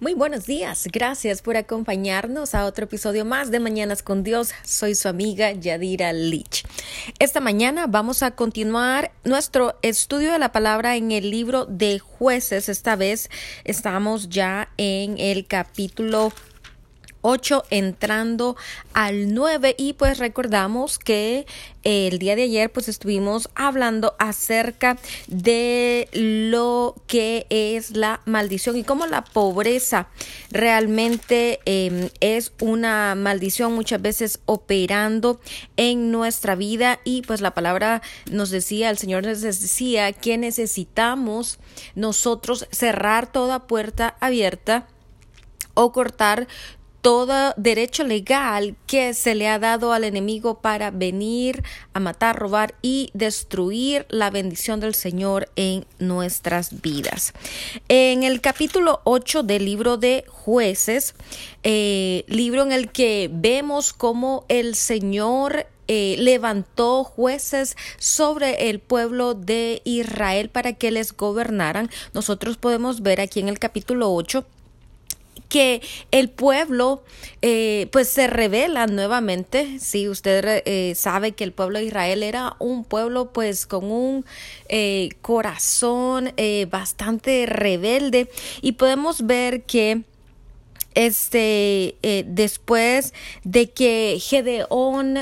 Muy 0.00 0.14
buenos 0.14 0.46
días, 0.46 0.86
gracias 0.92 1.42
por 1.42 1.56
acompañarnos 1.56 2.54
a 2.54 2.66
otro 2.66 2.84
episodio 2.84 3.24
más 3.24 3.50
de 3.50 3.58
Mañanas 3.58 4.04
con 4.04 4.22
Dios. 4.22 4.52
Soy 4.62 4.94
su 4.94 5.08
amiga 5.08 5.50
Yadira 5.50 6.12
Lich. 6.12 6.64
Esta 7.18 7.40
mañana 7.40 7.88
vamos 7.88 8.22
a 8.22 8.30
continuar 8.30 9.10
nuestro 9.24 9.76
estudio 9.82 10.30
de 10.30 10.38
la 10.38 10.52
palabra 10.52 10.94
en 10.94 11.10
el 11.10 11.32
libro 11.32 11.66
de 11.66 11.98
jueces. 11.98 12.68
Esta 12.68 12.94
vez 12.94 13.28
estamos 13.64 14.28
ya 14.28 14.68
en 14.76 15.18
el 15.18 15.48
capítulo 15.48 16.32
8 17.22 17.64
entrando 17.70 18.56
al 18.92 19.34
9 19.34 19.74
y 19.78 19.92
pues 19.94 20.18
recordamos 20.18 20.98
que 20.98 21.46
eh, 21.84 22.08
el 22.08 22.18
día 22.18 22.36
de 22.36 22.44
ayer 22.44 22.70
pues 22.70 22.88
estuvimos 22.88 23.48
hablando 23.54 24.14
acerca 24.18 24.98
de 25.26 26.08
lo 26.12 26.94
que 27.06 27.46
es 27.50 27.96
la 27.96 28.20
maldición 28.26 28.76
y 28.76 28.84
cómo 28.84 29.06
la 29.06 29.24
pobreza 29.24 30.08
realmente 30.50 31.60
em, 31.64 32.08
es 32.20 32.52
una 32.60 33.14
maldición 33.14 33.74
muchas 33.74 34.00
veces 34.02 34.40
operando 34.46 35.40
en 35.76 36.10
nuestra 36.10 36.54
vida. 36.54 37.00
Y 37.04 37.22
pues 37.22 37.40
la 37.40 37.54
palabra 37.54 38.02
nos 38.30 38.50
decía, 38.50 38.90
el 38.90 38.98
Señor 38.98 39.24
nos 39.24 39.40
decía 39.40 40.12
que 40.12 40.38
necesitamos 40.38 41.58
nosotros 41.94 42.66
cerrar 42.70 43.30
toda 43.30 43.66
puerta 43.66 44.16
abierta 44.20 44.86
o 45.74 45.92
cortar 45.92 46.48
todo 47.08 47.54
derecho 47.56 48.04
legal 48.04 48.76
que 48.86 49.14
se 49.14 49.34
le 49.34 49.48
ha 49.48 49.58
dado 49.58 49.94
al 49.94 50.04
enemigo 50.04 50.60
para 50.60 50.90
venir 50.90 51.62
a 51.94 52.00
matar, 52.00 52.38
robar 52.38 52.74
y 52.82 53.08
destruir 53.14 54.04
la 54.10 54.28
bendición 54.28 54.78
del 54.78 54.94
Señor 54.94 55.48
en 55.56 55.86
nuestras 55.98 56.82
vidas. 56.82 57.32
En 57.88 58.24
el 58.24 58.42
capítulo 58.42 59.00
8 59.04 59.42
del 59.42 59.64
libro 59.64 59.96
de 59.96 60.26
jueces, 60.28 61.14
eh, 61.62 62.26
libro 62.28 62.62
en 62.62 62.72
el 62.72 62.92
que 62.92 63.30
vemos 63.32 63.94
cómo 63.94 64.44
el 64.48 64.74
Señor 64.74 65.66
eh, 65.90 66.16
levantó 66.18 67.04
jueces 67.04 67.78
sobre 67.96 68.68
el 68.68 68.80
pueblo 68.80 69.32
de 69.32 69.80
Israel 69.84 70.50
para 70.50 70.74
que 70.74 70.90
les 70.90 71.16
gobernaran. 71.16 71.88
Nosotros 72.12 72.58
podemos 72.58 73.00
ver 73.00 73.22
aquí 73.22 73.40
en 73.40 73.48
el 73.48 73.58
capítulo 73.58 74.12
8 74.12 74.44
que 75.48 75.80
el 76.10 76.28
pueblo 76.30 77.02
eh, 77.42 77.88
pues 77.92 78.08
se 78.08 78.26
revela 78.26 78.86
nuevamente. 78.86 79.78
Si 79.80 80.08
usted 80.08 80.62
eh, 80.64 80.94
sabe 80.94 81.32
que 81.32 81.44
el 81.44 81.52
pueblo 81.52 81.78
de 81.78 81.86
Israel 81.86 82.22
era 82.22 82.56
un 82.58 82.84
pueblo 82.84 83.32
pues 83.32 83.66
con 83.66 83.90
un 83.90 84.24
eh, 84.68 85.10
corazón 85.22 86.32
bastante 86.70 87.46
rebelde 87.46 88.28
y 88.60 88.72
podemos 88.72 89.26
ver 89.26 89.62
que 89.62 90.02
este 90.94 91.96
después 92.26 93.14
de 93.44 93.70
que 93.70 94.18
Gedeón 94.20 95.18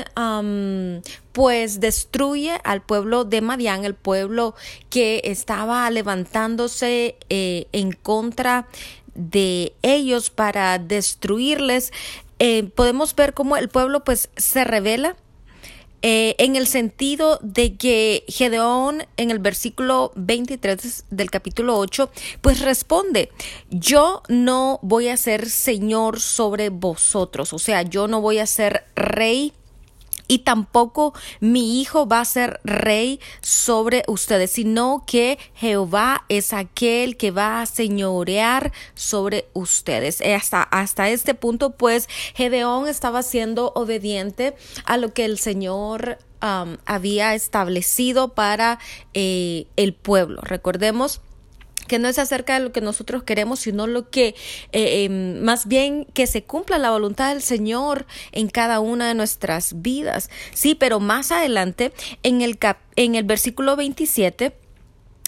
pues 1.31 1.79
destruye 1.79 2.59
al 2.63 2.81
pueblo 2.81 3.25
de 3.25 3.41
Madián, 3.41 3.85
el 3.85 3.93
pueblo 3.93 4.55
que 4.89 5.21
estaba 5.25 5.89
levantándose 5.91 7.15
en 7.29 7.91
contra 7.91 8.67
de 9.17 9.73
ellos 9.81 10.29
para 10.29 10.77
destruirles, 10.77 11.91
eh, 12.39 12.63
podemos 12.63 13.15
ver 13.15 13.33
cómo 13.33 13.57
el 13.57 13.67
pueblo 13.67 14.03
pues 14.03 14.29
se 14.37 14.63
revela 14.63 15.17
eh, 16.03 16.35
en 16.37 16.55
el 16.55 16.67
sentido 16.67 17.39
de 17.41 17.75
que 17.75 18.23
Gedeón 18.27 19.07
en 19.17 19.31
el 19.31 19.39
versículo 19.39 20.11
23 20.15 21.05
del 21.09 21.31
capítulo 21.31 21.75
8 21.79 22.11
pues 22.41 22.61
responde, 22.61 23.31
yo 23.71 24.21
no 24.29 24.79
voy 24.83 25.07
a 25.07 25.17
ser 25.17 25.49
señor 25.49 26.19
sobre 26.19 26.69
vosotros, 26.69 27.51
o 27.51 27.57
sea, 27.57 27.81
yo 27.81 28.07
no 28.07 28.21
voy 28.21 28.37
a 28.37 28.45
ser 28.45 28.85
rey 28.95 29.53
y 30.27 30.39
tampoco 30.39 31.13
mi 31.39 31.81
hijo 31.81 32.07
va 32.07 32.21
a 32.21 32.25
ser 32.25 32.59
rey 32.63 33.19
sobre 33.41 34.03
ustedes, 34.07 34.51
sino 34.51 35.03
que 35.05 35.37
Jehová 35.55 36.25
es 36.29 36.53
aquel 36.53 37.17
que 37.17 37.31
va 37.31 37.61
a 37.61 37.65
señorear 37.65 38.71
sobre 38.95 39.47
ustedes. 39.53 40.21
Eh, 40.21 40.35
hasta, 40.35 40.63
hasta 40.63 41.09
este 41.09 41.33
punto, 41.33 41.71
pues, 41.71 42.07
Gedeón 42.35 42.87
estaba 42.87 43.23
siendo 43.23 43.71
obediente 43.75 44.55
a 44.85 44.97
lo 44.97 45.13
que 45.13 45.25
el 45.25 45.37
Señor 45.37 46.19
había 46.39 47.33
establecido 47.33 48.29
para 48.29 48.79
eh, 49.13 49.65
el 49.75 49.93
pueblo. 49.93 50.41
Recordemos 50.41 51.21
que 51.87 51.99
no 51.99 52.07
es 52.07 52.19
acerca 52.19 52.55
de 52.55 52.65
lo 52.65 52.71
que 52.71 52.81
nosotros 52.81 53.23
queremos, 53.23 53.59
sino 53.59 53.87
lo 53.87 54.09
que 54.09 54.35
eh, 54.71 55.05
em, 55.05 55.41
más 55.41 55.67
bien 55.67 56.05
que 56.13 56.27
se 56.27 56.43
cumpla 56.43 56.77
la 56.77 56.91
voluntad 56.91 57.29
del 57.29 57.41
Señor 57.41 58.05
en 58.31 58.49
cada 58.49 58.79
una 58.79 59.07
de 59.07 59.13
nuestras 59.15 59.81
vidas. 59.81 60.29
Sí, 60.53 60.75
pero 60.75 60.99
más 60.99 61.31
adelante 61.31 61.93
en 62.23 62.41
el, 62.41 62.57
cap 62.57 62.77
en 62.95 63.15
el 63.15 63.23
versículo 63.23 63.75
27 63.75 64.53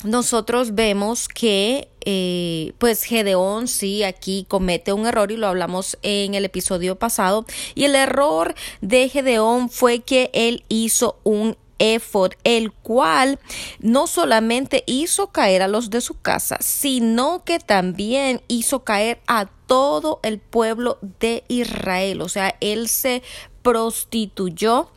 nosotros 0.03 0.75
vemos 0.75 1.27
que 1.27 1.89
eh, 2.05 2.71
pues 2.77 3.03
Gedeón 3.03 3.67
sí 3.67 4.03
aquí 4.03 4.45
comete 4.47 4.93
un 4.93 5.05
error 5.05 5.31
y 5.31 5.37
lo 5.37 5.47
hablamos 5.47 5.97
en 6.03 6.35
el 6.35 6.45
episodio 6.45 6.97
pasado 6.97 7.45
y 7.75 7.83
el 7.83 7.95
error 7.95 8.55
de 8.79 9.09
Gedeón 9.09 9.69
fue 9.69 9.99
que 9.99 10.29
él 10.33 10.63
hizo 10.69 11.19
un 11.23 11.57
el 11.79 12.72
cual 12.72 13.40
no 13.79 14.07
solamente 14.07 14.84
hizo 14.85 15.28
caer 15.28 15.62
a 15.62 15.67
los 15.67 15.90
de 15.90 16.01
su 16.01 16.19
casa, 16.19 16.57
sino 16.59 17.44
que 17.44 17.59
también 17.59 18.41
hizo 18.47 18.84
caer 18.84 19.19
a 19.28 19.47
todo 19.66 20.19
el 20.23 20.39
pueblo 20.39 21.00
de 21.19 21.44
Israel. 21.47 22.22
O 22.22 22.29
sea, 22.29 22.56
él 22.59 22.88
se 22.88 23.23
prostituyó 23.62 24.89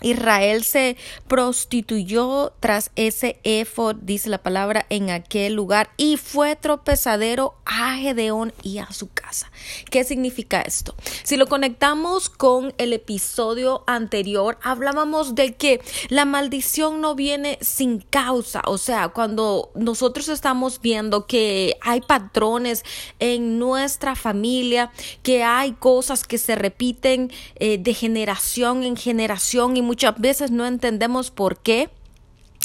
Israel 0.00 0.64
se 0.64 0.96
prostituyó 1.26 2.52
tras 2.60 2.90
ese 2.96 3.38
efod, 3.44 3.96
dice 4.02 4.28
la 4.28 4.38
palabra, 4.38 4.86
en 4.90 5.10
aquel 5.10 5.54
lugar 5.54 5.90
y 5.96 6.16
fue 6.16 6.56
tropezadero 6.56 7.54
a 7.64 7.96
Gedeón 7.96 8.52
y 8.62 8.78
a 8.78 8.90
su 8.92 9.08
casa. 9.08 9.50
¿Qué 9.90 10.04
significa 10.04 10.60
esto? 10.60 10.94
Si 11.22 11.36
lo 11.36 11.46
conectamos 11.46 12.28
con 12.28 12.74
el 12.78 12.92
episodio 12.92 13.84
anterior, 13.86 14.58
hablábamos 14.62 15.34
de 15.34 15.54
que 15.54 15.80
la 16.08 16.24
maldición 16.24 17.00
no 17.00 17.14
viene 17.14 17.58
sin 17.60 18.00
causa. 18.00 18.62
O 18.66 18.78
sea, 18.78 19.08
cuando 19.08 19.70
nosotros 19.74 20.28
estamos 20.28 20.80
viendo 20.80 21.26
que 21.26 21.76
hay 21.80 22.00
patrones 22.00 22.84
en 23.18 23.58
nuestra 23.58 24.14
familia, 24.14 24.90
que 25.22 25.42
hay 25.42 25.72
cosas 25.72 26.24
que 26.24 26.38
se 26.38 26.54
repiten 26.54 27.30
eh, 27.56 27.78
de 27.78 27.94
generación 27.94 28.82
en 28.84 28.96
generación 28.96 29.76
y 29.76 29.82
muchas 29.88 30.20
veces 30.20 30.50
no 30.50 30.66
entendemos 30.66 31.30
por 31.30 31.62
qué 31.62 31.88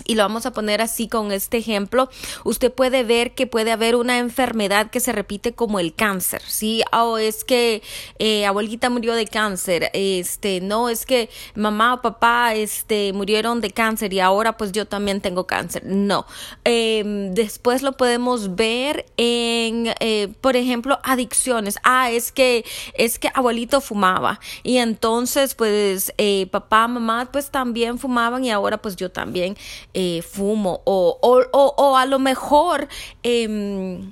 y 0.05 0.15
lo 0.15 0.23
vamos 0.23 0.45
a 0.45 0.51
poner 0.51 0.81
así 0.81 1.07
con 1.07 1.31
este 1.31 1.57
ejemplo, 1.57 2.09
usted 2.43 2.71
puede 2.71 3.03
ver 3.03 3.35
que 3.35 3.47
puede 3.47 3.71
haber 3.71 3.95
una 3.95 4.17
enfermedad 4.17 4.89
que 4.89 4.99
se 4.99 5.11
repite 5.11 5.53
como 5.53 5.79
el 5.79 5.93
cáncer, 5.93 6.41
¿sí? 6.45 6.83
O 6.91 7.17
es 7.17 7.43
que 7.43 7.83
eh, 8.19 8.45
abuelita 8.45 8.89
murió 8.89 9.13
de 9.13 9.27
cáncer, 9.27 9.91
este, 9.93 10.61
no, 10.61 10.89
es 10.89 11.05
que 11.05 11.29
mamá 11.55 11.93
o 11.93 12.01
papá, 12.01 12.55
este, 12.55 13.13
murieron 13.13 13.61
de 13.61 13.71
cáncer 13.71 14.13
y 14.13 14.19
ahora 14.19 14.57
pues 14.57 14.71
yo 14.71 14.87
también 14.87 15.21
tengo 15.21 15.45
cáncer, 15.45 15.83
no. 15.85 16.25
Em, 16.63 17.33
después 17.33 17.81
lo 17.83 17.93
podemos 17.93 18.55
ver 18.55 19.05
en, 19.17 19.93
eh, 19.99 20.29
por 20.41 20.55
ejemplo, 20.55 20.99
adicciones, 21.03 21.77
ah, 21.83 22.09
es 22.09 22.31
que, 22.31 22.65
es 22.95 23.19
que 23.19 23.29
abuelito 23.33 23.79
fumaba 23.79 24.39
y 24.63 24.77
entonces 24.77 25.55
pues 25.55 26.13
eh, 26.17 26.47
papá, 26.51 26.87
mamá 26.87 27.29
pues 27.31 27.51
también 27.51 27.99
fumaban 27.99 28.43
y 28.43 28.51
ahora 28.51 28.77
pues 28.81 28.95
yo 28.95 29.11
también. 29.11 29.55
Eh, 29.95 30.23
fumo 30.23 30.81
o, 30.85 31.19
o, 31.21 31.95
a 31.97 32.07
lo 32.07 32.17
mejor 32.17 32.87
em, 33.21 34.11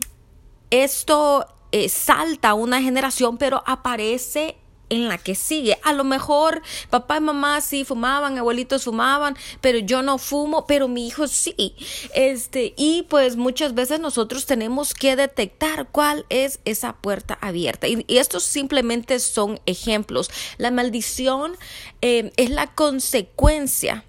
esto 0.69 1.47
eh, 1.71 1.89
salta 1.89 2.53
una 2.53 2.83
generación 2.83 3.39
pero 3.39 3.63
aparece 3.65 4.57
en 4.91 5.07
la 5.07 5.17
que 5.17 5.33
sigue. 5.33 5.79
A 5.83 5.93
lo 5.93 6.03
mejor 6.03 6.61
papá 6.91 7.17
y 7.17 7.21
mamá 7.21 7.61
sí 7.61 7.83
fumaban, 7.85 8.37
abuelitos 8.37 8.83
fumaban, 8.83 9.35
pero 9.61 9.79
yo 9.79 10.03
no 10.03 10.17
fumo, 10.19 10.67
pero 10.67 10.87
mi 10.87 11.07
hijo 11.07 11.27
sí. 11.27 11.75
Este, 12.13 12.73
y 12.77 13.03
pues 13.03 13.37
muchas 13.37 13.73
veces 13.73 13.99
nosotros 13.99 14.45
tenemos 14.45 14.93
que 14.93 15.15
detectar 15.15 15.87
cuál 15.91 16.25
es 16.29 16.59
esa 16.65 16.93
puerta 16.93 17.39
abierta. 17.41 17.87
Y, 17.87 18.05
estos 18.07 18.43
simplemente 18.43 19.19
son 19.19 19.59
ejemplos. 19.65 20.29
La 20.57 20.69
maldición 20.69 21.53
em, 22.01 22.31
es 22.35 22.49
la 22.49 22.67
consecuencia 22.67 24.03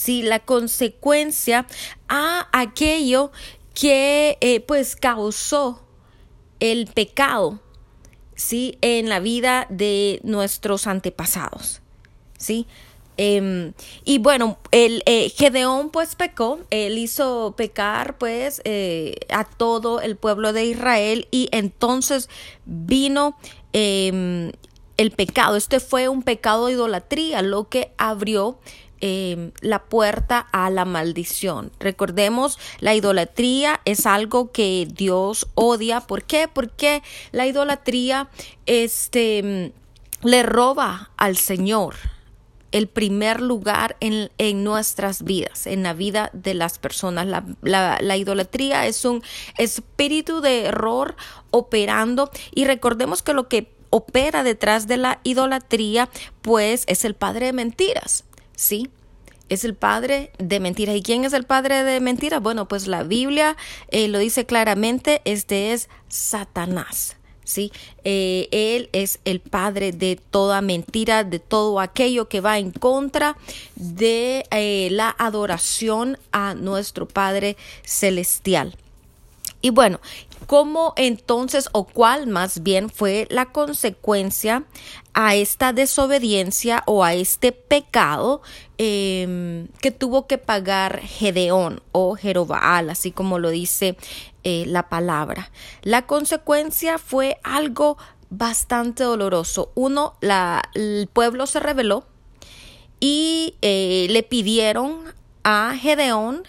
¿sí? 0.00 0.22
la 0.22 0.38
consecuencia 0.38 1.66
a 2.08 2.48
aquello 2.58 3.32
que 3.74 4.38
eh, 4.40 4.60
pues 4.60 4.96
causó 4.96 5.82
el 6.58 6.86
pecado 6.86 7.60
¿sí? 8.34 8.78
en 8.80 9.10
la 9.10 9.20
vida 9.20 9.66
de 9.68 10.20
nuestros 10.22 10.86
antepasados. 10.86 11.82
¿sí? 12.38 12.66
Em, 13.18 13.74
y 14.06 14.16
bueno, 14.16 14.56
el 14.70 15.02
eh, 15.04 15.28
Gedeón 15.36 15.90
pues 15.90 16.14
pecó, 16.14 16.60
él 16.70 16.96
hizo 16.96 17.52
pecar 17.54 18.16
pues 18.16 18.62
eh, 18.64 19.16
a 19.28 19.44
todo 19.44 20.00
el 20.00 20.16
pueblo 20.16 20.54
de 20.54 20.64
Israel 20.64 21.28
y 21.30 21.50
entonces 21.52 22.30
vino 22.64 23.36
em, 23.74 24.52
el 24.96 25.10
pecado. 25.10 25.56
Este 25.56 25.78
fue 25.78 26.08
un 26.08 26.22
pecado 26.22 26.66
de 26.66 26.72
idolatría, 26.72 27.42
lo 27.42 27.68
que 27.68 27.92
abrió 27.98 28.58
em, 29.00 29.52
la 29.60 29.84
puerta 29.84 30.46
a 30.52 30.70
la 30.70 30.84
maldición. 30.84 31.72
Recordemos, 31.78 32.58
la 32.80 32.94
idolatría 32.94 33.80
es 33.84 34.06
algo 34.06 34.52
que 34.52 34.88
Dios 34.90 35.48
odia. 35.54 36.00
¿Por 36.00 36.24
qué? 36.24 36.48
Porque 36.52 37.02
la 37.32 37.46
idolatría 37.46 38.28
este, 38.66 39.72
le 40.22 40.42
roba 40.42 41.10
al 41.16 41.36
Señor 41.36 41.96
el 42.72 42.86
primer 42.86 43.40
lugar 43.40 43.96
en, 44.00 44.30
en, 44.38 44.62
nuestras 44.62 45.24
vidas, 45.24 45.66
en 45.66 45.82
la 45.82 45.92
vida 45.92 46.30
de 46.32 46.54
las 46.54 46.78
personas. 46.78 47.26
La, 47.26 47.44
la, 47.62 47.98
la, 48.00 48.16
idolatría 48.16 48.86
es 48.86 49.04
un 49.04 49.22
espíritu 49.58 50.40
de 50.40 50.66
error 50.66 51.16
operando 51.50 52.30
y 52.54 52.64
recordemos 52.64 53.22
que 53.22 53.34
lo 53.34 53.48
que 53.48 53.72
opera 53.90 54.44
detrás 54.44 54.86
de 54.86 54.96
la 54.96 55.20
idolatría 55.24 56.08
pues 56.42 56.84
es 56.86 57.04
el 57.04 57.14
padre 57.14 57.46
de 57.46 57.52
mentiras, 57.52 58.24
¿sí? 58.60 58.90
es 59.48 59.64
el 59.64 59.74
padre 59.74 60.30
de 60.38 60.60
mentiras. 60.60 60.94
¿Y 60.94 61.02
quién 61.02 61.24
es 61.24 61.32
el 61.32 61.44
padre 61.44 61.82
de 61.82 62.00
mentiras? 62.00 62.40
Bueno, 62.40 62.68
pues 62.68 62.86
la 62.86 63.02
Biblia 63.02 63.56
eh, 63.88 64.06
lo 64.06 64.18
dice 64.18 64.46
claramente, 64.46 65.22
este 65.24 65.72
es 65.72 65.88
Satanás. 66.08 67.16
¿sí? 67.42 67.72
Eh, 68.04 68.48
él 68.52 68.88
es 68.92 69.18
el 69.24 69.40
padre 69.40 69.90
de 69.90 70.20
toda 70.30 70.60
mentira, 70.60 71.24
de 71.24 71.40
todo 71.40 71.80
aquello 71.80 72.28
que 72.28 72.40
va 72.40 72.58
en 72.58 72.70
contra 72.70 73.36
de 73.74 74.44
eh, 74.52 74.88
la 74.92 75.14
adoración 75.18 76.16
a 76.30 76.54
nuestro 76.54 77.08
Padre 77.08 77.56
Celestial. 77.82 78.76
Y 79.62 79.70
bueno, 79.70 80.00
¿cómo 80.46 80.94
entonces 80.96 81.68
o 81.72 81.84
cuál 81.84 82.26
más 82.26 82.62
bien 82.62 82.88
fue 82.88 83.26
la 83.30 83.52
consecuencia 83.52 84.64
a 85.12 85.34
esta 85.34 85.72
desobediencia 85.72 86.82
o 86.86 87.04
a 87.04 87.14
este 87.14 87.52
pecado 87.52 88.40
em, 88.78 89.68
que 89.80 89.90
tuvo 89.90 90.26
que 90.26 90.38
pagar 90.38 91.00
Gedeón 91.00 91.82
o 91.92 92.16
Jerobaal, 92.16 92.88
así 92.90 93.10
como 93.10 93.38
lo 93.38 93.50
dice 93.50 93.96
eh, 94.44 94.64
la 94.66 94.88
palabra? 94.88 95.50
La 95.82 96.06
consecuencia 96.06 96.96
fue 96.98 97.38
algo 97.42 97.98
bastante 98.30 99.04
doloroso. 99.04 99.72
Uno, 99.74 100.14
la, 100.20 100.62
el 100.74 101.08
pueblo 101.12 101.46
se 101.46 101.60
rebeló 101.60 102.06
y 102.98 103.56
eh, 103.60 104.06
le 104.10 104.22
pidieron 104.22 105.02
a 105.42 105.74
Gedeón 105.78 106.44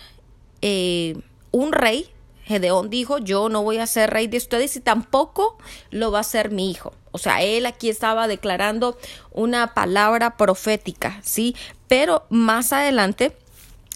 eh, 0.61 1.17
un 1.51 1.71
rey 1.71 2.09
Gedeón 2.51 2.89
dijo, 2.89 3.17
yo 3.17 3.49
no 3.49 3.63
voy 3.63 3.77
a 3.77 3.87
ser 3.87 4.11
rey 4.11 4.27
de 4.27 4.37
ustedes 4.37 4.75
y 4.75 4.79
tampoco 4.79 5.57
lo 5.89 6.11
va 6.11 6.19
a 6.19 6.23
ser 6.23 6.51
mi 6.51 6.69
hijo. 6.69 6.93
O 7.11 7.17
sea, 7.17 7.41
él 7.41 7.65
aquí 7.65 7.89
estaba 7.89 8.27
declarando 8.27 8.97
una 9.31 9.73
palabra 9.73 10.37
profética, 10.37 11.19
¿sí? 11.23 11.55
Pero 11.87 12.25
más 12.29 12.71
adelante 12.71 13.35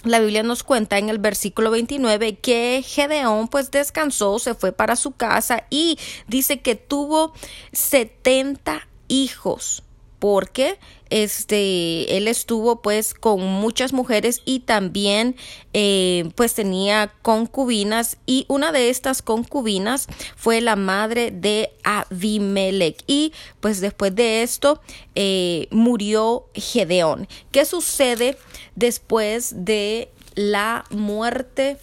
la 0.03 0.19
Biblia 0.19 0.43
nos 0.43 0.63
cuenta 0.63 0.97
en 0.97 1.09
el 1.09 1.17
versículo 1.17 1.71
29 1.71 2.35
que 2.37 2.83
Gedeón 2.85 3.47
pues 3.47 3.71
descansó, 3.71 4.37
se 4.39 4.53
fue 4.53 4.71
para 4.71 4.95
su 4.95 5.13
casa 5.13 5.65
y 5.69 5.97
dice 6.27 6.61
que 6.61 6.75
tuvo 6.75 7.33
70 7.71 8.87
hijos 9.07 9.84
porque 10.25 10.79
este 11.11 12.17
él 12.17 12.27
estuvo 12.27 12.81
pues 12.81 13.13
con 13.13 13.45
muchas 13.45 13.93
mujeres 13.93 14.41
y 14.43 14.61
también 14.61 15.35
eh, 15.73 16.31
pues 16.33 16.55
tenía 16.55 17.13
concubinas 17.21 18.17
y 18.25 18.47
una 18.47 18.71
de 18.71 18.89
estas 18.89 19.21
concubinas 19.21 20.07
fue 20.35 20.61
la 20.61 20.75
madre 20.75 21.29
de 21.29 21.73
Abimelech. 21.83 23.03
Y 23.05 23.33
pues 23.59 23.81
después 23.81 24.15
de 24.15 24.41
esto 24.41 24.81
eh, 25.13 25.67
murió 25.69 26.47
Gedeón. 26.55 27.27
¿qué 27.51 27.63
sucede 27.63 28.35
después 28.73 29.53
de 29.63 30.09
la 30.33 30.85
muerte 30.89 31.77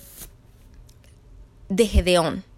de 1.68 1.86
Gedeón 1.86 2.51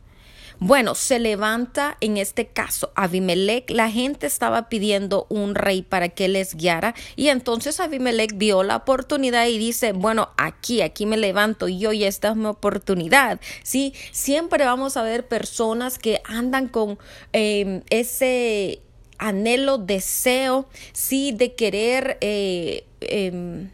bueno, 0.65 0.95
se 0.95 1.19
levanta 1.19 1.99
en 2.01 2.17
este 2.17 2.47
caso 2.47 2.91
Abimelech, 2.95 3.69
la 3.69 3.91
gente 3.91 4.27
estaba 4.27 4.71
pidiendo 4.71 5.27
un 5.29 5.55
rey 5.55 5.83
para 5.83 6.09
que 6.09 6.27
les 6.27 6.55
guiara. 6.55 6.95
Y 7.17 7.29
entonces 7.29 7.81
Abimelech 7.81 8.39
vio 8.39 8.63
la 8.63 8.77
oportunidad 8.77 9.47
y 9.47 9.59
dice, 9.59 9.93
bueno, 9.93 10.31
aquí, 10.39 10.81
aquí 10.81 11.05
me 11.05 11.19
levanto 11.19 11.69
yo 11.69 11.93
y 11.93 12.05
esta 12.05 12.31
es 12.31 12.37
mi 12.37 12.47
oportunidad, 12.47 13.41
¿sí? 13.63 13.93
Siempre 14.11 14.65
vamos 14.65 14.97
a 14.97 15.03
ver 15.03 15.29
personas 15.29 15.99
que 15.99 16.23
andan 16.25 16.69
con 16.69 16.99
em, 17.35 17.83
ese 17.91 18.81
anhelo, 19.19 19.77
deseo, 19.77 20.67
sí, 20.95 21.33
de 21.33 21.55
querer 21.55 22.17
eh, 22.23 22.87
em, 23.03 23.69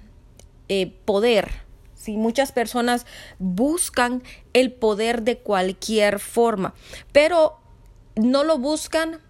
eh, 0.69 0.93
poder, 1.05 1.70
si 2.01 2.17
muchas 2.17 2.51
personas 2.51 3.05
buscan 3.39 4.23
el 4.55 4.73
poder 4.73 5.23
de 5.23 5.37
cualquier 5.39 6.19
forma, 6.19 6.75
pero 7.13 7.59
no 8.17 8.43
lo 8.43 8.59
buscan 8.59 9.21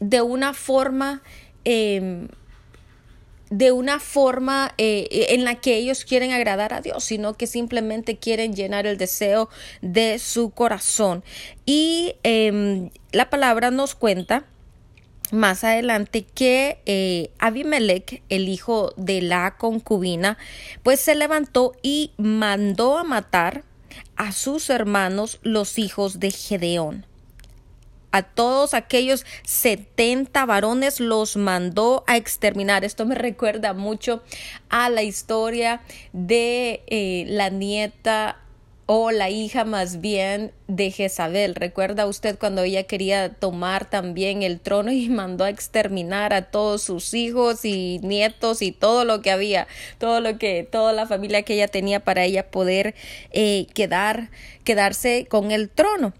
de 0.00 0.20
una 0.20 0.54
forma 0.54 1.22
em, 1.64 2.28
de 3.50 3.72
una 3.72 3.98
forma 3.98 4.74
eh, 4.76 5.08
en 5.30 5.44
la 5.44 5.54
que 5.54 5.76
ellos 5.76 6.04
quieren 6.04 6.32
agradar 6.32 6.74
a 6.74 6.82
Dios, 6.82 7.04
sino 7.04 7.34
que 7.34 7.46
simplemente 7.46 8.18
quieren 8.18 8.54
llenar 8.54 8.86
el 8.86 8.98
deseo 8.98 9.48
de 9.80 10.18
su 10.18 10.50
corazón. 10.50 11.24
Y 11.64 12.16
em, 12.24 12.90
la 13.12 13.30
palabra 13.30 13.70
nos 13.70 13.94
cuenta 13.94 14.44
más 15.32 15.64
adelante 15.64 16.24
que 16.24 16.80
eh, 16.86 17.30
Abimelech, 17.38 18.22
el 18.28 18.48
hijo 18.48 18.92
de 18.96 19.22
la 19.22 19.56
concubina, 19.56 20.38
pues 20.82 21.00
se 21.00 21.14
levantó 21.14 21.74
y 21.82 22.12
mandó 22.16 22.98
a 22.98 23.04
matar 23.04 23.64
a 24.16 24.32
sus 24.32 24.70
hermanos 24.70 25.38
los 25.42 25.78
hijos 25.78 26.20
de 26.20 26.30
Gedeón. 26.30 27.06
A 28.10 28.22
todos 28.22 28.72
aquellos 28.72 29.26
setenta 29.44 30.46
varones 30.46 30.98
los 30.98 31.36
mandó 31.36 32.04
a 32.06 32.16
exterminar. 32.16 32.84
Esto 32.84 33.04
me 33.04 33.14
recuerda 33.16 33.74
mucho 33.74 34.22
a 34.70 34.88
la 34.88 35.02
historia 35.02 35.82
de 36.12 36.82
eh, 36.86 37.24
la 37.28 37.50
nieta 37.50 38.38
o 38.90 39.10
la 39.10 39.28
hija 39.28 39.66
más 39.66 40.00
bien 40.00 40.50
de 40.66 40.90
Jezabel. 40.90 41.54
¿Recuerda 41.54 42.06
usted 42.06 42.38
cuando 42.38 42.62
ella 42.62 42.84
quería 42.84 43.28
tomar 43.28 43.90
también 43.90 44.42
el 44.42 44.60
trono 44.60 44.90
y 44.90 45.08
mandó 45.10 45.44
a 45.44 45.50
exterminar 45.50 46.32
a 46.32 46.50
todos 46.50 46.84
sus 46.84 47.12
hijos 47.12 47.66
y 47.66 47.98
nietos 48.02 48.62
y 48.62 48.72
todo 48.72 49.04
lo 49.04 49.20
que 49.20 49.30
había, 49.30 49.68
todo 49.98 50.22
lo 50.22 50.38
que, 50.38 50.66
toda 50.68 50.94
la 50.94 51.06
familia 51.06 51.42
que 51.42 51.52
ella 51.52 51.68
tenía 51.68 52.00
para 52.00 52.24
ella 52.24 52.50
poder 52.50 52.94
eh, 53.30 53.66
quedar, 53.74 54.30
quedarse 54.64 55.26
con 55.28 55.50
el 55.50 55.68
trono? 55.68 56.14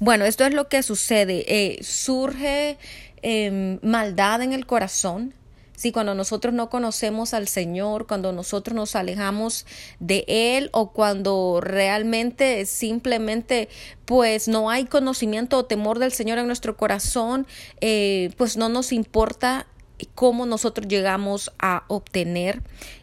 Bueno, 0.00 0.24
esto 0.24 0.44
es 0.44 0.54
lo 0.54 0.68
que 0.68 0.82
sucede. 0.82 1.44
Eh, 1.46 1.78
surge 1.84 2.78
em, 3.22 3.78
maldad 3.82 4.42
en 4.42 4.52
el 4.52 4.66
corazón, 4.66 5.34
Sí, 5.76 5.92
cuando 5.92 6.14
nosotros 6.14 6.54
no 6.54 6.70
conocemos 6.70 7.34
al 7.34 7.48
Señor, 7.48 8.06
cuando 8.06 8.32
nosotros 8.32 8.74
nos 8.74 8.96
alejamos 8.96 9.66
de 10.00 10.24
Él 10.26 10.70
o 10.72 10.90
cuando 10.92 11.60
realmente 11.62 12.66
simplemente 12.66 13.68
pues 14.06 14.48
no 14.48 14.70
hay 14.70 14.86
conocimiento 14.86 15.58
o 15.58 15.64
temor 15.66 15.98
del 15.98 16.12
Señor 16.12 16.38
en 16.38 16.46
nuestro 16.46 16.76
corazón, 16.76 17.46
eh, 17.80 18.30
pues 18.36 18.56
no 18.56 18.68
nos 18.68 18.92
importa 18.92 19.66
cómo 20.14 20.46
nosotros 20.46 20.88
llegamos 20.88 21.52
a 21.58 21.84
obtener 21.88 22.62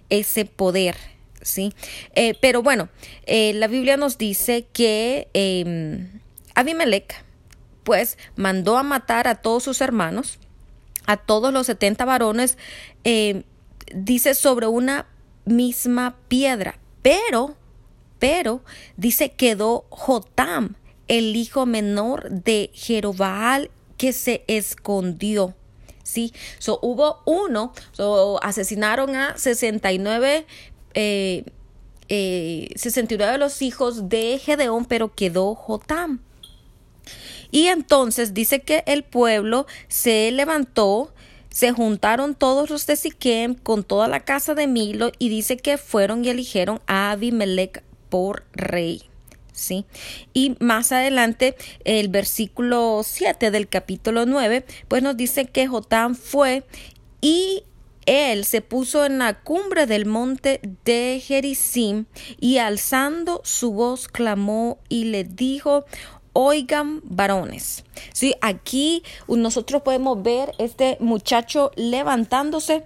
ese 0.10 0.46
poder. 0.46 0.96
¿sí? 1.44 1.74
Eh, 2.16 2.36
pero 2.42 2.64
bueno, 2.64 2.90
eh, 3.26 3.54
la 3.54 3.68
Biblia 3.68 3.98
nos 3.98 4.18
dice 4.18 4.66
que 4.74 5.28
em, 5.34 6.22
Abimelech 6.56 7.24
pues 7.84 8.18
mandó 8.36 8.78
a 8.78 8.84
matar 8.84 9.28
a 9.28 9.36
todos 9.36 9.64
sus 9.64 9.82
hermanos 9.82 10.40
a 11.06 11.18
todos 11.18 11.54
los 11.54 11.68
setenta 11.68 12.06
varones, 12.06 12.58
eh, 13.04 13.44
dice 13.94 14.34
sobre 14.36 14.68
una 14.68 15.08
misma 15.46 16.16
piedra, 16.28 16.80
pero, 17.02 17.56
pero, 18.20 18.62
dice 18.98 19.32
quedó 19.32 19.86
Jotam, 19.90 20.76
el 21.08 21.36
hijo 21.36 21.66
menor 21.66 22.30
de 22.30 22.72
Jerobaal, 22.74 23.70
que 23.98 24.14
se 24.14 24.44
escondió. 24.48 25.56
Sí, 26.04 26.34
so, 26.60 26.80
hubo 26.82 27.22
uno, 27.26 27.74
so, 27.92 28.44
asesinaron 28.44 29.16
a 29.16 29.38
69 29.38 30.46
eh, 30.94 31.46
eh, 32.10 32.70
69 32.76 33.32
de 33.34 33.38
los 33.38 33.62
hijos 33.62 34.10
de 34.10 34.40
Gedeón, 34.40 34.86
pero 34.86 35.14
quedó 35.14 35.56
Jotam. 35.56 36.22
Y 37.54 37.68
entonces 37.68 38.34
dice 38.34 38.62
que 38.62 38.84
el 38.88 39.04
pueblo 39.04 39.68
se 39.88 40.32
levantó, 40.32 41.14
se 41.52 41.72
juntaron 41.72 42.34
todos 42.34 42.72
los 42.72 42.88
de 42.88 42.96
Siquem 42.96 43.54
con 43.54 43.84
toda 43.84 44.08
la 44.08 44.22
casa 44.22 44.56
de 44.56 44.66
Milo 44.66 45.12
y 45.20 45.30
dice 45.30 45.58
que 45.58 45.78
fueron 45.78 46.26
y 46.26 46.30
eligieron 46.30 46.82
a 46.88 47.12
Abimelech 47.12 47.84
por 48.10 48.44
rey. 48.54 49.04
¿Sí? 49.52 49.86
Y 50.34 50.56
más 50.60 50.92
adelante, 50.92 51.56
el 51.86 52.08
versículo 52.08 53.02
7 53.06 53.52
del 53.52 53.70
capítulo 53.70 54.26
9, 54.26 54.66
pues 54.88 55.04
nos 55.04 55.16
dice 55.16 55.46
que 55.46 55.68
Jotán 55.68 56.16
fue 56.16 56.64
y 57.22 57.66
él 58.08 58.46
se 58.46 58.62
puso 58.62 59.06
en 59.06 59.20
la 59.20 59.42
cumbre 59.42 59.86
del 59.86 60.08
monte 60.08 60.60
de 60.86 61.22
Gerizim 61.24 62.06
y 62.40 62.58
alzando 62.58 63.42
su 63.44 63.74
voz 63.74 64.08
clamó 64.08 64.80
y 64.90 65.06
le 65.06 65.24
dijo, 65.24 65.86
oigan 66.34 67.02
varones. 67.04 67.86
Sí, 68.12 68.36
aquí 68.42 69.04
nosotros 69.28 69.82
podemos 69.84 70.22
ver 70.22 70.52
este 70.58 70.98
muchacho 71.00 71.72
levantándose 71.76 72.86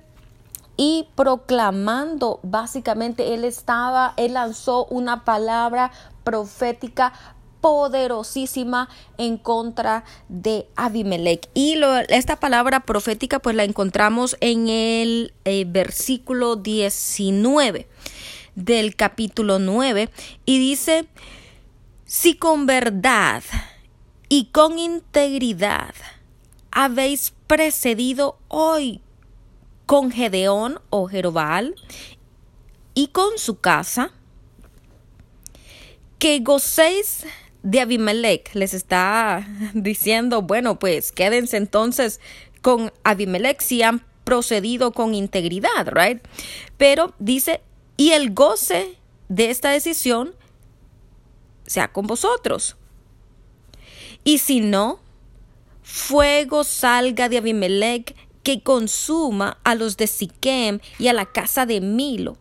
y 0.78 1.08
proclamando, 1.16 2.40
básicamente 2.44 3.34
él 3.34 3.44
estaba, 3.44 4.14
él 4.16 4.34
lanzó 4.34 4.86
una 4.86 5.26
palabra 5.26 5.92
profética 6.24 7.14
poderosísima 7.62 8.88
en 9.18 9.38
contra 9.38 10.04
de 10.30 10.68
Abimelech. 10.76 11.50
Y 11.56 11.80
esta 12.10 12.36
palabra 12.40 12.82
profética 12.82 13.40
pues 13.40 13.56
la 13.56 13.64
encontramos 13.64 14.38
en 14.40 14.70
el 14.70 15.34
eh, 15.46 15.66
versículo 15.68 16.56
19 16.56 17.88
del 18.56 18.96
capítulo 18.96 19.60
9 19.60 20.10
y 20.46 20.60
dice, 20.60 21.08
si 22.08 22.36
con 22.36 22.66
verdad 22.66 23.44
y 24.30 24.46
con 24.46 24.80
integridad 24.80 25.94
habéis 26.72 27.34
precedido 27.48 28.40
hoy 28.48 29.02
con 29.86 30.12
Gedeón 30.12 30.80
o 30.90 31.08
Jerobal 31.08 31.76
y 32.94 33.08
con 33.08 33.38
su 33.38 33.60
casa, 33.60 34.12
que 36.18 36.40
gocéis 36.40 37.26
de 37.62 37.82
Abimelech. 37.82 38.56
Les 38.56 38.74
está 38.74 39.46
diciendo, 39.74 40.42
bueno, 40.42 40.80
pues 40.80 41.12
quédense 41.12 41.58
entonces 41.58 42.22
con 42.62 42.92
Abimelech 43.04 43.62
si 43.62 43.84
han 43.84 44.06
procedido 44.24 44.94
con 44.94 45.14
integridad, 45.14 45.88
right? 45.92 46.22
Pero 46.78 47.14
dice, 47.20 47.62
y 47.98 48.12
el 48.12 48.34
goce 48.34 48.98
de 49.30 49.50
esta 49.50 49.70
decisión 49.70 50.34
sea 51.68 51.90
con 51.90 52.08
vosotros. 52.08 52.78
Y 54.24 54.40
si 54.40 54.60
no, 54.60 55.00
fuego 55.84 56.64
salga 56.64 57.30
de 57.30 57.38
Abimelech 57.38 58.16
que 58.44 58.64
consuma 58.64 59.60
a 59.64 59.76
los 59.76 59.98
de 59.98 60.08
Siquem 60.08 60.80
y 60.98 61.10
a 61.10 61.14
la 61.14 61.26
casa 61.26 61.66
de 61.66 61.82
Milo, 61.82 62.38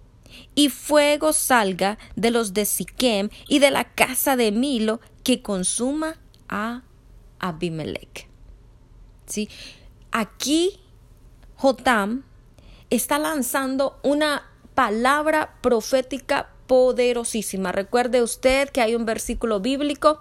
y 0.54 0.68
fuego 0.68 1.32
salga 1.32 1.98
de 2.14 2.30
los 2.30 2.54
de 2.54 2.64
Siquem 2.64 3.28
y 3.48 3.58
de 3.58 3.70
la 3.70 3.84
casa 3.84 4.36
de 4.36 4.52
Milo 4.52 5.00
que 5.22 5.42
consuma 5.42 6.16
a 6.48 6.82
Abimelech. 7.38 8.28
¿Sí? 9.26 9.48
Aquí 10.12 10.80
Jotam 11.56 12.22
está 12.90 13.18
lanzando 13.18 13.98
una 14.02 14.48
palabra 14.74 15.56
profética 15.60 16.50
poderosísima. 16.66 17.72
Recuerde 17.72 18.22
usted 18.22 18.68
que 18.70 18.80
hay 18.80 18.94
un 18.94 19.04
versículo 19.04 19.60
bíblico 19.60 20.20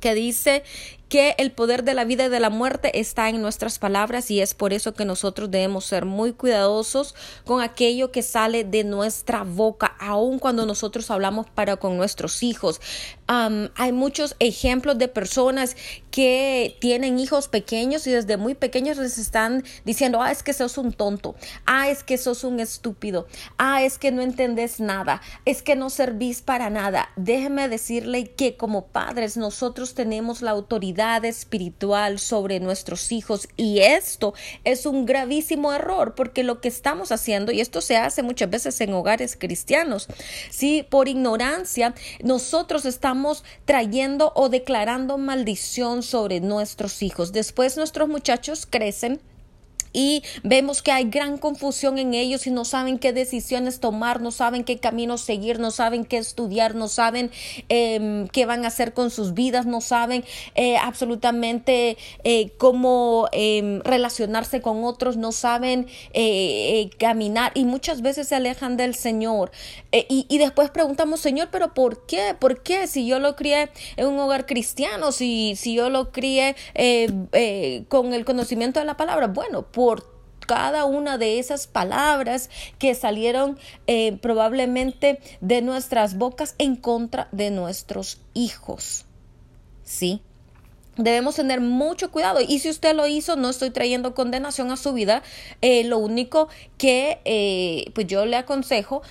que 0.00 0.14
dice 0.14 0.62
que 1.08 1.34
el 1.38 1.52
poder 1.52 1.84
de 1.84 1.94
la 1.94 2.04
vida 2.04 2.26
y 2.26 2.28
de 2.28 2.40
la 2.40 2.50
muerte 2.50 3.00
está 3.00 3.28
en 3.28 3.40
nuestras 3.40 3.78
palabras 3.78 4.30
y 4.30 4.40
es 4.40 4.54
por 4.54 4.72
eso 4.72 4.92
que 4.92 5.04
nosotros 5.04 5.50
debemos 5.50 5.86
ser 5.86 6.04
muy 6.04 6.32
cuidadosos 6.32 7.14
con 7.44 7.62
aquello 7.62 8.12
que 8.12 8.22
sale 8.22 8.64
de 8.64 8.84
nuestra 8.84 9.42
boca, 9.42 9.96
aun 9.98 10.38
cuando 10.38 10.66
nosotros 10.66 11.10
hablamos 11.10 11.48
para 11.48 11.76
con 11.76 11.96
nuestros 11.96 12.42
hijos. 12.42 12.80
hay 13.26 13.92
muchos 13.92 14.36
ejemplos 14.38 14.98
de 14.98 15.08
personas 15.08 15.76
que 16.10 16.76
tienen 16.80 17.18
hijos 17.18 17.48
pequeños 17.48 18.06
y 18.06 18.10
desde 18.10 18.36
muy 18.36 18.54
pequeños 18.54 18.96
les 18.96 19.18
están 19.18 19.64
diciendo, 19.84 20.22
ah, 20.22 20.32
es 20.32 20.42
que 20.42 20.52
sos 20.52 20.78
un 20.78 20.92
tonto, 20.92 21.36
ah, 21.66 21.88
es 21.88 22.02
que 22.02 22.18
sos 22.18 22.44
un 22.44 22.60
estúpido, 22.60 23.26
ah, 23.56 23.82
es 23.82 23.98
que 23.98 24.10
no 24.10 24.22
entendés 24.22 24.80
nada, 24.80 25.20
es 25.44 25.62
que 25.62 25.76
no 25.76 25.90
servís 25.90 26.42
para 26.42 26.70
nada. 26.70 27.10
Déjeme 27.16 27.68
decirle 27.68 28.32
que 28.32 28.56
como 28.56 28.86
padres 28.86 29.36
nosotros 29.36 29.94
tenemos 29.94 30.42
la 30.42 30.50
autoridad 30.50 30.97
espiritual 30.98 32.18
sobre 32.18 32.60
nuestros 32.60 33.12
hijos 33.12 33.48
y 33.56 33.80
esto 33.80 34.34
es 34.64 34.84
un 34.84 35.06
gravísimo 35.06 35.72
error 35.72 36.14
porque 36.14 36.42
lo 36.42 36.60
que 36.60 36.68
estamos 36.68 37.12
haciendo, 37.12 37.52
y 37.52 37.60
esto 37.60 37.80
se 37.80 37.96
hace 37.96 38.22
muchas 38.22 38.50
veces 38.50 38.80
en 38.80 38.92
hogares 38.92 39.36
cristianos, 39.36 40.08
si 40.50 40.82
por 40.82 41.08
ignorancia 41.08 41.94
nosotros 42.22 42.84
estamos 42.84 43.44
trayendo 43.64 44.32
o 44.34 44.48
declarando 44.48 45.18
maldición 45.18 46.02
sobre 46.02 46.40
nuestros 46.40 47.02
hijos. 47.02 47.32
Después 47.32 47.76
nuestros 47.76 48.08
muchachos 48.08 48.66
crecen 48.68 49.20
y 49.92 50.22
vemos 50.42 50.82
que 50.82 50.92
hay 50.92 51.04
gran 51.04 51.38
confusión 51.38 51.98
en 51.98 52.14
ellos 52.14 52.46
y 52.46 52.50
no 52.50 52.64
saben 52.64 52.98
qué 52.98 53.12
decisiones 53.12 53.80
tomar, 53.80 54.20
no 54.20 54.30
saben 54.30 54.64
qué 54.64 54.78
camino 54.78 55.18
seguir, 55.18 55.58
no 55.58 55.70
saben 55.70 56.04
qué 56.04 56.18
estudiar, 56.18 56.74
no 56.74 56.88
saben 56.88 57.30
em, 57.68 58.28
qué 58.28 58.46
van 58.46 58.64
a 58.64 58.68
hacer 58.68 58.92
con 58.92 59.10
sus 59.10 59.34
vidas, 59.34 59.66
no 59.66 59.80
saben 59.80 60.24
eh, 60.54 60.76
absolutamente 60.76 61.96
eh, 62.24 62.50
cómo 62.58 63.28
em, 63.32 63.80
relacionarse 63.80 64.60
con 64.60 64.84
otros, 64.84 65.16
no 65.16 65.32
saben 65.32 65.86
eh, 66.12 66.90
caminar 66.98 67.52
y 67.54 67.64
muchas 67.64 68.02
veces 68.02 68.28
se 68.28 68.34
alejan 68.34 68.76
del 68.76 68.94
Señor. 68.94 69.50
Y, 69.90 70.26
y, 70.28 70.38
después 70.38 70.70
preguntamos, 70.70 71.20
Señor, 71.20 71.48
pero 71.50 71.72
¿por 71.72 72.04
qué? 72.04 72.36
¿Por 72.38 72.62
qué? 72.62 72.86
Si 72.86 73.06
yo 73.06 73.18
lo 73.20 73.36
crié 73.36 73.70
en 73.96 74.06
un 74.06 74.18
hogar 74.18 74.44
cristiano, 74.44 75.12
si, 75.12 75.56
si 75.56 75.74
yo 75.74 75.88
lo 75.88 76.12
crié 76.12 76.56
con 77.88 78.12
el 78.12 78.24
conocimiento 78.26 78.80
de 78.80 78.86
la 78.86 78.98
palabra, 78.98 79.28
bueno, 79.28 79.62
por 79.62 80.18
cada 80.48 80.86
una 80.86 81.18
de 81.18 81.38
esas 81.38 81.66
palabras 81.66 82.48
que 82.78 82.94
salieron 82.94 83.58
eh, 83.86 84.16
probablemente 84.16 85.20
de 85.42 85.60
nuestras 85.60 86.16
bocas 86.16 86.54
en 86.56 86.74
contra 86.74 87.28
de 87.32 87.50
nuestros 87.50 88.22
hijos. 88.32 89.04
¿Sí? 89.84 90.22
Debemos 90.96 91.36
tener 91.36 91.60
mucho 91.60 92.10
cuidado 92.10 92.40
y 92.40 92.58
si 92.60 92.70
usted 92.70 92.96
lo 92.96 93.06
hizo, 93.06 93.36
no 93.36 93.50
estoy 93.50 93.70
trayendo 93.70 94.14
condenación 94.14 94.72
a 94.72 94.78
su 94.78 94.94
vida. 94.94 95.22
Eh, 95.60 95.84
lo 95.84 95.98
único 95.98 96.48
que 96.78 97.20
eh, 97.26 97.92
pues 97.94 98.06
yo 98.06 98.24
le 98.24 98.36
aconsejo 98.36 99.02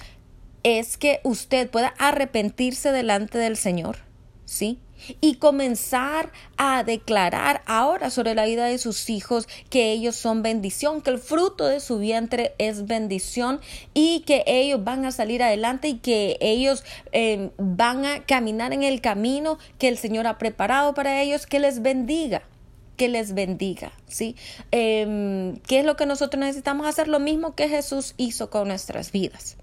es 0.63 0.97
que 0.97 1.19
usted 1.23 1.69
pueda 1.69 1.93
arrepentirse 1.97 2.91
delante 2.91 3.37
del 3.37 3.57
Señor, 3.57 3.97
¿sí? 4.45 4.79
y 5.21 5.35
comenzar 5.35 6.31
a 6.57 6.83
declarar 6.83 7.61
ahora 7.65 8.09
sobre 8.09 8.35
la 8.35 8.45
vida 8.45 8.65
de 8.65 8.77
sus 8.77 9.09
hijos 9.09 9.47
que 9.69 9.91
ellos 9.91 10.15
son 10.15 10.41
bendición, 10.41 11.01
que 11.01 11.11
el 11.11 11.19
fruto 11.19 11.65
de 11.65 11.79
su 11.79 11.99
vientre 11.99 12.53
es 12.57 12.87
bendición 12.87 13.59
y 13.93 14.21
que 14.21 14.43
ellos 14.47 14.83
van 14.83 15.05
a 15.05 15.11
salir 15.11 15.43
adelante 15.43 15.89
y 15.89 15.97
que 15.99 16.37
ellos 16.41 16.83
em, 17.11 17.51
van 17.57 18.05
a 18.05 18.25
caminar 18.25 18.73
en 18.73 18.83
el 18.83 19.01
camino 19.01 19.57
que 19.77 19.87
el 19.87 19.97
Señor 19.97 20.27
ha 20.27 20.37
preparado 20.37 20.93
para 20.93 21.21
ellos, 21.21 21.45
que 21.45 21.59
les 21.59 21.81
bendiga 21.81 22.43
que 22.97 23.09
les 23.09 23.35
bendiga, 23.35 23.91
¿sí? 24.07 24.35
Em, 24.71 25.57
¿Qué 25.67 25.81
es 25.81 25.85
lo 25.85 25.95
que 25.95 26.07
nosotros 26.07 26.39
necesitamos 26.39 26.87
hacer? 26.87 27.07
Lo 27.07 27.19
mismo 27.19 27.53
que 27.53 27.69
Jesús 27.69 28.15
hizo 28.17 28.49
con 28.49 28.69
nuestras 28.69 29.11
vidas. 29.11 29.55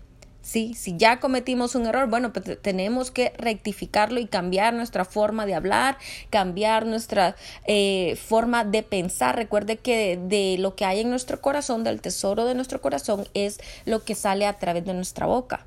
¿Sí? 0.45 0.75
Si 0.75 0.97
ya 0.97 1.19
cometimos 1.19 1.75
un 1.75 1.87
error, 1.87 2.09
bueno, 2.09 2.33
pues 2.33 2.61
tenemos 2.61 3.11
que 3.11 3.33
rectificarlo 3.39 4.21
y 4.21 4.27
cambiar 4.27 4.75
nuestra 4.75 5.05
forma 5.05 5.47
de 5.47 5.55
hablar, 5.55 5.99
cambiar 6.31 6.87
nuestra 6.87 7.35
eh, 7.67 8.17
forma 8.17 8.65
de 8.65 8.83
pensar. 8.83 9.35
Recuerde 9.35 9.79
que 9.79 10.19
de 10.23 10.57
lo 10.59 10.77
que 10.77 10.85
hay 10.85 11.01
en 11.01 11.11
nuestro 11.11 11.41
corazón, 11.41 11.83
del 11.83 12.01
tesoro 12.01 12.45
de 12.45 12.55
nuestro 12.55 12.81
corazón, 12.81 13.27
es 13.35 13.59
lo 13.87 14.05
que 14.05 14.15
sale 14.15 14.47
a 14.47 14.59
través 14.59 14.85
de 14.85 14.95
nuestra 14.95 15.27
boca. 15.27 15.67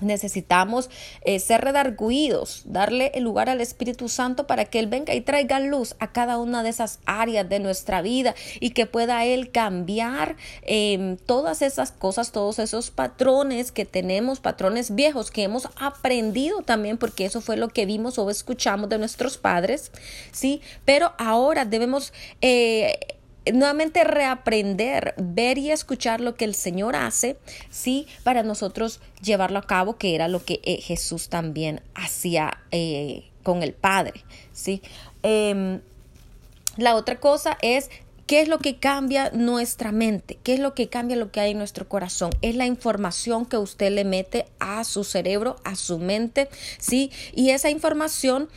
Necesitamos 0.00 0.90
eh, 1.22 1.38
ser 1.40 1.62
redarguidos, 1.62 2.62
darle 2.66 3.12
el 3.14 3.24
lugar 3.24 3.48
al 3.48 3.60
Espíritu 3.60 4.08
Santo 4.08 4.46
para 4.46 4.66
que 4.66 4.78
Él 4.78 4.86
venga 4.86 5.14
y 5.14 5.20
traiga 5.20 5.60
luz 5.60 5.94
a 5.98 6.12
cada 6.12 6.38
una 6.38 6.62
de 6.62 6.68
esas 6.68 6.98
áreas 7.06 7.48
de 7.48 7.60
nuestra 7.60 8.02
vida 8.02 8.34
y 8.60 8.70
que 8.70 8.86
pueda 8.86 9.24
Él 9.24 9.50
cambiar 9.50 10.36
em, 10.62 11.16
todas 11.16 11.62
esas 11.62 11.92
cosas, 11.92 12.32
todos 12.32 12.58
esos 12.58 12.90
patrones 12.90 13.72
que 13.72 13.84
tenemos, 13.84 14.40
patrones 14.40 14.94
viejos 14.94 15.30
que 15.30 15.44
hemos 15.44 15.68
aprendido 15.76 16.62
también, 16.62 16.98
porque 16.98 17.24
eso 17.24 17.40
fue 17.40 17.56
lo 17.56 17.68
que 17.68 17.86
vimos 17.86 18.18
o 18.18 18.28
escuchamos 18.30 18.88
de 18.88 18.98
nuestros 18.98 19.38
padres, 19.38 19.90
¿sí? 20.32 20.60
Pero 20.84 21.12
ahora 21.18 21.64
debemos 21.64 22.12
eh, 22.40 23.15
nuevamente 23.52 24.04
reaprender, 24.04 25.14
ver 25.18 25.58
y 25.58 25.70
escuchar 25.70 26.20
lo 26.20 26.34
que 26.34 26.44
el 26.44 26.54
Señor 26.54 26.96
hace, 26.96 27.36
sí, 27.70 28.06
para 28.22 28.42
nosotros 28.42 29.00
llevarlo 29.22 29.58
a 29.58 29.66
cabo, 29.66 29.96
que 29.96 30.14
era 30.14 30.28
lo 30.28 30.44
que 30.44 30.60
eh, 30.64 30.80
Jesús 30.80 31.28
también 31.28 31.80
hacía 31.94 32.58
eh, 32.70 33.24
con 33.42 33.62
el 33.62 33.72
Padre, 33.72 34.24
sí. 34.52 34.82
Em, 35.22 35.80
la 36.76 36.94
otra 36.94 37.20
cosa 37.20 37.56
es 37.62 37.90
¿Qué 38.26 38.40
es 38.40 38.48
lo 38.48 38.58
que 38.58 38.76
cambia 38.80 39.30
nuestra 39.30 39.92
mente? 39.92 40.36
¿Qué 40.42 40.54
es 40.54 40.60
lo 40.60 40.74
que 40.74 40.88
cambia 40.88 41.16
lo 41.16 41.30
que 41.30 41.38
hay 41.38 41.52
en 41.52 41.58
nuestro 41.58 41.88
corazón? 41.88 42.30
Es 42.42 42.56
la 42.56 42.66
información 42.66 43.46
que 43.46 43.56
usted 43.56 43.92
le 43.92 44.04
mete 44.04 44.46
a 44.58 44.82
su 44.82 45.04
cerebro, 45.04 45.56
a 45.62 45.76
su 45.76 45.98
mente, 46.00 46.48
¿sí? 46.78 47.12
Y 47.36 47.50
esa 47.50 47.70
información 47.70 48.48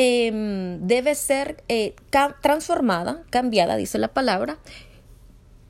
em, 0.00 0.78
debe 0.86 1.16
ser 1.16 1.64
eh, 1.68 1.96
transformada, 2.40 3.24
cambiada, 3.30 3.74
dice 3.74 3.98
la 3.98 4.06
palabra, 4.06 4.58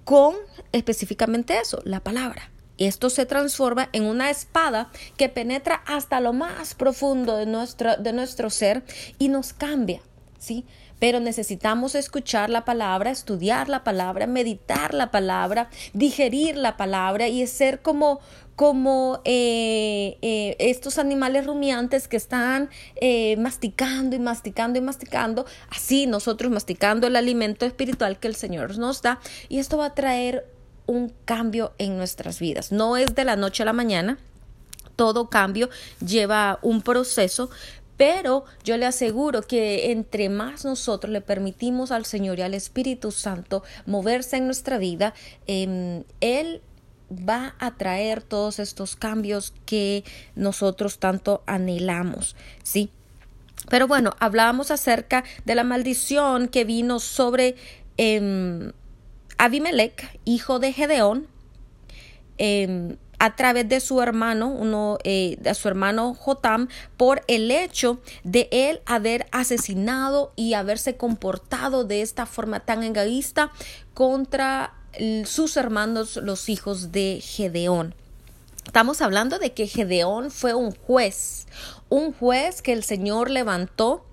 con 0.04 0.34
específicamente 0.72 1.58
eso, 1.58 1.80
la 1.84 2.00
palabra. 2.00 2.50
Esto 2.76 3.08
se 3.08 3.24
transforma 3.24 3.88
en 3.94 4.04
una 4.04 4.28
espada 4.28 4.90
que 5.16 5.30
penetra 5.30 5.82
hasta 5.86 6.20
lo 6.20 6.34
más 6.34 6.74
profundo 6.74 7.38
de 7.38 7.46
nuestro, 7.46 7.96
de 7.96 8.12
nuestro 8.12 8.50
ser 8.50 8.84
y 9.18 9.30
nos 9.30 9.54
cambia, 9.54 10.02
¿sí? 10.38 10.66
Pero 10.98 11.20
necesitamos 11.20 11.94
escuchar 11.94 12.50
la 12.50 12.66
palabra, 12.66 13.10
estudiar 13.10 13.70
la 13.70 13.82
palabra, 13.82 14.26
meditar 14.26 14.92
la 14.92 15.10
palabra, 15.10 15.70
digerir 15.94 16.58
la 16.58 16.76
palabra 16.76 17.28
y 17.28 17.46
ser 17.46 17.80
como, 17.80 18.20
como 18.58 19.20
eh, 19.24 20.18
eh, 20.20 20.56
estos 20.58 20.98
animales 20.98 21.46
rumiantes 21.46 22.08
que 22.08 22.16
están 22.16 22.70
eh, 22.96 23.36
masticando 23.36 24.16
y 24.16 24.18
masticando 24.18 24.80
y 24.80 24.82
masticando, 24.82 25.46
así 25.70 26.08
nosotros 26.08 26.50
masticando 26.50 27.06
el 27.06 27.14
alimento 27.14 27.66
espiritual 27.66 28.18
que 28.18 28.26
el 28.26 28.34
Señor 28.34 28.76
nos 28.76 29.00
da 29.00 29.20
y 29.48 29.60
esto 29.60 29.78
va 29.78 29.86
a 29.86 29.94
traer 29.94 30.44
un 30.86 31.12
cambio 31.24 31.72
en 31.78 31.96
nuestras 31.96 32.40
vidas. 32.40 32.72
No 32.72 32.96
es 32.96 33.14
de 33.14 33.24
la 33.24 33.36
noche 33.36 33.62
a 33.62 33.66
la 33.66 33.72
mañana, 33.72 34.18
todo 34.96 35.30
cambio 35.30 35.70
lleva 36.04 36.58
un 36.60 36.82
proceso, 36.82 37.50
pero 37.96 38.44
yo 38.64 38.76
le 38.76 38.86
aseguro 38.86 39.42
que 39.42 39.92
entre 39.92 40.30
más 40.30 40.64
nosotros 40.64 41.12
le 41.12 41.20
permitimos 41.20 41.92
al 41.92 42.04
Señor 42.04 42.40
y 42.40 42.42
al 42.42 42.54
Espíritu 42.54 43.12
Santo 43.12 43.62
moverse 43.86 44.36
en 44.36 44.46
nuestra 44.46 44.78
vida, 44.78 45.14
em, 45.46 46.02
Él 46.20 46.60
va 47.10 47.54
a 47.58 47.76
traer 47.76 48.22
todos 48.22 48.58
estos 48.58 48.96
cambios 48.96 49.54
que 49.66 50.04
nosotros 50.34 50.98
tanto 50.98 51.42
anhelamos, 51.46 52.36
¿sí? 52.62 52.90
Pero 53.68 53.86
bueno, 53.86 54.14
hablábamos 54.20 54.70
acerca 54.70 55.24
de 55.44 55.54
la 55.54 55.64
maldición 55.64 56.48
que 56.48 56.64
vino 56.64 57.00
sobre 57.00 57.56
eh, 57.96 58.72
Abimelech, 59.38 60.20
hijo 60.24 60.58
de 60.58 60.72
Gedeón, 60.72 61.26
em, 62.38 62.96
a 63.20 63.34
través 63.34 63.68
de 63.68 63.80
su 63.80 64.00
hermano, 64.00 64.48
uno, 64.48 64.98
eh, 65.02 65.36
de 65.40 65.54
su 65.54 65.68
hermano 65.68 66.14
Jotam, 66.14 66.68
por 66.96 67.22
el 67.26 67.50
hecho 67.50 68.00
de 68.22 68.48
él 68.52 68.80
haber 68.86 69.26
asesinado 69.32 70.32
y 70.36 70.54
haberse 70.54 70.96
comportado 70.96 71.84
de 71.84 72.02
esta 72.02 72.26
forma 72.26 72.60
tan 72.60 72.82
egoísta 72.84 73.50
contra 73.94 74.77
sus 75.24 75.56
hermanos, 75.56 76.16
los 76.16 76.48
hijos 76.48 76.92
de 76.92 77.20
Gedeón. 77.22 77.94
Estamos 78.66 79.00
hablando 79.00 79.38
de 79.38 79.52
que 79.52 79.66
Gedeón 79.66 80.30
fue 80.30 80.54
un 80.54 80.72
juez, 80.72 81.46
un 81.88 82.12
juez 82.12 82.60
que 82.60 82.72
el 82.72 82.84
Señor 82.84 83.30
levantó 83.30 84.04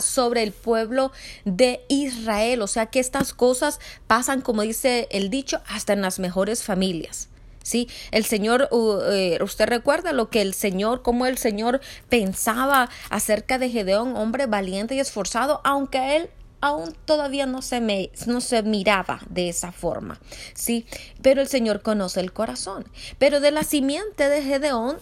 sobre 0.00 0.42
el 0.42 0.52
pueblo 0.52 1.12
de 1.44 1.84
Israel. 1.88 2.62
O 2.62 2.66
sea 2.66 2.86
que 2.86 3.00
estas 3.00 3.32
cosas 3.32 3.78
pasan, 4.06 4.40
como 4.40 4.62
dice 4.62 5.08
el 5.10 5.30
dicho, 5.30 5.60
hasta 5.66 5.92
en 5.92 6.02
las 6.02 6.18
mejores 6.18 6.64
familias. 6.64 7.28
Sí, 7.62 7.88
el 8.10 8.24
Señor, 8.24 8.68
eh, 9.12 9.38
usted 9.42 9.66
recuerda 9.66 10.12
lo 10.12 10.30
que 10.30 10.40
el 10.40 10.54
Señor, 10.54 11.02
como 11.02 11.26
el 11.26 11.36
Señor 11.36 11.80
pensaba 12.08 12.88
acerca 13.10 13.58
de 13.58 13.68
Gedeón, 13.70 14.16
hombre 14.16 14.46
valiente 14.46 14.94
y 14.94 15.00
esforzado, 15.00 15.60
aunque 15.62 16.16
él 16.16 16.30
aún 16.60 16.94
todavía 17.04 17.46
no 17.46 17.62
se, 17.62 17.80
me, 17.80 18.10
no 18.26 18.40
se 18.40 18.62
miraba 18.62 19.20
de 19.28 19.48
esa 19.48 19.72
forma, 19.72 20.20
¿sí? 20.54 20.86
Pero 21.22 21.40
el 21.40 21.48
Señor 21.48 21.82
conoce 21.82 22.20
el 22.20 22.32
corazón. 22.32 22.84
Pero 23.18 23.40
de 23.40 23.50
la 23.50 23.62
simiente 23.62 24.28
de 24.28 24.42
Gedeón 24.42 24.98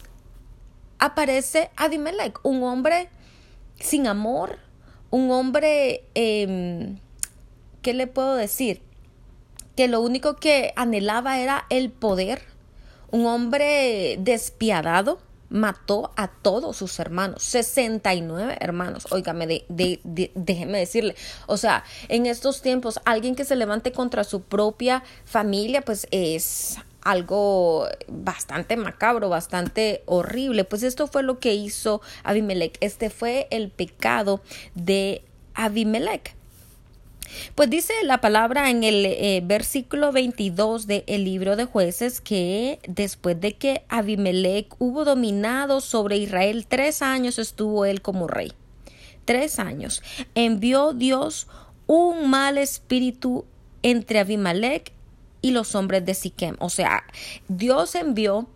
aparece 0.98 1.70
Abimelech, 1.76 2.38
un 2.42 2.62
hombre 2.62 3.08
sin 3.80 4.06
amor, 4.06 4.58
un 5.10 5.30
hombre, 5.30 6.04
eh, 6.14 6.96
¿qué 7.82 7.94
le 7.94 8.06
puedo 8.06 8.34
decir? 8.34 8.82
Que 9.76 9.88
lo 9.88 10.00
único 10.00 10.36
que 10.36 10.72
anhelaba 10.76 11.38
era 11.38 11.66
el 11.70 11.90
poder, 11.90 12.42
un 13.10 13.26
hombre 13.26 14.16
despiadado, 14.20 15.20
mató 15.50 16.12
a 16.16 16.28
todos 16.28 16.76
sus 16.76 16.98
hermanos, 16.98 17.42
69 17.42 18.56
hermanos, 18.60 19.06
óigame, 19.10 19.46
de, 19.46 19.64
de, 19.68 20.30
déjeme 20.34 20.78
decirle, 20.78 21.14
o 21.46 21.56
sea, 21.56 21.84
en 22.08 22.26
estos 22.26 22.62
tiempos, 22.62 23.00
alguien 23.04 23.34
que 23.34 23.44
se 23.44 23.56
levante 23.56 23.92
contra 23.92 24.24
su 24.24 24.42
propia 24.42 25.02
familia, 25.24 25.82
pues 25.82 26.06
es 26.10 26.78
algo 27.02 27.86
bastante 28.08 28.76
macabro, 28.76 29.28
bastante 29.28 30.02
horrible. 30.06 30.64
Pues 30.64 30.82
esto 30.82 31.06
fue 31.06 31.22
lo 31.22 31.38
que 31.38 31.54
hizo 31.54 32.02
Abimelech. 32.22 32.76
Este 32.80 33.08
fue 33.08 33.48
el 33.50 33.70
pecado 33.70 34.42
de 34.74 35.22
Abimelech. 35.54 36.37
Pues 37.54 37.70
dice 37.70 37.92
la 38.04 38.20
palabra 38.20 38.70
en 38.70 38.84
el 38.84 39.04
eh, 39.06 39.40
versículo 39.44 40.12
22 40.12 40.86
del 40.86 41.24
libro 41.24 41.56
de 41.56 41.64
jueces 41.64 42.20
que 42.20 42.78
después 42.86 43.40
de 43.40 43.56
que 43.56 43.84
Abimelech 43.88 44.74
hubo 44.78 45.04
dominado 45.04 45.80
sobre 45.80 46.16
Israel 46.18 46.66
tres 46.66 47.02
años 47.02 47.38
estuvo 47.38 47.84
él 47.84 48.02
como 48.02 48.26
rey. 48.26 48.52
Tres 49.24 49.58
años. 49.58 50.02
Envió 50.34 50.92
Dios 50.92 51.48
un 51.86 52.30
mal 52.30 52.58
espíritu 52.58 53.44
entre 53.82 54.20
Abimelech 54.20 54.92
y 55.42 55.50
los 55.50 55.74
hombres 55.74 56.04
de 56.04 56.14
Siquem. 56.14 56.56
O 56.60 56.70
sea, 56.70 57.04
Dios 57.48 57.94
envió 57.94 58.48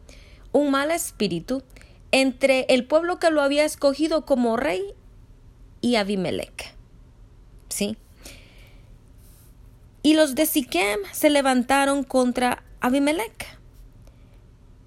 un 0.53 0.71
mal 0.71 0.91
espíritu 0.91 1.63
entre 2.11 2.67
el 2.69 2.87
pueblo 2.87 3.19
que 3.19 3.31
lo 3.31 3.43
había 3.43 3.65
escogido 3.65 4.25
como 4.25 4.57
rey 4.57 4.83
y 5.81 5.97
Abimelech. 5.97 6.75
¿Sí? 7.69 7.97
Y 10.03 10.15
los 10.15 10.35
de 10.35 10.47
Siquem 10.47 11.01
se 11.13 11.31
levantaron 11.31 12.03
contra 12.03 12.65
Abimelech 12.81 13.59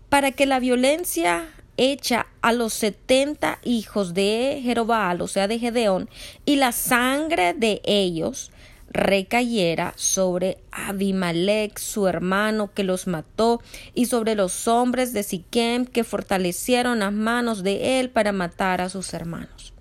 para 0.10 0.32
que 0.32 0.46
la 0.46 0.60
violencia 0.60 1.48
hecha 1.78 2.28
a 2.42 2.54
los 2.54 2.74
setenta 2.74 3.60
hijos 3.64 4.14
de 4.14 4.60
Jerobaal, 4.64 5.22
o 5.22 5.28
sea, 5.28 5.48
de 5.48 5.60
Gedeón, 5.60 6.10
y 6.46 6.56
la 6.58 6.72
sangre 6.72 7.54
de 7.54 7.82
ellos 7.86 8.52
recayera 8.90 9.94
sobre 9.98 10.58
Abimelech, 10.72 11.78
su 11.80 12.08
hermano, 12.08 12.74
que 12.74 12.84
los 12.84 13.08
mató, 13.08 13.62
y 13.94 14.06
sobre 14.06 14.36
los 14.36 14.68
hombres 14.68 15.12
de 15.12 15.24
Siquem, 15.24 15.86
que 15.86 16.04
fortalecieron 16.04 17.00
las 17.00 17.12
manos 17.12 17.64
de 17.64 18.00
él 18.00 18.10
para 18.10 18.32
matar 18.32 18.80
a 18.80 18.90
sus 18.90 19.14
hermanos. 19.14 19.74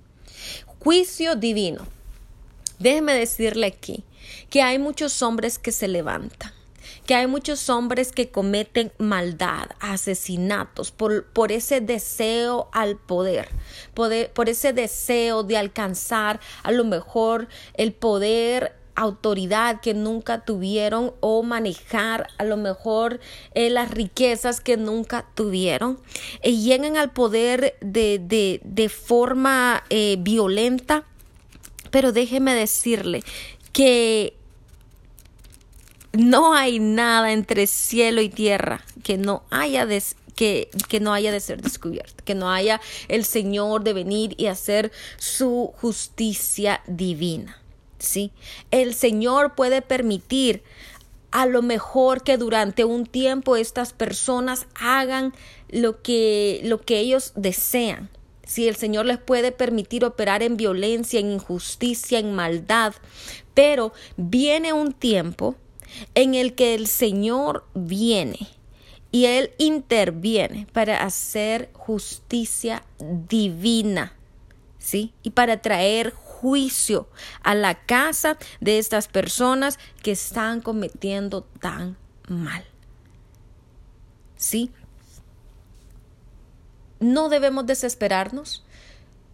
Juicio 0.81 1.37
divino. 1.37 1.87
Déjeme 2.81 3.14
decirle 3.14 3.66
aquí 3.66 4.05
que 4.55 4.62
hay 4.62 4.79
muchos 4.79 5.21
hombres 5.21 5.59
que 5.59 5.73
se 5.73 5.88
levantan 5.88 6.53
que 7.07 7.17
hay 7.17 7.27
muchos 7.27 7.69
hombres 7.71 8.12
que 8.12 8.31
cometen 8.31 8.93
maldad, 8.99 9.71
asesinatos, 9.81 10.93
por, 10.93 11.27
por 11.27 11.51
ese 11.51 11.81
deseo 11.81 12.69
al 12.73 12.97
poder, 12.97 13.49
por 13.95 14.49
ese 14.49 14.73
deseo 14.73 15.43
de 15.43 15.57
alcanzar 15.57 16.38
a 16.62 16.71
lo 16.71 16.85
mejor 16.85 17.49
el 17.75 17.93
poder 17.93 18.77
autoridad 18.95 19.81
que 19.81 19.93
nunca 19.93 20.45
tuvieron 20.45 21.12
o 21.19 21.43
manejar 21.43 22.29
a 22.38 22.45
lo 22.45 22.57
mejor 22.57 23.19
eh, 23.55 23.71
las 23.71 23.90
riquezas 23.90 24.61
que 24.61 24.77
nunca 24.77 25.27
tuvieron 25.35 25.99
y 26.45 26.62
llegan 26.62 26.97
al 26.97 27.11
poder 27.12 27.77
de, 27.81 28.21
de, 28.23 28.61
de 28.62 28.88
forma 28.88 29.83
eh, 29.90 30.17
violenta. 30.21 31.05
Pero 31.90 32.12
déjeme 32.12 32.55
decirle 32.55 33.23
que 33.73 34.37
no 36.14 36.55
hay 36.55 36.79
nada 36.79 37.33
entre 37.33 37.66
cielo 37.66 38.20
y 38.20 38.29
tierra 38.29 38.85
que 39.03 39.18
no 39.18 39.42
haya 39.50 39.87
que, 40.35 40.70
que, 40.88 41.00
no 41.00 41.12
haya 41.12 41.31
de 41.33 41.40
ser 41.40 41.61
descubierto, 41.61 42.24
que 42.24 42.35
no 42.35 42.50
haya 42.50 42.81
el 43.09 43.24
Señor 43.24 43.85
de 43.85 43.92
venir 43.92 44.35
y 44.37 44.46
hacer 44.46 44.90
su 45.16 45.72
justicia 45.81 46.83
divina. 46.87 47.61
¿sí? 47.98 48.33
El 48.70 48.94
Señor 48.94 49.55
puede 49.55 49.83
permitir 49.83 50.62
a 51.31 51.46
lo 51.46 51.62
mejor 51.62 52.22
que 52.22 52.37
durante 52.37 52.85
un 52.85 53.07
tiempo 53.07 53.57
estas 53.57 53.92
personas 53.92 54.66
hagan 54.74 55.35
lo 55.68 56.00
que, 56.03 56.61
lo 56.64 56.81
que 56.81 56.98
ellos 56.98 57.33
desean. 57.35 58.09
Si 58.46 58.68
el 58.68 58.77
Señor 58.77 59.07
les 59.07 59.18
puede 59.18 59.50
permitir 59.50 60.05
operar 60.05 60.42
en 60.42 60.57
violencia, 60.57 61.18
en 61.18 61.33
injusticia, 61.33 62.18
en 62.18 62.35
maldad, 62.35 62.94
pero 63.55 63.92
viene 64.16 64.72
un 64.72 64.92
tiempo 64.92 65.57
en 66.14 66.35
el 66.35 66.54
que 66.54 66.74
el 66.74 66.87
Señor 66.87 67.66
viene 67.74 68.48
y 69.14 69.26
Él 69.26 69.52
interviene 69.59 70.66
para 70.72 71.04
hacer 71.04 71.70
justicia 71.72 72.83
divina, 72.98 74.12
¿sí? 74.78 75.12
Y 75.22 75.30
para 75.30 75.62
traer 75.62 76.12
juicio 76.12 77.09
a 77.42 77.54
la 77.54 77.74
casa 77.87 78.37
de 78.61 78.78
estas 78.78 79.07
personas 79.07 79.78
que 80.02 80.11
están 80.11 80.61
cometiendo 80.61 81.42
tan 81.61 81.96
mal. 82.28 82.64
¿Sí? 84.37 84.72
No 86.98 87.28
debemos 87.28 87.66
desesperarnos. 87.66 88.64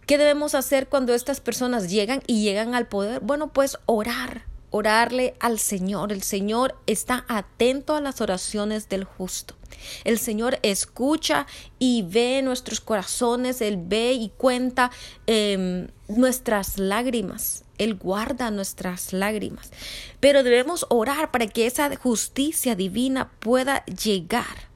¿Qué 0.05 0.17
debemos 0.17 0.55
hacer 0.55 0.89
cuando 0.89 1.13
estas 1.13 1.39
personas 1.39 1.89
llegan 1.89 2.21
y 2.27 2.43
llegan 2.43 2.75
al 2.75 2.87
poder? 2.87 3.19
Bueno, 3.21 3.51
pues 3.51 3.79
orar, 3.87 4.45
orarle 4.71 5.35
al 5.39 5.59
Señor. 5.59 6.11
El 6.11 6.23
Señor 6.23 6.75
está 6.87 7.25
atento 7.27 7.95
a 7.95 8.01
las 8.01 8.21
oraciones 8.21 8.89
del 8.89 9.03
justo. 9.03 9.55
El 10.03 10.17
Señor 10.17 10.59
escucha 10.63 11.45
y 11.77 12.03
ve 12.03 12.41
nuestros 12.41 12.81
corazones, 12.81 13.61
Él 13.61 13.77
ve 13.77 14.13
y 14.13 14.29
cuenta 14.29 14.91
em, 15.27 15.87
nuestras 16.07 16.77
lágrimas. 16.77 17.63
Él 17.77 17.95
guarda 17.95 18.51
nuestras 18.51 19.13
lágrimas. 19.13 19.71
Pero 20.19 20.43
debemos 20.43 20.85
orar 20.89 21.31
para 21.31 21.47
que 21.47 21.65
esa 21.65 21.95
justicia 21.95 22.75
divina 22.75 23.31
pueda 23.39 23.85
llegar 23.85 24.71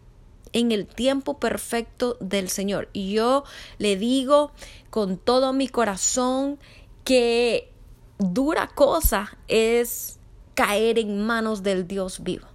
en 0.53 0.71
el 0.71 0.87
tiempo 0.87 1.39
perfecto 1.39 2.17
del 2.19 2.49
Señor. 2.49 2.89
Y 2.93 3.13
yo 3.13 3.43
le 3.77 3.97
digo 3.97 4.51
con 4.89 5.17
todo 5.17 5.53
mi 5.53 5.67
corazón 5.67 6.57
que 7.03 7.74
dura 8.17 8.67
cosa 8.67 9.37
es 9.47 10.19
caer 10.53 10.99
en 10.99 11.25
manos 11.25 11.63
del 11.63 11.87
Dios 11.87 12.23
vivo. 12.23 12.47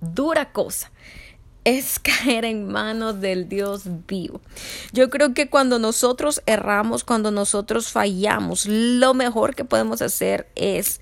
Dura 0.00 0.52
cosa 0.52 0.90
es 1.64 1.98
caer 2.00 2.44
en 2.44 2.66
manos 2.66 3.20
del 3.20 3.48
Dios 3.48 3.82
vivo. 4.06 4.40
Yo 4.92 5.10
creo 5.10 5.34
que 5.34 5.48
cuando 5.48 5.78
nosotros 5.78 6.42
erramos, 6.46 7.04
cuando 7.04 7.30
nosotros 7.30 7.88
fallamos, 7.88 8.66
lo 8.66 9.14
mejor 9.14 9.54
que 9.54 9.64
podemos 9.64 10.02
hacer 10.02 10.48
es 10.54 11.00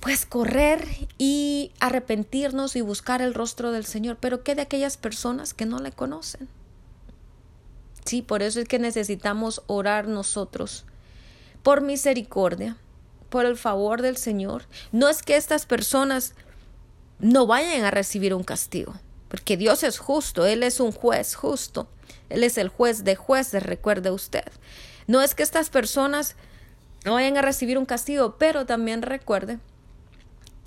pues 0.00 0.26
correr 0.26 0.86
y 1.18 1.72
arrepentirnos 1.80 2.76
y 2.76 2.80
buscar 2.80 3.20
el 3.20 3.34
rostro 3.34 3.72
del 3.72 3.84
Señor. 3.84 4.16
Pero 4.20 4.44
¿qué 4.44 4.54
de 4.54 4.62
aquellas 4.62 4.96
personas 4.96 5.54
que 5.54 5.66
no 5.66 5.80
le 5.80 5.90
conocen? 5.90 6.48
Sí, 8.04 8.22
por 8.22 8.42
eso 8.42 8.60
es 8.60 8.68
que 8.68 8.78
necesitamos 8.78 9.62
orar 9.66 10.06
nosotros 10.06 10.86
por 11.62 11.80
misericordia, 11.80 12.76
por 13.28 13.46
el 13.46 13.56
favor 13.56 14.02
del 14.02 14.16
Señor. 14.16 14.64
No 14.92 15.08
es 15.08 15.22
que 15.22 15.36
estas 15.36 15.66
personas 15.66 16.34
no 17.18 17.46
vayan 17.46 17.84
a 17.84 17.90
recibir 17.90 18.34
un 18.34 18.44
castigo, 18.44 18.94
porque 19.28 19.56
Dios 19.56 19.82
es 19.82 19.98
justo, 19.98 20.46
Él 20.46 20.62
es 20.62 20.80
un 20.80 20.92
juez 20.92 21.34
justo, 21.34 21.88
Él 22.28 22.44
es 22.44 22.58
el 22.58 22.68
juez 22.68 23.04
de 23.04 23.16
jueces, 23.16 23.62
recuerde 23.62 24.10
usted. 24.10 24.50
No 25.06 25.22
es 25.22 25.34
que 25.34 25.42
estas 25.42 25.70
personas 25.70 26.36
no 27.04 27.14
vayan 27.14 27.36
a 27.36 27.42
recibir 27.42 27.78
un 27.78 27.86
castigo, 27.86 28.36
pero 28.38 28.66
también 28.66 29.02
recuerde 29.02 29.58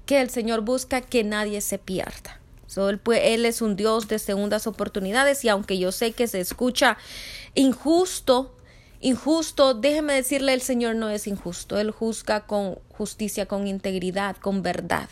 que 0.06 0.22
el 0.22 0.30
Señor 0.30 0.62
busca 0.62 1.02
que 1.02 1.24
nadie 1.24 1.62
se 1.62 1.78
pierda. 1.78 2.40
él, 2.76 3.46
es 3.46 3.62
un 3.62 3.76
Dios 3.76 4.08
de 4.08 4.20
segundas 4.20 4.68
oportunidades 4.68 5.44
y 5.46 5.50
aunque 5.50 5.78
yo 5.78 5.92
sé 5.92 6.14
que 6.14 6.28
se 6.28 6.40
escucha 6.40 6.98
injusto, 7.54 8.56
injusto, 9.02 9.74
déjeme 9.74 10.14
decirle, 10.14 10.54
el 10.54 10.62
Señor 10.62 10.96
no 10.96 11.10
es 11.10 11.28
injusto. 11.28 11.80
Él 11.80 11.92
juzga 11.92 12.46
con 12.46 12.76
justicia, 12.90 13.48
con 13.48 13.68
integridad, 13.68 14.38
con 14.38 14.64
verdad. 14.64 15.10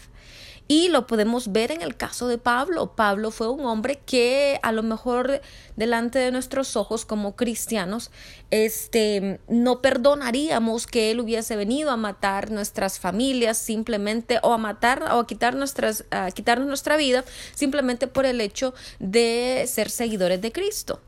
Y 0.72 0.90
lo 0.90 1.08
podemos 1.08 1.52
ver 1.52 1.72
en 1.72 1.82
el 1.82 1.98
caso 1.98 2.28
de 2.28 2.38
Pablo. 2.38 2.96
Pablo 2.96 3.32
fue 3.32 3.50
un 3.50 3.66
hombre 3.66 4.02
que 4.06 4.60
a 4.62 4.72
lo 4.72 4.84
mejor 4.84 5.42
delante 5.76 6.20
de 6.20 6.32
nuestros 6.32 6.76
ojos 6.76 7.06
como 7.06 7.36
cristianos, 7.36 8.12
este, 8.52 9.40
no 9.48 9.82
perdonaríamos 9.82 10.86
que 10.86 11.10
él 11.10 11.22
hubiese 11.22 11.56
venido 11.56 11.90
a 11.90 11.98
matar 11.98 12.52
nuestras 12.52 13.00
familias 13.00 13.58
simplemente 13.58 14.38
o 14.44 14.54
a 14.54 14.60
matar 14.60 15.02
o 15.12 15.20
a 15.22 15.26
quitar 15.26 15.56
nuestras, 15.56 16.06
a 16.12 16.30
quitarnos 16.30 16.68
nuestra 16.68 16.98
vida 16.98 17.26
simplemente 17.56 18.06
por 18.06 18.28
el 18.28 18.40
hecho 18.40 18.76
de 19.00 19.66
ser 19.68 19.90
seguidores 19.90 20.40
de 20.40 20.52
Cristo. 20.52 21.02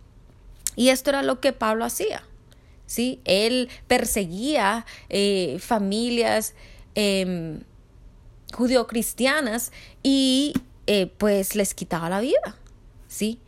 Y 0.75 0.89
esto 0.89 1.11
era 1.11 1.21
lo 1.21 1.39
que 1.39 1.53
Pablo 1.53 1.85
hacía. 1.85 2.23
¿Sí? 2.91 3.21
Él 3.23 3.69
perseguía 3.88 4.86
eh, 5.10 5.58
familias. 5.60 6.54
Eh, 6.95 7.60
judio-cristianas 8.54 9.71
y 10.04 10.54
pues 11.17 11.56
les 11.56 11.73
quitaba 11.73 12.10
la 12.10 12.19
vida, 12.19 12.58
¿sí? 13.08 13.39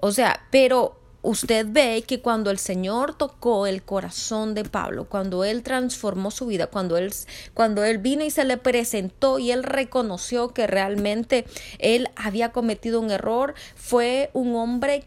O 0.00 0.10
sea, 0.10 0.44
pero 0.50 0.98
usted 1.24 1.66
ve 1.68 2.04
que 2.06 2.20
cuando 2.20 2.50
el 2.50 2.58
Señor 2.58 3.16
tocó 3.16 3.66
el 3.66 3.82
corazón 3.82 4.54
de 4.54 4.64
Pablo, 4.64 5.08
cuando 5.08 5.42
él 5.42 5.62
transformó 5.62 6.30
su 6.30 6.46
vida, 6.46 6.66
cuando 6.66 6.98
él, 6.98 7.12
cuando 7.54 7.82
él 7.82 7.98
vino 7.98 8.24
y 8.24 8.30
se 8.30 8.44
le 8.44 8.58
presentó 8.58 9.38
y 9.38 9.50
él 9.50 9.62
reconoció 9.62 10.52
que 10.52 10.66
realmente 10.66 11.46
él 11.78 12.10
había 12.14 12.52
cometido 12.52 13.00
un 13.00 13.10
error, 13.10 13.54
fue 13.74 14.30
un 14.34 14.54
hombre 14.54 15.06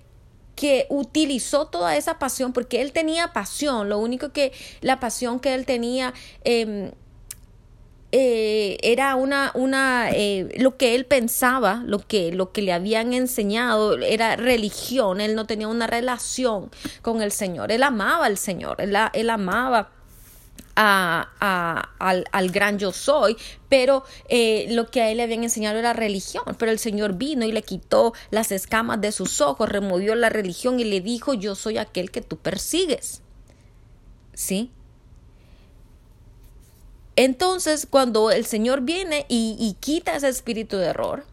que 0.58 0.88
utilizó 0.90 1.68
toda 1.68 1.96
esa 1.96 2.20
pasión, 2.20 2.52
porque 2.52 2.82
él 2.82 2.92
tenía 2.92 3.32
pasión, 3.32 3.88
lo 3.88 4.00
único 4.00 4.34
que 4.34 4.52
la 4.82 5.00
pasión 5.00 5.40
que 5.40 5.54
él 5.54 5.66
tenía 5.66 6.14
eh, 6.44 6.92
eh, 8.12 8.78
era 8.82 9.16
una, 9.16 9.52
una 9.54 10.10
eh, 10.12 10.50
lo 10.58 10.76
que 10.76 10.96
él 10.96 11.06
pensaba, 11.06 11.84
lo 11.86 12.00
que, 12.00 12.32
lo 12.32 12.52
que 12.52 12.64
le 12.64 12.74
habían 12.74 13.14
enseñado 13.14 13.98
era 13.98 14.36
religión, 14.36 15.22
él 15.22 15.36
no 15.36 15.46
tenía 15.46 15.68
una 15.68 15.86
relación 15.86 16.72
con 17.04 17.22
el 17.22 17.32
Señor, 17.32 17.72
él 17.72 17.84
amaba 17.84 18.26
al 18.26 18.40
Señor, 18.40 18.82
él, 18.82 18.98
él 19.14 19.30
amaba 19.30 19.92
al, 20.78 22.52
gran 22.52 22.78
yo 22.78 22.92
soy, 22.92 23.36
pero 23.68 24.04
eh, 24.30 24.68
lo 24.70 24.90
que 24.90 25.02
a 25.02 25.10
él 25.10 25.18
le 25.18 25.24
habían 25.24 25.44
enseñado 25.44 25.80
era 25.80 25.94
religión, 25.94 26.44
pero 26.58 26.72
el 26.72 26.80
Señor 26.80 27.14
vino 27.14 27.46
y 27.46 27.52
le 27.52 27.64
quitó 27.64 28.14
las 28.30 28.52
escamas 28.52 29.02
de 29.02 29.12
sus 29.12 29.42
ojos, 29.42 29.70
removió 29.70 30.16
la 30.16 30.30
religión 30.30 30.80
y 30.80 30.84
le 30.84 31.02
dijo, 31.02 31.34
yo 31.34 31.56
soy 31.56 31.78
aquel 31.78 32.12
que 32.12 32.22
tú 32.22 32.38
persigues. 32.38 33.22
¿Sí? 34.34 34.72
Entonces, 37.16 37.88
cuando 37.90 38.30
el 38.30 38.46
Señor 38.46 38.82
viene 38.82 39.26
y, 39.28 39.76
quita 39.80 40.16
ese 40.16 40.30
espíritu 40.30 40.78
de 40.78 40.88
error, 40.88 41.26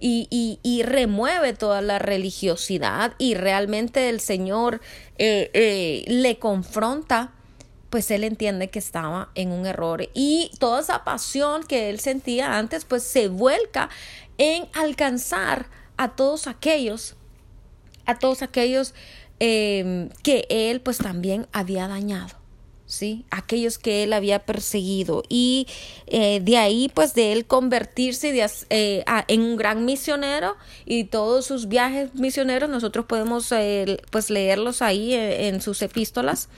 y, 0.00 0.82
remueve 0.84 1.54
toda 1.54 1.82
la 1.82 1.98
religiosidad 1.98 3.14
y 3.18 3.34
realmente 3.34 4.08
el 4.08 4.20
Señor 4.20 4.80
eh, 5.18 5.50
eh, 5.54 6.04
le 6.06 6.38
confronta, 6.38 7.32
pues 7.90 8.10
él 8.10 8.24
entiende 8.24 8.68
que 8.68 8.78
estaba 8.78 9.30
en 9.34 9.52
un 9.52 9.66
error 9.66 10.08
y 10.14 10.50
toda 10.58 10.80
esa 10.80 11.04
pasión 11.04 11.62
que 11.64 11.90
él 11.90 12.00
sentía 12.00 12.58
antes, 12.58 12.84
pues 12.84 13.02
se 13.02 13.28
vuelca 13.28 13.88
en 14.36 14.68
alcanzar 14.74 15.66
a 15.96 16.14
todos 16.16 16.46
aquellos, 16.46 17.16
a 18.06 18.18
todos 18.18 18.42
aquellos 18.42 18.94
eh, 19.40 20.08
que 20.22 20.46
él 20.48 20.80
pues 20.80 20.98
también 20.98 21.46
había 21.52 21.88
dañado. 21.88 22.38
¿sí? 22.88 23.26
Aquellos 23.30 23.78
que 23.78 24.02
él 24.02 24.12
había 24.12 24.40
perseguido. 24.40 25.22
Y 25.28 25.68
eh, 26.06 26.40
de 26.42 26.56
ahí, 26.56 26.90
pues, 26.92 27.14
de 27.14 27.32
él 27.32 27.46
convertirse 27.46 28.34
eh, 28.70 29.04
en 29.28 29.40
un 29.42 29.56
gran 29.56 29.84
misionero 29.84 30.56
y 30.84 31.04
todos 31.04 31.46
sus 31.46 31.68
viajes 31.68 32.14
misioneros, 32.14 32.68
nosotros 32.68 33.04
podemos, 33.06 33.52
eh, 33.52 33.98
pues, 34.10 34.30
leerlos 34.30 34.82
ahí 34.82 35.14
en 35.14 35.60
sus 35.60 35.82
epístolas. 35.82 36.48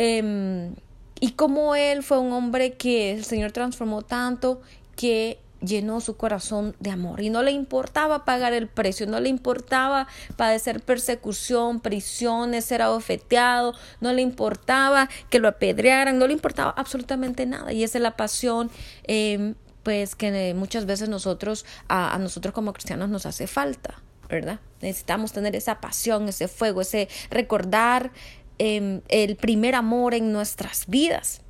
Em, 0.00 0.76
y 1.18 1.32
como 1.32 1.74
él 1.74 2.04
fue 2.04 2.20
un 2.20 2.32
hombre 2.32 2.74
que 2.74 3.10
el 3.10 3.24
Señor 3.24 3.50
transformó 3.50 4.02
tanto 4.02 4.60
que 4.94 5.40
llenó 5.60 6.00
su 6.00 6.16
corazón 6.16 6.76
de 6.78 6.90
amor 6.90 7.20
y 7.20 7.30
no 7.30 7.42
le 7.42 7.50
importaba 7.50 8.24
pagar 8.24 8.52
el 8.52 8.68
precio, 8.68 9.08
no 9.08 9.18
le 9.18 9.28
importaba 9.28 10.06
padecer 10.36 10.80
persecución, 10.82 11.80
prisiones, 11.80 12.64
ser 12.64 12.80
abofeteado, 12.80 13.74
no 14.00 14.12
le 14.12 14.22
importaba 14.22 15.08
que 15.30 15.40
lo 15.40 15.48
apedrearan, 15.48 16.16
no 16.16 16.28
le 16.28 16.32
importaba 16.32 16.70
absolutamente 16.76 17.44
nada 17.44 17.72
y 17.72 17.82
esa 17.82 17.98
es 17.98 18.02
la 18.02 18.16
pasión 18.16 18.70
em, 19.02 19.56
pues 19.82 20.14
que 20.14 20.54
muchas 20.54 20.86
veces 20.86 21.08
nosotros 21.08 21.66
a, 21.88 22.16
nosotros 22.20 22.54
como 22.54 22.72
cristianos 22.72 23.08
nos 23.08 23.26
hace 23.26 23.48
falta, 23.48 24.00
¿verdad? 24.28 24.60
Necesitamos 24.80 25.32
tener 25.32 25.56
esa 25.56 25.80
pasión, 25.80 26.28
ese 26.28 26.46
fuego, 26.46 26.82
ese 26.82 27.08
recordar 27.30 28.12
em, 28.58 29.00
el 29.08 29.36
primer 29.36 29.74
amor 29.74 30.14
en 30.14 30.32
nuestras 30.32 30.86
vidas 30.86 31.42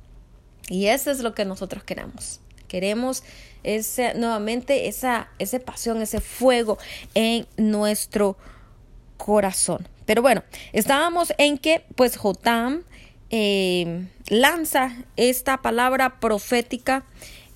y 0.69 0.87
eso 0.87 1.11
es 1.11 1.19
lo 1.19 1.33
que 1.33 1.45
nosotros 1.45 1.83
queremos. 1.83 2.39
Queremos 2.67 3.23
ese, 3.63 4.13
nuevamente 4.13 4.87
esa, 4.87 5.29
esa 5.39 5.59
pasión, 5.59 6.01
ese 6.01 6.21
fuego 6.21 6.77
en 7.15 7.47
nuestro 7.57 8.37
corazón. 9.17 9.87
Pero 10.05 10.21
bueno, 10.21 10.43
estábamos 10.71 11.33
en 11.37 11.57
que 11.57 11.83
pues 11.95 12.15
Jotam 12.17 12.83
eh, 13.31 14.07
lanza 14.29 14.95
esta 15.17 15.61
palabra 15.61 16.19
profética 16.19 17.05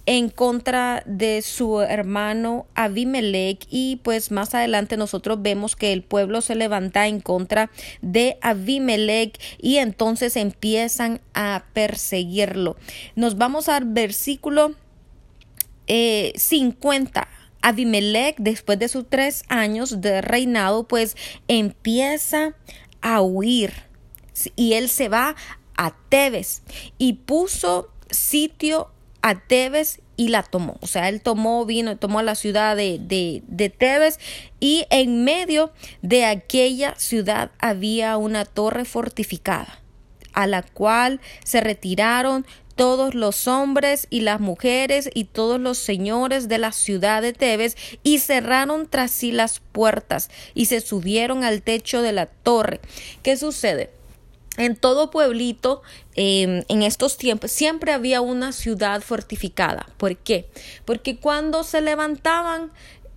en 0.05 0.29
contra 0.29 1.03
de 1.05 1.41
su 1.41 1.81
hermano 1.81 2.65
Abimelech 2.75 3.65
y 3.69 3.97
pues 4.03 4.31
más 4.31 4.53
adelante 4.53 4.97
nosotros 4.97 5.41
vemos 5.41 5.75
que 5.75 5.93
el 5.93 6.03
pueblo 6.03 6.41
se 6.41 6.55
levanta 6.55 7.07
en 7.07 7.21
contra 7.21 7.71
de 8.01 8.37
Abimelech 8.41 9.39
y 9.61 9.77
entonces 9.77 10.35
empiezan 10.35 11.21
a 11.33 11.63
perseguirlo. 11.73 12.75
Nos 13.15 13.37
vamos 13.37 13.69
al 13.69 13.85
versículo 13.85 14.75
50. 15.87 17.21
Eh, 17.21 17.23
Abimelech, 17.65 18.35
después 18.39 18.77
de 18.77 18.89
sus 18.89 19.09
tres 19.09 19.43
años 19.47 20.01
de 20.01 20.21
reinado, 20.21 20.85
pues 20.85 21.15
empieza 21.47 22.55
a 23.01 23.21
huir 23.21 23.71
y 24.57 24.73
él 24.73 24.89
se 24.89 25.07
va 25.07 25.35
a 25.77 25.95
Tebes 26.09 26.63
y 26.97 27.13
puso 27.13 27.89
sitio 28.09 28.92
a 29.23 29.39
Tebes 29.39 30.01
y 30.17 30.27
la 30.27 30.43
tomó. 30.43 30.77
O 30.81 30.87
sea, 30.87 31.09
él 31.09 31.21
tomó, 31.21 31.65
vino 31.65 31.97
tomó 31.97 32.21
la 32.21 32.35
ciudad 32.35 32.75
de, 32.75 32.99
de, 33.01 33.41
de, 33.47 33.69
Tebes 33.69 34.19
y 34.59 34.85
en 34.91 35.23
medio 35.23 35.71
de 36.03 36.25
aquella 36.25 36.93
ciudad 36.97 37.49
había 37.57 38.17
una 38.17 38.45
torre 38.45 38.85
fortificada 38.85 39.79
a 40.33 40.45
la 40.45 40.61
cual 40.61 41.21
se 41.43 41.61
retiraron 41.61 42.45
todos 42.75 43.13
los 43.13 43.47
hombres 43.47 44.07
y 44.09 44.21
las 44.21 44.39
mujeres 44.39 45.09
y 45.13 45.25
todos 45.25 45.59
los 45.59 45.77
señores 45.77 46.47
de 46.47 46.57
la 46.57 46.71
ciudad 46.71 47.21
de 47.21 47.31
Tebes 47.31 47.77
y 48.03 48.19
cerraron 48.19 48.87
tras 48.89 49.11
sí 49.11 49.31
las 49.31 49.59
puertas 49.59 50.29
y 50.53 50.65
se 50.65 50.81
subieron 50.81 51.43
al 51.43 51.61
techo 51.61 52.01
de 52.01 52.11
la 52.11 52.25
torre. 52.25 52.81
¿Qué 53.21 53.37
sucede? 53.37 53.91
En 54.57 54.75
todo 54.75 55.09
pueblito, 55.09 55.81
em, 56.15 56.63
en 56.67 56.83
estos 56.83 57.17
tiempos, 57.17 57.51
siempre 57.51 57.91
había 57.91 58.21
una 58.21 58.51
ciudad 58.51 59.01
fortificada. 59.01 59.87
¿Por 59.97 60.15
qué? 60.17 60.47
Porque 60.85 61.17
cuando 61.17 61.63
se 61.63 61.81
levantaban 61.81 62.71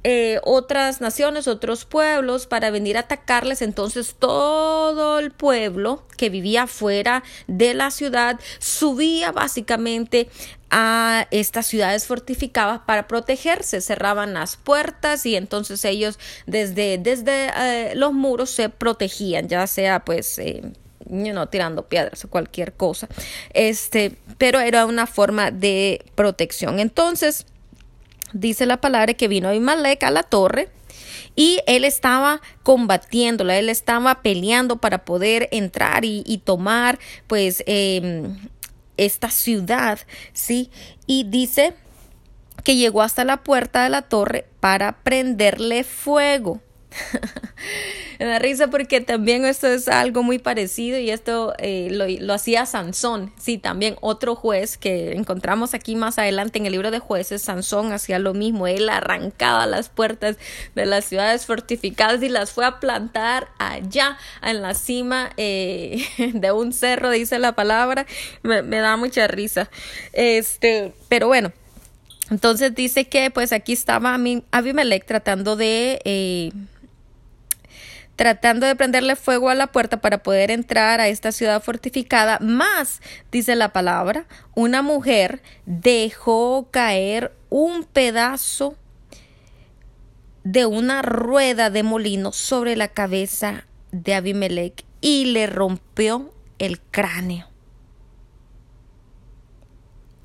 eh, 0.09 0.39
otras 0.45 1.01
naciones, 1.01 1.49
otros 1.49 1.85
pueblos 1.85 2.47
para 2.47 2.71
venir 2.71 2.97
a 2.97 3.01
atacarles. 3.01 3.61
Entonces 3.61 4.15
todo 4.17 5.19
el 5.19 5.33
pueblo 5.33 6.07
que 6.17 6.31
vivía 6.31 6.69
fuera 6.69 7.25
de 7.49 7.75
la 7.75 7.91
ciudad 7.91 8.39
subía 8.61 9.33
básicamente 9.33 10.29
a 10.71 11.27
estas 11.33 11.67
ciudades 11.67 12.07
fortificadas 12.07 12.83
para 12.87 13.09
protegerse, 13.09 13.81
cerraban 13.81 14.33
las 14.33 14.57
puertas 14.57 15.27
y 15.27 15.35
entonces 15.35 15.85
ellos 15.85 16.21
desde, 16.47 16.99
desde 16.99 17.51
eh, 17.57 17.95
los 17.97 18.13
muros 18.13 18.51
se 18.51 18.69
protegían, 18.69 19.49
ya 19.49 19.67
sea 19.67 20.05
pues... 20.05 20.39
Eh, 20.39 20.73
no 21.09 21.49
tirando 21.49 21.89
piedras 21.89 22.25
o 22.25 22.29
cualquier 22.29 22.73
cosa. 22.73 23.09
Este, 23.53 24.17
pero 24.39 24.61
era 24.61 24.87
una 24.87 25.07
forma 25.07 25.51
de 25.51 26.05
protección. 26.15 26.79
Entonces, 26.79 27.47
dice 28.33 28.67
la 28.67 28.81
palabra 28.81 29.15
que 29.15 29.29
vino 29.29 29.49
Abimelech 29.49 30.03
a 30.03 30.11
la 30.11 30.23
torre 30.23 30.69
y 31.35 31.61
él 31.67 31.85
estaba 31.85 32.41
combatiéndola, 32.63 33.59
él 33.59 33.69
estaba 33.69 34.23
peleando 34.23 34.77
para 34.77 35.05
poder 35.05 35.49
entrar 35.53 36.05
y, 36.05 36.41
tomar 36.45 36.99
pues 37.27 37.63
em, 37.67 38.39
esta 38.97 39.31
ciudad, 39.31 40.01
¿sí? 40.33 40.71
Y 41.07 41.25
dice 41.25 41.75
que 42.65 42.77
llegó 42.77 43.03
hasta 43.03 43.25
la 43.25 43.39
puerta 43.39 43.85
de 43.85 43.91
la 43.91 44.03
torre 44.03 44.47
para 44.61 45.03
prenderle 45.03 45.85
fuego. 45.85 46.61
Me 48.19 48.27
da 48.27 48.39
risa 48.39 48.69
porque 48.69 49.01
también 49.01 49.45
esto 49.45 49.67
es 49.67 49.89
algo 49.89 50.23
muy 50.23 50.39
parecido 50.39 50.99
y 50.99 51.11
esto 51.11 51.55
eh, 51.59 51.89
lo, 51.91 52.35
hacía 52.35 52.67
Sansón, 52.67 53.33
sí, 53.39 53.59
también 53.59 53.97
otro 54.01 54.35
juez 54.35 54.79
que 54.79 55.13
encontramos 55.13 55.75
aquí 55.75 55.97
más 55.97 56.19
adelante 56.19 56.59
en 56.59 56.67
el 56.67 56.73
libro 56.73 56.91
de 56.91 56.99
jueces, 56.99 57.43
Sansón 57.43 57.93
hacía 57.93 58.19
lo 58.19 58.35
mismo, 58.35 58.67
él 58.67 58.89
arrancaba 58.89 59.67
las 59.67 59.89
puertas 59.89 60.37
de 60.75 60.87
las 60.87 61.05
ciudades 61.05 61.47
fortificadas 61.47 62.23
y 62.23 62.29
las 62.29 62.53
fue 62.53 62.65
a 62.65 62.81
plantar 62.81 63.49
allá 63.59 64.17
en 64.43 64.63
la 64.63 64.75
cima 64.75 65.33
eh, 65.37 66.05
de 66.35 66.53
un 66.53 66.73
cerro, 66.73 67.11
dice 67.11 67.39
la 67.39 67.53
palabra, 67.53 68.07
me, 68.43 68.63
da 68.63 68.97
mucha 68.97 69.27
risa. 69.27 69.69
Este, 70.13 70.93
pero 71.09 71.29
bueno. 71.29 71.53
Entonces 72.29 72.75
dice 72.75 73.05
que 73.05 73.31
pues 73.31 73.53
aquí 73.53 73.73
estaba 73.73 74.19
Abimelech 74.51 75.07
tratando 75.07 75.55
de 75.55 76.01
eh, 76.05 76.51
tratando 78.17 78.67
de 78.67 78.75
prenderle 78.75 79.15
fuego 79.15 79.51
a 79.51 79.55
la 79.55 79.67
puerta 79.69 80.01
para 80.01 80.23
poder 80.23 80.51
entrar 80.51 81.01
a 81.01 81.09
esta 81.09 81.33
ciudad 81.33 81.63
fortificada, 81.63 82.39
más, 82.41 83.01
dice 83.31 83.55
la 83.55 83.73
palabra, 83.73 84.27
una 84.55 84.83
mujer 84.83 85.43
dejó 85.67 86.69
caer 86.71 87.33
un 87.51 87.85
pedazo 87.85 88.75
de 90.45 90.65
una 90.65 91.03
rueda 91.03 91.71
de 91.71 91.83
molino 91.83 92.33
sobre 92.33 92.77
la 92.77 92.89
cabeza 92.89 93.67
de 93.93 94.15
Abimelech 94.15 94.85
y 95.01 95.27
le 95.27 95.47
rompió 95.47 96.33
el 96.59 96.81
cráneo. 96.81 97.49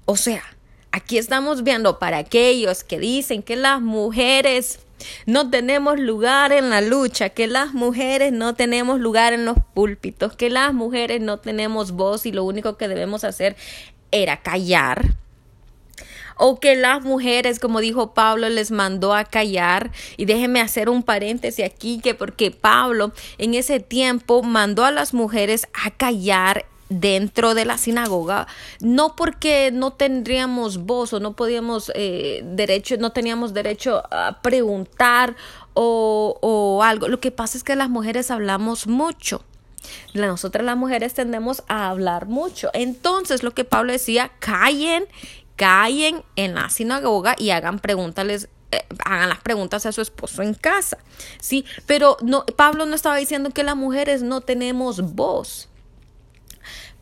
O 0.06 0.16
sea, 0.16 0.44
aquí 0.92 1.18
estamos 1.18 1.64
viendo 1.64 2.00
para 2.00 2.18
aquellos 2.18 2.84
que 2.84 3.00
dicen 3.00 3.44
que 3.44 3.56
las 3.56 3.82
mujeres 3.82 4.80
no 5.26 5.50
tenemos 5.50 6.00
lugar 6.00 6.52
en 6.52 6.70
la 6.70 6.82
lucha, 6.82 7.30
que 7.30 7.48
las 7.48 7.74
mujeres 7.74 8.32
no 8.32 8.56
tenemos 8.56 9.00
lugar 9.00 9.34
en 9.34 9.46
los 9.46 9.58
púlpitos, 9.74 10.36
que 10.36 10.50
las 10.50 10.74
mujeres 10.74 11.22
no 11.22 11.38
tenemos 11.38 11.92
voz 11.92 12.26
y 12.26 12.32
lo 12.32 12.44
único 12.44 12.78
que 12.78 12.88
debemos 12.88 13.24
hacer 13.24 13.56
era 14.12 14.42
callar. 14.42 15.16
O 16.44 16.60
que 16.60 16.76
las 16.76 17.04
mujeres, 17.04 17.60
como 17.60 17.82
dijo 17.82 18.16
Pablo, 18.16 18.50
les 18.50 18.72
mandó 18.72 19.14
a 19.14 19.26
callar. 19.26 19.92
Y 20.18 20.26
déjenme 20.26 20.60
hacer 20.60 20.90
un 20.90 21.04
paréntesis 21.04 21.64
aquí, 21.64 22.00
que 22.02 22.16
porque 22.16 22.50
Pablo 22.50 23.12
en 23.38 23.54
ese 23.54 23.80
tiempo 23.80 24.42
mandó 24.42 24.84
a 24.84 24.92
las 24.92 25.14
mujeres 25.14 25.68
a 25.74 25.92
callar 25.92 26.66
dentro 26.92 27.56
de 27.56 27.66
la 27.66 27.78
sinagoga, 27.78 28.48
no 28.82 29.16
porque 29.16 29.72
no 29.72 29.94
tendríamos 29.94 30.78
voz 30.80 31.14
o 31.14 31.20
no 31.20 31.34
podíamos 31.34 31.92
eh, 31.96 32.42
derecho, 32.44 32.98
no 32.98 33.12
teníamos 33.14 33.54
derecho 33.54 34.04
a 34.12 34.42
preguntar 34.42 35.36
o, 35.74 36.38
o 36.42 36.84
algo. 36.84 37.08
Lo 37.08 37.20
que 37.20 37.32
pasa 37.32 37.58
es 37.58 37.64
que 37.64 37.76
las 37.76 37.90
mujeres 37.90 38.30
hablamos 38.30 38.88
mucho. 38.88 39.44
Nosotras 40.14 40.66
las 40.66 40.78
mujeres 40.78 41.14
tendemos 41.14 41.64
a 41.68 41.90
hablar 41.90 42.28
mucho. 42.28 42.70
Entonces, 42.74 43.42
lo 43.42 43.52
que 43.52 43.64
Pablo 43.64 43.94
decía, 43.94 44.32
callen, 44.40 45.06
callen 45.56 46.24
en 46.36 46.54
la 46.56 46.70
sinagoga 46.70 47.36
y 47.38 47.52
hagan 47.52 47.80
preguntas 47.80 48.48
eh, 48.72 48.86
hagan 49.04 49.30
las 49.30 49.40
preguntas 49.40 49.86
a 49.86 49.92
su 49.92 50.02
esposo 50.02 50.44
en 50.44 50.54
casa, 50.54 50.98
¿sí? 51.42 51.66
Pero 51.86 52.16
no, 52.22 52.46
Pablo 52.46 52.86
no 52.86 52.96
estaba 52.96 53.18
diciendo 53.18 53.50
que 53.50 53.64
las 53.64 53.76
mujeres 53.76 54.24
no 54.24 54.42
tenemos 54.42 55.14
voz. 55.14 55.68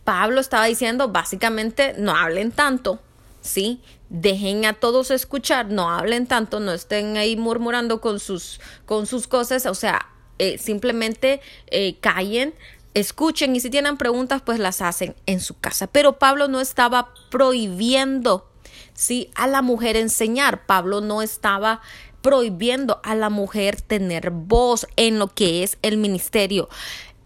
Pablo 0.10 0.42
estaba 0.42 0.66
diciendo 0.66 1.10
básicamente 1.10 1.94
no 1.96 2.16
hablen 2.18 2.52
tanto, 2.52 2.98
¿sí? 3.42 3.80
Dejen 4.10 4.66
a 4.66 4.74
todos 4.74 5.12
escuchar, 5.12 5.68
no 5.68 5.92
hablen 5.92 6.26
tanto, 6.26 6.60
no 6.60 6.72
estén 6.72 7.16
ahí 7.16 7.38
murmurando 7.38 8.02
con 8.02 8.20
sus, 8.20 8.60
con 8.88 9.06
sus 9.06 9.28
cosas, 9.28 9.68
o 9.68 9.76
sea, 9.76 10.08
eh, 10.40 10.58
simplemente 10.58 11.42
eh, 11.68 12.00
callen, 12.00 12.56
escuchen 12.96 13.56
y 13.56 13.60
si 13.60 13.70
tienen 13.70 13.98
preguntas 13.98 14.42
pues 14.44 14.58
las 14.58 14.82
hacen 14.82 15.16
en 15.28 15.42
su 15.42 15.60
casa. 15.60 15.86
Pero 15.86 16.18
Pablo 16.18 16.48
no 16.48 16.60
estaba 16.60 17.14
prohibiendo, 17.30 18.50
¿sí? 18.96 19.30
A 19.36 19.46
la 19.46 19.62
mujer 19.62 19.96
enseñar, 19.96 20.66
Pablo 20.66 21.02
no 21.02 21.22
estaba 21.22 21.82
prohibiendo 22.22 23.00
a 23.04 23.14
la 23.14 23.30
mujer 23.30 23.80
tener 23.80 24.32
voz 24.32 24.88
en 24.96 25.20
lo 25.20 25.28
que 25.28 25.64
es 25.64 25.78
el 25.84 25.98
ministerio. 25.98 26.68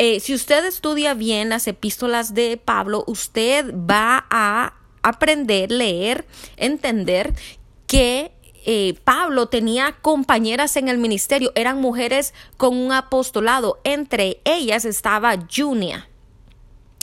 Eh, 0.05 0.19
si 0.19 0.33
usted 0.33 0.65
estudia 0.65 1.13
bien 1.13 1.47
las 1.47 1.65
epístolas 1.65 2.33
de 2.33 2.57
Pablo, 2.57 3.05
usted 3.07 3.73
va 3.73 4.25
a 4.29 4.73
aprender, 5.01 5.71
leer, 5.71 6.25
entender 6.57 7.33
que 7.87 8.33
eh, 8.65 8.95
Pablo 9.05 9.47
tenía 9.47 9.95
compañeras 10.01 10.75
en 10.75 10.89
el 10.89 10.97
ministerio, 10.97 11.53
eran 11.55 11.79
mujeres 11.79 12.33
con 12.57 12.75
un 12.75 12.91
apostolado, 12.91 13.79
entre 13.85 14.41
ellas 14.43 14.83
estaba 14.83 15.37
Junia. 15.49 16.09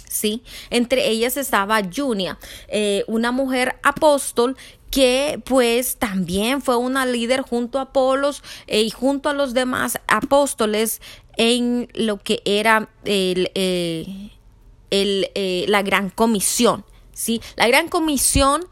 ¿Sí? 0.07 0.43
Entre 0.69 1.09
ellas 1.09 1.39
estaba 1.39 1.81
Junia, 1.83 2.39
eh, 2.69 3.05
una 3.07 3.33
mujer 3.33 3.79
apóstol 3.83 4.59
que 4.91 5.41
pues 5.45 5.97
también 5.97 6.61
fue 6.61 6.77
una 6.77 7.07
líder 7.07 7.43
junto 7.43 7.79
a 7.79 7.83
Apolos 7.83 8.43
y 8.67 8.91
junto 8.91 9.29
a 9.29 9.35
los 9.35 9.55
demás 9.55 10.01
apóstoles 10.09 11.01
en 11.37 11.89
lo 11.95 12.19
que 12.19 12.43
era 12.45 12.89
el, 13.05 13.51
eh, 13.55 14.31
eh, 14.91 15.65
la 15.69 15.83
gran 15.83 16.11
comisión. 16.11 16.85
¿sí? 17.13 17.41
La 17.57 17.69
gran 17.69 17.89
comisión 17.89 18.67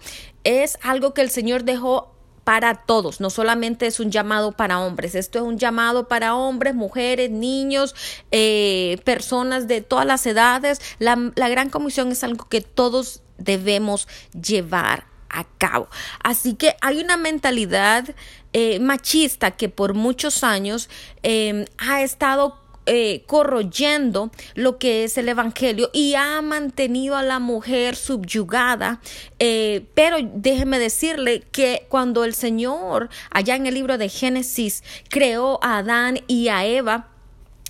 es 0.44 0.78
algo 0.82 1.14
que 1.14 1.22
el 1.22 1.30
Señor 1.30 1.64
dejó 1.64 2.14
para 2.44 2.76
todos, 2.86 3.20
no 3.20 3.28
solamente 3.28 3.86
es 3.86 4.00
un 4.00 4.10
llamado 4.10 4.52
para 4.52 4.80
hombres, 4.80 5.14
esto 5.14 5.38
es 5.38 5.44
un 5.44 5.58
llamado 5.58 6.08
para 6.08 6.34
hombres, 6.34 6.74
mujeres, 6.74 7.30
niños, 7.30 7.94
eh, 8.30 8.98
personas 9.04 9.68
de 9.68 9.82
todas 9.82 10.06
las 10.06 10.24
edades. 10.24 10.80
La, 10.98 11.30
la 11.34 11.50
gran 11.50 11.68
comisión 11.68 12.10
es 12.10 12.24
algo 12.24 12.48
que 12.48 12.62
todos 12.62 13.20
debemos 13.36 14.08
llevar 14.32 15.04
a 15.30 15.44
cabo. 15.58 15.88
Así 16.22 16.54
que 16.54 16.74
hay 16.80 17.00
una 17.00 17.16
mentalidad 17.16 18.14
eh, 18.52 18.80
machista 18.80 19.52
que 19.52 19.68
por 19.68 19.94
muchos 19.94 20.42
años 20.42 20.88
em, 21.22 21.64
ha 21.78 22.02
estado 22.02 22.58
eh, 22.90 23.24
corroyendo 23.26 24.30
lo 24.54 24.78
que 24.78 25.04
es 25.04 25.18
el 25.18 25.28
Evangelio 25.28 25.90
y 25.92 26.14
ha 26.14 26.40
mantenido 26.40 27.16
a 27.16 27.22
la 27.22 27.38
mujer 27.38 27.96
subyugada. 27.96 29.02
Eh, 29.38 29.84
pero 29.92 30.16
déjeme 30.22 30.78
decirle 30.78 31.42
que 31.52 31.84
cuando 31.90 32.24
el 32.24 32.32
Señor, 32.32 33.10
allá 33.30 33.56
en 33.56 33.66
el 33.66 33.74
libro 33.74 33.98
de 33.98 34.08
Génesis, 34.08 34.82
creó 35.10 35.62
a 35.62 35.78
Adán 35.78 36.20
y 36.28 36.48
a 36.48 36.64
Eva, 36.64 37.08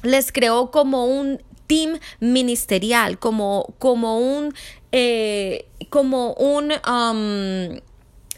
les 0.04 0.30
creó 0.30 0.70
como 0.70 1.06
un 1.06 1.42
team 1.66 1.98
ministerial, 2.20 3.18
como, 3.18 3.74
como 3.78 4.18
un, 4.18 4.54
eh, 4.92 5.66
como 5.90 6.32
un 6.34 6.72
um, 6.72 7.80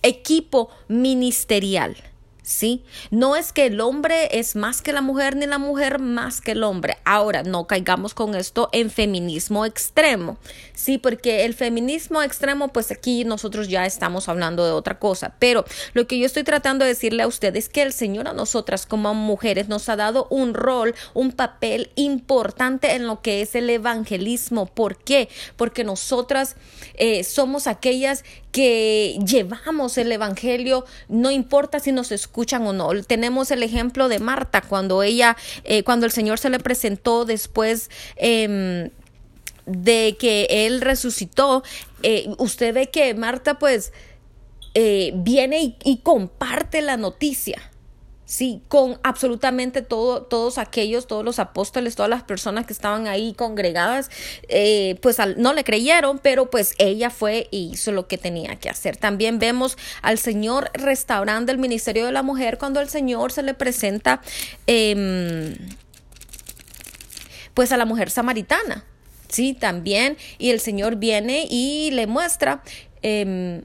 equipo 0.02 0.70
ministerial. 0.88 1.96
¿Sí? 2.42 2.84
No 3.10 3.36
es 3.36 3.52
que 3.52 3.66
el 3.66 3.80
hombre 3.80 4.38
es 4.38 4.56
más 4.56 4.82
que 4.82 4.92
la 4.92 5.02
mujer 5.02 5.36
ni 5.36 5.46
la 5.46 5.58
mujer 5.58 5.98
más 5.98 6.40
que 6.40 6.52
el 6.52 6.62
hombre. 6.62 6.96
Ahora, 7.04 7.42
no 7.42 7.66
caigamos 7.66 8.14
con 8.14 8.34
esto 8.34 8.68
en 8.72 8.90
feminismo 8.90 9.66
extremo, 9.66 10.38
¿sí? 10.74 10.98
Porque 10.98 11.44
el 11.44 11.54
feminismo 11.54 12.22
extremo, 12.22 12.68
pues 12.68 12.90
aquí 12.90 13.24
nosotros 13.24 13.68
ya 13.68 13.86
estamos 13.86 14.28
hablando 14.28 14.64
de 14.64 14.72
otra 14.72 14.98
cosa. 14.98 15.34
Pero 15.38 15.64
lo 15.92 16.06
que 16.06 16.18
yo 16.18 16.26
estoy 16.26 16.44
tratando 16.44 16.84
de 16.84 16.90
decirle 16.90 17.22
a 17.22 17.26
ustedes 17.26 17.50
es 17.64 17.68
que 17.68 17.82
el 17.82 17.92
Señor 17.92 18.28
a 18.28 18.32
nosotras 18.32 18.86
como 18.86 19.12
mujeres 19.12 19.68
nos 19.68 19.88
ha 19.88 19.96
dado 19.96 20.26
un 20.30 20.54
rol, 20.54 20.94
un 21.14 21.32
papel 21.32 21.90
importante 21.96 22.94
en 22.94 23.06
lo 23.06 23.20
que 23.22 23.42
es 23.42 23.54
el 23.54 23.68
evangelismo. 23.68 24.66
¿Por 24.66 24.96
qué? 24.96 25.28
Porque 25.56 25.84
nosotras 25.84 26.56
eh, 26.94 27.24
somos 27.24 27.66
aquellas 27.66 28.24
que 28.52 29.18
llevamos 29.24 29.96
el 29.98 30.10
Evangelio, 30.10 30.84
no 31.08 31.30
importa 31.30 31.80
si 31.80 31.92
nos 31.92 32.12
escuchan 32.12 32.66
o 32.66 32.72
no. 32.72 32.90
Tenemos 33.04 33.50
el 33.50 33.62
ejemplo 33.62 34.08
de 34.08 34.18
Marta 34.18 34.60
cuando 34.60 35.02
ella, 35.02 35.36
eh, 35.64 35.82
cuando 35.82 36.06
el 36.06 36.12
Señor 36.12 36.38
se 36.38 36.50
le 36.50 36.58
presentó 36.58 37.24
después 37.24 37.90
em, 38.16 38.90
de 39.66 40.16
que 40.18 40.46
Él 40.50 40.80
resucitó, 40.80 41.62
eh, 42.02 42.28
usted 42.38 42.74
ve 42.74 42.90
que 42.90 43.14
Marta 43.14 43.58
pues 43.58 43.92
eh, 44.74 45.12
viene 45.14 45.76
y 45.84 45.98
comparte 45.98 46.82
la 46.82 46.96
noticia. 46.96 47.69
Sí, 48.30 48.62
con 48.68 48.96
absolutamente 49.02 49.82
todo, 49.82 50.22
todos 50.22 50.58
aquellos, 50.58 51.08
todos 51.08 51.24
los 51.24 51.40
apóstoles, 51.40 51.96
todas 51.96 52.08
las 52.08 52.22
personas 52.22 52.64
que 52.64 52.72
estaban 52.72 53.08
ahí 53.08 53.34
congregadas, 53.34 54.08
eh, 54.46 55.00
pues 55.02 55.16
no 55.36 55.52
le 55.52 55.64
creyeron, 55.64 56.20
pero 56.20 56.48
pues 56.48 56.76
ella 56.78 57.10
fue 57.10 57.48
y 57.50 57.72
hizo 57.72 57.90
lo 57.90 58.06
que 58.06 58.18
tenía 58.18 58.54
que 58.54 58.70
hacer. 58.70 58.96
También 58.96 59.40
vemos 59.40 59.76
al 60.00 60.16
Señor 60.16 60.70
restaurando 60.74 61.50
el 61.50 61.58
ministerio 61.58 62.06
de 62.06 62.12
la 62.12 62.22
mujer 62.22 62.56
cuando 62.56 62.80
el 62.80 62.88
Señor 62.88 63.32
se 63.32 63.42
le 63.42 63.52
presenta, 63.52 64.20
em, 64.68 65.56
pues 67.52 67.72
a 67.72 67.76
la 67.76 67.84
mujer 67.84 68.10
samaritana. 68.10 68.84
Sí, 69.26 69.54
también. 69.54 70.16
Y 70.38 70.50
el 70.50 70.60
Señor 70.60 70.94
viene 70.94 71.48
y 71.50 71.90
le 71.90 72.06
muestra, 72.06 72.62
em, 73.02 73.64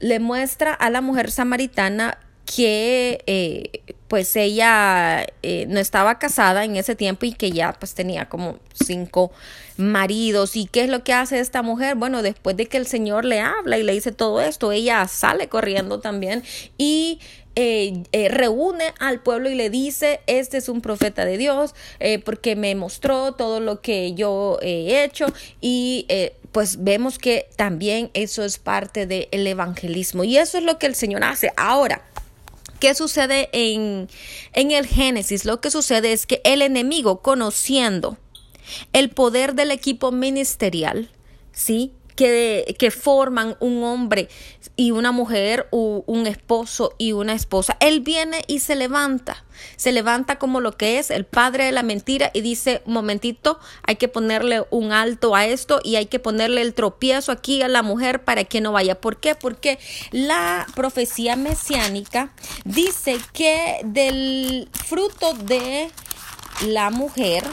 le 0.00 0.18
muestra 0.18 0.74
a 0.74 0.90
la 0.90 1.00
mujer 1.00 1.30
samaritana 1.30 2.18
que 2.54 3.22
eh, 3.26 3.82
pues 4.08 4.34
ella 4.34 5.26
eh, 5.42 5.66
no 5.68 5.78
estaba 5.78 6.18
casada 6.18 6.64
en 6.64 6.76
ese 6.76 6.96
tiempo 6.96 7.26
y 7.26 7.32
que 7.32 7.50
ya 7.50 7.74
pues 7.74 7.94
tenía 7.94 8.28
como 8.28 8.58
cinco 8.72 9.30
maridos. 9.76 10.56
¿Y 10.56 10.66
qué 10.66 10.84
es 10.84 10.88
lo 10.88 11.04
que 11.04 11.12
hace 11.12 11.40
esta 11.40 11.62
mujer? 11.62 11.96
Bueno, 11.96 12.22
después 12.22 12.56
de 12.56 12.66
que 12.66 12.78
el 12.78 12.86
Señor 12.86 13.26
le 13.26 13.40
habla 13.40 13.76
y 13.76 13.82
le 13.82 13.92
dice 13.92 14.12
todo 14.12 14.40
esto, 14.40 14.72
ella 14.72 15.06
sale 15.08 15.48
corriendo 15.48 16.00
también 16.00 16.42
y 16.78 17.20
eh, 17.54 18.04
reúne 18.30 18.94
al 18.98 19.20
pueblo 19.20 19.50
y 19.50 19.54
le 19.54 19.68
dice, 19.68 20.20
este 20.26 20.56
es 20.56 20.70
un 20.70 20.80
profeta 20.80 21.24
de 21.24 21.36
Dios, 21.36 21.74
porque 22.24 22.56
me 22.56 22.74
mostró 22.76 23.32
todo 23.32 23.60
lo 23.60 23.82
que 23.82 24.14
yo 24.14 24.58
he 24.62 25.04
hecho 25.04 25.26
y 25.60 26.06
pues 26.52 26.82
vemos 26.82 27.18
que 27.18 27.48
también 27.56 28.10
eso 28.14 28.44
es 28.44 28.58
parte 28.58 29.06
del 29.06 29.46
evangelismo 29.46 30.24
y 30.24 30.38
eso 30.38 30.58
es 30.58 30.64
lo 30.64 30.78
que 30.78 30.86
el 30.86 30.94
Señor 30.94 31.24
hace. 31.24 31.52
Ahora, 31.56 32.07
¿Qué 32.78 32.94
sucede 32.94 33.48
en, 33.52 34.08
en 34.52 34.70
el 34.70 34.86
Génesis? 34.86 35.44
Lo 35.44 35.60
que 35.60 35.70
sucede 35.70 36.12
es 36.12 36.26
que 36.26 36.40
el 36.44 36.62
enemigo, 36.62 37.22
conociendo 37.22 38.18
el 38.92 39.10
poder 39.10 39.54
del 39.54 39.70
equipo 39.70 40.12
ministerial, 40.12 41.10
¿sí? 41.52 41.92
Que, 42.18 42.90
forman 42.90 43.56
un 43.60 43.84
hombre 43.84 44.28
y 44.74 44.90
una 44.90 45.12
mujer, 45.12 45.68
o 45.70 46.02
un 46.06 46.26
esposo 46.26 46.94
y 46.98 47.12
una 47.12 47.32
esposa. 47.32 47.76
Él 47.78 48.00
viene 48.00 48.42
y 48.48 48.58
se 48.58 48.74
levanta 48.74 49.44
se 49.76 49.92
levanta 49.92 50.38
como 50.38 50.60
lo 50.60 50.76
que 50.76 50.98
es 50.98 51.10
el 51.10 51.24
padre 51.24 51.64
de 51.64 51.72
la 51.72 51.82
mentira 51.82 52.30
y 52.32 52.40
dice, 52.40 52.82
momentito, 52.86 53.58
hay 53.82 53.96
que 53.96 54.08
ponerle 54.08 54.64
un 54.70 54.92
alto 54.92 55.34
a 55.34 55.46
esto 55.46 55.80
y 55.82 55.96
hay 55.96 56.06
que 56.06 56.18
ponerle 56.18 56.62
el 56.62 56.74
tropiezo 56.74 57.32
aquí 57.32 57.62
a 57.62 57.68
la 57.68 57.82
mujer 57.82 58.24
para 58.24 58.44
que 58.44 58.60
no 58.60 58.72
vaya. 58.72 59.00
¿Por 59.00 59.18
qué? 59.18 59.34
Porque 59.34 59.78
la 60.12 60.66
profecía 60.74 61.36
mesiánica 61.36 62.32
dice 62.64 63.18
que 63.32 63.80
del 63.84 64.68
fruto 64.72 65.34
de 65.34 65.90
la 66.66 66.90
mujer, 66.90 67.44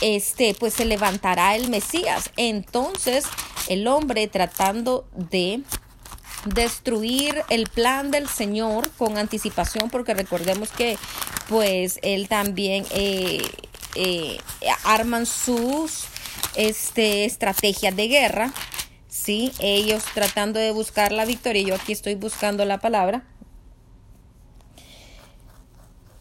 este, 0.00 0.54
pues 0.54 0.74
se 0.74 0.84
levantará 0.84 1.56
el 1.56 1.68
Mesías. 1.68 2.30
Entonces, 2.36 3.24
el 3.68 3.86
hombre 3.86 4.26
tratando 4.28 5.06
de 5.14 5.62
destruir 6.44 7.42
el 7.50 7.68
plan 7.68 8.10
del 8.10 8.28
Señor 8.28 8.90
con 8.92 9.18
anticipación, 9.18 9.90
porque 9.90 10.14
recordemos 10.14 10.70
que 10.70 10.98
pues 11.48 11.98
él 12.02 12.28
también 12.28 12.86
eh, 12.90 13.42
eh, 13.94 14.38
arman 14.84 15.26
sus 15.26 16.04
este, 16.54 17.24
estrategias 17.24 17.94
de 17.94 18.08
guerra, 18.08 18.52
¿sí? 19.08 19.52
Ellos 19.58 20.04
tratando 20.14 20.58
de 20.60 20.70
buscar 20.70 21.12
la 21.12 21.24
victoria, 21.24 21.62
yo 21.62 21.74
aquí 21.74 21.92
estoy 21.92 22.14
buscando 22.14 22.64
la 22.64 22.78
palabra. 22.78 23.24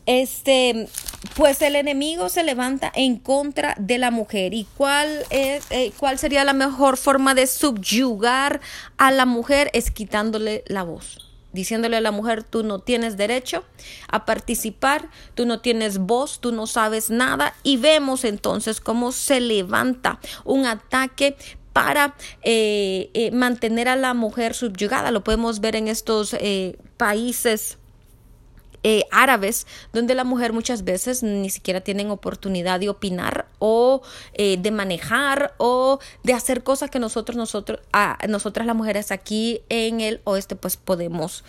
Este, 0.10 0.88
pues 1.36 1.62
el 1.62 1.76
enemigo 1.76 2.30
se 2.30 2.44
levanta 2.44 2.92
en 2.96 3.20
contra 3.20 3.76
de 3.78 4.00
la 4.00 4.10
mujer. 4.10 4.56
¿Y 4.56 4.66
cuál, 4.76 5.24
es, 5.30 5.64
eh, 5.70 5.92
cuál 6.00 6.18
sería 6.18 6.44
la 6.44 6.54
mejor 6.54 6.98
forma 6.98 7.36
de 7.36 7.46
subyugar 7.46 8.60
a 8.98 9.12
la 9.12 9.28
mujer? 9.28 9.70
Es 9.72 9.92
quitándole 9.92 10.64
la 10.66 10.82
voz 10.82 11.20
diciéndole 11.52 11.98
a 11.98 12.02
la 12.02 12.12
mujer, 12.12 12.44
tú 12.44 12.62
no 12.62 12.78
tienes 12.78 13.18
derecho 13.18 13.64
a 14.08 14.24
participar, 14.26 15.10
tú 15.34 15.48
no 15.48 15.62
tienes 15.62 15.98
voz, 15.98 16.40
tú 16.40 16.52
no 16.52 16.68
sabes 16.68 17.10
nada 17.10 17.56
y 17.64 17.78
vemos 17.78 18.24
entonces 18.24 18.80
cómo 18.80 19.12
se 19.12 19.40
levanta 19.40 20.20
un 20.46 20.68
ataque 20.68 21.36
para 21.74 22.16
eh, 22.44 23.10
eh, 23.16 23.32
mantener 23.32 23.90
a 23.90 23.96
la 23.96 24.14
mujer 24.14 24.54
subyugada. 24.54 25.10
Lo 25.10 25.24
podemos 25.24 25.60
ver 25.60 25.76
en 25.76 25.88
estos 25.88 26.36
países 26.98 27.79
eh, 28.84 29.04
árabes, 29.12 29.68
donde 29.92 30.16
la 30.16 30.24
mujer 30.24 30.54
muchas 30.54 30.86
veces 30.86 31.22
ni 31.22 31.50
siquiera 31.50 31.82
tienen 31.82 32.12
oportunidad 32.12 32.80
de 32.80 32.88
opinar 32.88 33.46
o 33.60 34.02
eh, 34.34 34.58
de 34.58 34.72
manejar 34.72 35.54
o 35.58 36.00
de 36.24 36.34
hacer 36.34 36.64
cosas 36.64 36.90
que 36.90 37.00
nosotros, 37.00 37.36
nosotros, 37.36 37.80
a, 37.92 38.18
nosotras 38.30 38.66
las 38.66 38.76
mujeres 38.76 39.12
aquí 39.12 39.62
en 39.68 40.00
el 40.00 40.22
oeste 40.24 40.56
pues 40.56 40.78
podemos 40.78 41.44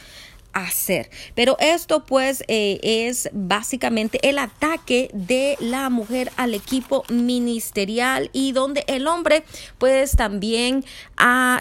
hacer. 0.53 1.09
Pero 1.37 1.57
esto 1.61 2.05
pues 2.05 2.43
eh, 2.49 2.81
es 2.83 3.31
básicamente 3.33 4.19
el 4.29 4.39
ataque 4.39 5.09
de 5.13 5.57
la 5.61 5.89
mujer 5.89 6.33
al 6.37 6.55
equipo 6.55 7.05
ministerial 7.09 8.31
y 8.33 8.51
donde 8.51 8.85
el 8.89 9.07
hombre 9.07 9.45
pues 9.79 10.17
también 10.17 10.85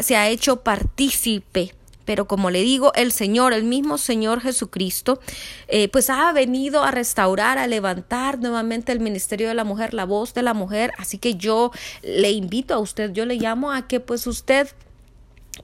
se 0.02 0.16
ha 0.16 0.30
hecho 0.30 0.64
partícipe 0.64 1.76
pero 2.10 2.26
como 2.26 2.50
le 2.50 2.64
digo, 2.64 2.92
el 2.96 3.12
Señor, 3.12 3.54
el 3.54 3.66
mismo 3.66 4.00
Señor 4.00 4.42
Jesucristo, 4.42 5.20
eh, 5.68 5.90
pues 5.90 6.10
ha 6.10 6.34
venido 6.34 6.84
a 6.84 6.90
restaurar, 6.90 7.60
a 7.60 7.68
levantar 7.68 8.40
nuevamente 8.40 8.92
el 8.92 9.00
ministerio 9.00 9.48
de 9.48 9.54
la 9.54 9.64
mujer, 9.64 9.94
la 9.94 10.06
voz 10.06 10.34
de 10.34 10.42
la 10.42 10.56
mujer. 10.56 10.92
Así 10.98 11.20
que 11.20 11.36
yo 11.36 11.72
le 12.02 12.32
invito 12.32 12.74
a 12.74 12.80
usted, 12.80 13.12
yo 13.12 13.28
le 13.28 13.36
llamo 13.36 13.72
a 13.72 13.88
que 13.88 14.00
pues 14.00 14.26
usted 14.26 14.70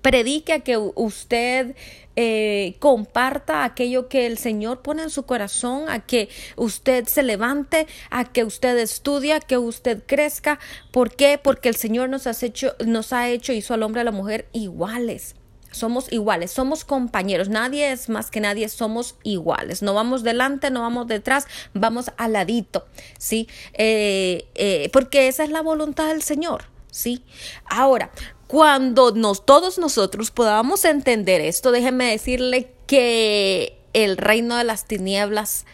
predique, 0.03 0.53
a 0.53 0.59
que 0.59 0.77
usted 0.77 1.75
eh, 2.15 2.75
comparta 2.77 3.63
aquello 3.63 4.07
que 4.07 4.27
el 4.27 4.37
Señor 4.37 4.83
pone 4.83 5.01
en 5.01 5.09
su 5.09 5.23
corazón, 5.23 5.89
a 5.89 6.05
que 6.05 6.29
usted 6.57 7.07
se 7.07 7.23
levante, 7.23 7.87
a 8.11 8.25
que 8.25 8.43
usted 8.43 8.77
estudie, 8.77 9.33
a 9.33 9.39
que 9.39 9.57
usted 9.57 10.03
crezca. 10.05 10.59
¿Por 10.91 11.15
qué? 11.15 11.39
Porque 11.43 11.69
el 11.69 11.75
Señor 11.75 12.09
nos, 12.09 12.27
ha 12.27 12.35
hecho, 12.39 12.75
nos 12.85 13.13
ha 13.13 13.29
hecho, 13.29 13.51
hizo 13.51 13.73
al 13.73 13.81
hombre 13.81 14.01
y 14.01 14.03
a 14.03 14.05
la 14.05 14.11
mujer 14.11 14.47
iguales 14.53 15.33
somos 15.75 16.11
iguales, 16.11 16.51
somos 16.51 16.85
compañeros, 16.85 17.49
nadie 17.49 17.91
es 17.91 18.09
más 18.09 18.31
que 18.31 18.39
nadie, 18.39 18.67
somos 18.69 19.15
iguales, 19.23 19.81
no 19.81 19.93
vamos 19.93 20.23
delante, 20.23 20.71
no 20.71 20.81
vamos 20.81 21.07
detrás, 21.07 21.47
vamos 21.73 22.11
al 22.17 22.33
ladito, 22.33 22.85
¿sí? 23.17 23.47
Eh, 23.73 24.47
eh, 24.55 24.89
porque 24.91 25.27
esa 25.27 25.43
es 25.43 25.49
la 25.49 25.61
voluntad 25.61 26.07
del 26.07 26.21
Señor. 26.21 26.65
¿sí? 26.95 27.23
Ahora, 27.65 28.09
cuando 28.47 29.11
nos, 29.11 29.45
todos 29.45 29.77
nosotros 29.77 30.31
podamos 30.31 30.85
entender 30.85 31.41
esto, 31.41 31.71
déjenme 31.71 32.09
decirle 32.09 32.71
que 32.87 33.77
el 33.93 34.15
reino 34.17 34.55
de 34.55 34.63
las 34.63 34.85
tinieblas 34.85 35.65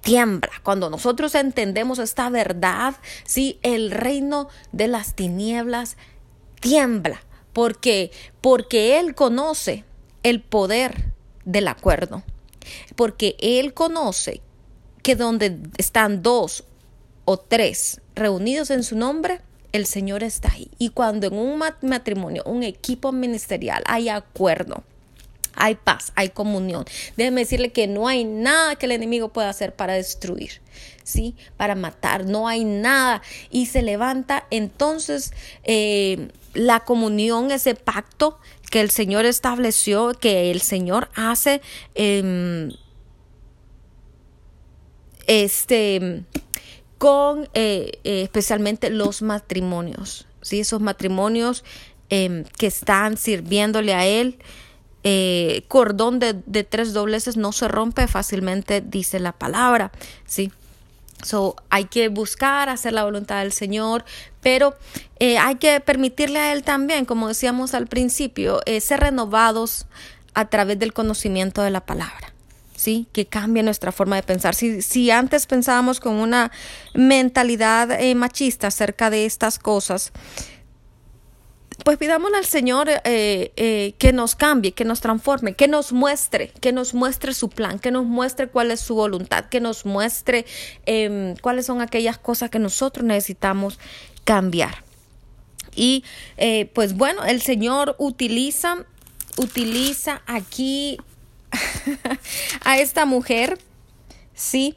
tiembla. 0.00 0.50
Cuando 0.62 0.88
nosotros 0.88 1.34
entendemos 1.34 1.98
esta 1.98 2.30
verdad, 2.30 2.94
sí, 3.24 3.58
el 3.62 3.90
reino 3.90 4.48
de 4.72 4.88
las 4.88 5.14
tinieblas 5.14 5.96
tiembla. 6.60 7.22
Porque 7.52 8.10
Porque 8.40 8.98
Él 8.98 9.14
conoce 9.14 9.84
el 10.22 10.40
poder 10.40 11.12
del 11.44 11.68
acuerdo. 11.68 12.22
Porque 12.96 13.36
Él 13.40 13.74
conoce 13.74 14.40
que 15.02 15.16
donde 15.16 15.58
están 15.78 16.22
dos 16.22 16.64
o 17.24 17.36
tres 17.36 18.00
reunidos 18.14 18.70
en 18.70 18.82
su 18.84 18.96
nombre, 18.96 19.40
el 19.72 19.86
Señor 19.86 20.22
está 20.22 20.52
ahí. 20.52 20.70
Y 20.78 20.90
cuando 20.90 21.26
en 21.26 21.34
un 21.34 21.60
matrimonio, 21.82 22.42
un 22.46 22.62
equipo 22.62 23.10
ministerial, 23.10 23.82
hay 23.86 24.08
acuerdo, 24.08 24.84
hay 25.54 25.74
paz, 25.74 26.12
hay 26.14 26.28
comunión. 26.30 26.84
Déjeme 27.16 27.42
decirle 27.42 27.72
que 27.72 27.86
no 27.86 28.06
hay 28.06 28.24
nada 28.24 28.76
que 28.76 28.86
el 28.86 28.92
enemigo 28.92 29.32
pueda 29.32 29.48
hacer 29.48 29.74
para 29.74 29.94
destruir, 29.94 30.60
¿sí? 31.02 31.34
Para 31.56 31.74
matar, 31.74 32.26
no 32.26 32.48
hay 32.48 32.64
nada. 32.64 33.22
Y 33.50 33.66
se 33.66 33.82
levanta 33.82 34.46
entonces 34.50 35.32
eh, 35.64 36.28
la 36.54 36.80
comunión, 36.80 37.50
ese 37.50 37.74
pacto 37.74 38.38
que 38.70 38.80
el 38.80 38.90
Señor 38.90 39.26
estableció, 39.26 40.14
que 40.14 40.50
el 40.50 40.60
Señor 40.60 41.10
hace, 41.14 41.60
em, 41.94 42.70
este, 45.26 46.24
con 46.98 47.48
eh, 47.54 48.00
eh, 48.04 48.22
especialmente 48.22 48.90
los 48.90 49.22
matrimonios, 49.22 50.26
¿sí? 50.40 50.60
Esos 50.60 50.80
matrimonios 50.80 51.64
em, 52.10 52.44
que 52.58 52.66
están 52.66 53.16
sirviéndole 53.16 53.94
a 53.94 54.06
Él. 54.06 54.38
Eh, 55.04 55.64
cordón 55.66 56.20
de, 56.20 56.34
de, 56.46 56.62
tres 56.62 56.92
dobleces 56.92 57.36
no 57.36 57.50
se 57.50 57.66
rompe 57.66 58.06
fácilmente, 58.06 58.80
dice 58.80 59.18
la 59.18 59.32
palabra, 59.32 59.90
¿sí? 60.26 60.52
So, 61.22 61.56
hay 61.70 61.84
que 61.84 62.08
buscar 62.08 62.68
hacer 62.68 62.92
la 62.92 63.04
voluntad 63.04 63.40
del 63.40 63.52
Señor, 63.52 64.04
pero 64.40 64.74
hay 65.20 65.54
que 65.56 65.78
permitirle 65.80 66.38
a 66.40 66.52
Él 66.52 66.64
también, 66.64 67.04
como 67.04 67.28
decíamos 67.28 67.74
al 67.74 67.86
principio, 67.86 68.60
ser 68.80 69.00
renovados 69.00 69.86
a 70.34 70.48
través 70.48 70.78
del 70.78 70.92
conocimiento 70.92 71.62
de 71.62 71.70
la 71.70 71.80
palabra. 71.80 72.32
¿sí? 72.82 73.06
Que 73.12 73.26
cambie 73.26 73.62
nuestra 73.62 73.92
forma 73.92 74.16
de 74.16 74.24
pensar. 74.24 74.54
Si, 74.56 74.82
si 74.82 75.10
antes 75.10 75.46
pensábamos 75.46 76.00
con 76.00 76.14
una 76.14 76.50
mentalidad 76.94 77.90
eh, 77.92 78.14
machista 78.16 78.66
acerca 78.66 79.08
de 79.08 79.24
estas 79.24 79.60
cosas, 79.60 80.12
pues 81.84 81.98
pidámosle 81.98 82.38
al 82.38 82.44
Señor 82.44 82.88
eh, 82.88 83.52
eh, 83.56 83.94
que 83.98 84.12
nos 84.12 84.34
cambie, 84.34 84.72
que 84.72 84.84
nos 84.84 85.00
transforme, 85.00 85.54
que 85.54 85.68
nos 85.68 85.92
muestre, 85.92 86.52
que 86.60 86.72
nos 86.72 86.94
muestre 86.94 87.34
su 87.34 87.48
plan, 87.48 87.78
que 87.78 87.90
nos 87.90 88.04
muestre 88.04 88.48
cuál 88.48 88.70
es 88.70 88.80
su 88.80 88.94
voluntad, 88.94 89.46
que 89.46 89.60
nos 89.60 89.84
muestre 89.84 90.44
em, 90.86 91.36
cuáles 91.36 91.66
son 91.66 91.80
aquellas 91.80 92.18
cosas 92.18 92.50
que 92.50 92.58
nosotros 92.58 93.04
necesitamos 93.04 93.78
cambiar. 94.24 94.84
Y 95.74 96.04
pues 96.74 96.94
bueno, 96.94 97.24
el 97.24 97.40
Señor 97.40 97.96
utiliza, 97.98 98.84
utiliza 99.38 100.20
aquí 100.26 100.98
a 102.64 102.78
esta 102.78 103.06
mujer, 103.06 103.58
sí, 104.34 104.76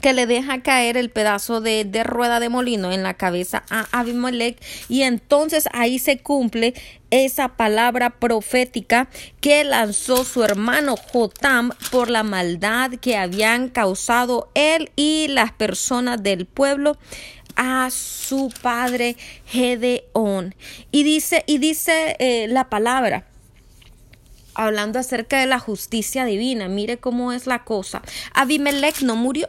que 0.00 0.12
le 0.12 0.26
deja 0.26 0.62
caer 0.62 0.96
el 0.96 1.10
pedazo 1.10 1.60
de, 1.60 1.84
de, 1.84 2.02
rueda 2.04 2.40
de 2.40 2.48
molino 2.48 2.92
en 2.92 3.02
la 3.02 3.14
cabeza 3.14 3.64
a 3.70 3.86
Abimelech 3.92 4.58
y 4.88 5.02
entonces 5.02 5.68
ahí 5.72 5.98
se 5.98 6.18
cumple 6.18 6.74
esa 7.10 7.48
palabra 7.48 8.10
profética 8.10 9.08
que 9.40 9.64
lanzó 9.64 10.24
su 10.24 10.42
hermano 10.42 10.94
Jotam 10.96 11.70
por 11.90 12.10
la 12.10 12.22
maldad 12.22 12.92
que 13.00 13.16
habían 13.16 13.68
causado 13.68 14.50
él 14.54 14.90
y 14.96 15.28
las 15.28 15.52
personas 15.52 16.22
del 16.22 16.46
pueblo 16.46 16.96
a 17.56 17.90
su 17.90 18.52
padre 18.62 19.16
Gedeón 19.46 20.54
y 20.92 21.02
dice 21.02 21.44
y 21.46 21.58
dice 21.58 22.16
eh, 22.18 22.46
la 22.48 22.68
palabra 22.70 23.26
hablando 24.54 24.98
acerca 24.98 25.40
de 25.40 25.46
la 25.46 25.58
justicia 25.58 26.24
divina. 26.24 26.68
Mire 26.68 26.98
cómo 26.98 27.32
es 27.32 27.46
la 27.46 27.64
cosa. 27.64 28.02
Abimelech 28.34 29.02
no 29.02 29.16
murió. 29.16 29.48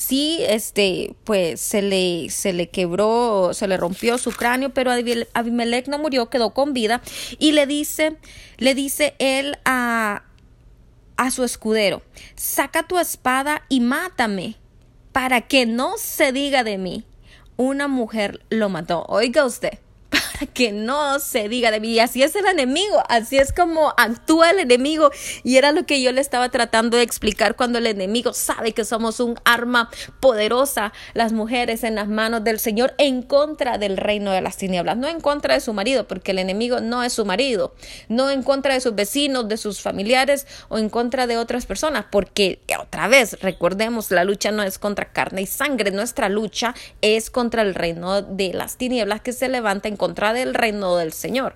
Sí, 0.00 0.38
este, 0.48 1.14
pues 1.24 1.60
se 1.60 1.82
le, 1.82 2.30
se 2.30 2.54
le 2.54 2.70
quebró, 2.70 3.50
se 3.52 3.68
le 3.68 3.76
rompió 3.76 4.16
su 4.16 4.30
cráneo, 4.30 4.70
pero 4.70 4.92
Abimelech 5.34 5.88
no 5.88 5.98
murió, 5.98 6.30
quedó 6.30 6.54
con 6.54 6.72
vida. 6.72 7.02
Y 7.38 7.52
le 7.52 7.66
dice, 7.66 8.16
le 8.56 8.74
dice 8.74 9.14
él 9.18 9.58
a, 9.66 10.22
a 11.18 11.30
su 11.30 11.44
escudero, 11.44 12.00
saca 12.34 12.82
tu 12.84 12.98
espada 12.98 13.66
y 13.68 13.80
mátame, 13.80 14.56
para 15.12 15.42
que 15.42 15.66
no 15.66 15.98
se 15.98 16.32
diga 16.32 16.64
de 16.64 16.78
mí, 16.78 17.04
una 17.58 17.86
mujer 17.86 18.40
lo 18.48 18.70
mató. 18.70 19.04
Oiga 19.06 19.44
usted 19.44 19.80
que 20.46 20.72
no 20.72 21.18
se 21.18 21.48
diga 21.48 21.70
de 21.70 21.80
mí. 21.80 21.90
Y 21.90 22.00
así 22.00 22.22
es 22.22 22.34
el 22.36 22.46
enemigo, 22.46 23.02
así 23.08 23.38
es 23.38 23.52
como 23.52 23.94
actúa 23.96 24.50
el 24.50 24.60
enemigo. 24.60 25.10
Y 25.44 25.56
era 25.56 25.72
lo 25.72 25.86
que 25.86 26.02
yo 26.02 26.12
le 26.12 26.20
estaba 26.20 26.48
tratando 26.48 26.96
de 26.96 27.02
explicar 27.02 27.56
cuando 27.56 27.78
el 27.78 27.86
enemigo 27.86 28.32
sabe 28.32 28.72
que 28.72 28.84
somos 28.84 29.20
un 29.20 29.38
arma 29.44 29.90
poderosa, 30.20 30.92
las 31.14 31.32
mujeres 31.32 31.84
en 31.84 31.94
las 31.94 32.08
manos 32.08 32.44
del 32.44 32.58
Señor 32.58 32.94
en 32.98 33.22
contra 33.22 33.78
del 33.78 33.96
reino 33.96 34.30
de 34.30 34.40
las 34.40 34.56
tinieblas, 34.56 34.96
no 34.96 35.08
en 35.08 35.20
contra 35.20 35.54
de 35.54 35.60
su 35.60 35.72
marido, 35.72 36.06
porque 36.06 36.32
el 36.32 36.38
enemigo 36.38 36.80
no 36.80 37.02
es 37.02 37.12
su 37.12 37.24
marido, 37.24 37.74
no 38.08 38.30
en 38.30 38.42
contra 38.42 38.74
de 38.74 38.80
sus 38.80 38.94
vecinos, 38.94 39.48
de 39.48 39.56
sus 39.56 39.80
familiares 39.80 40.46
o 40.68 40.78
en 40.78 40.88
contra 40.88 41.26
de 41.26 41.36
otras 41.36 41.66
personas, 41.66 42.06
porque 42.10 42.60
otra 42.78 43.08
vez, 43.08 43.40
recordemos, 43.40 44.10
la 44.10 44.24
lucha 44.24 44.50
no 44.50 44.62
es 44.62 44.78
contra 44.78 45.12
carne 45.12 45.42
y 45.42 45.46
sangre, 45.46 45.90
nuestra 45.90 46.28
lucha 46.28 46.74
es 47.00 47.30
contra 47.30 47.62
el 47.62 47.74
reino 47.74 48.22
de 48.22 48.52
las 48.52 48.76
tinieblas 48.76 49.20
que 49.20 49.32
se 49.32 49.48
levanta 49.48 49.88
en 49.88 49.96
contra 49.96 50.29
del 50.32 50.54
reino 50.54 50.96
del 50.96 51.12
Señor. 51.12 51.54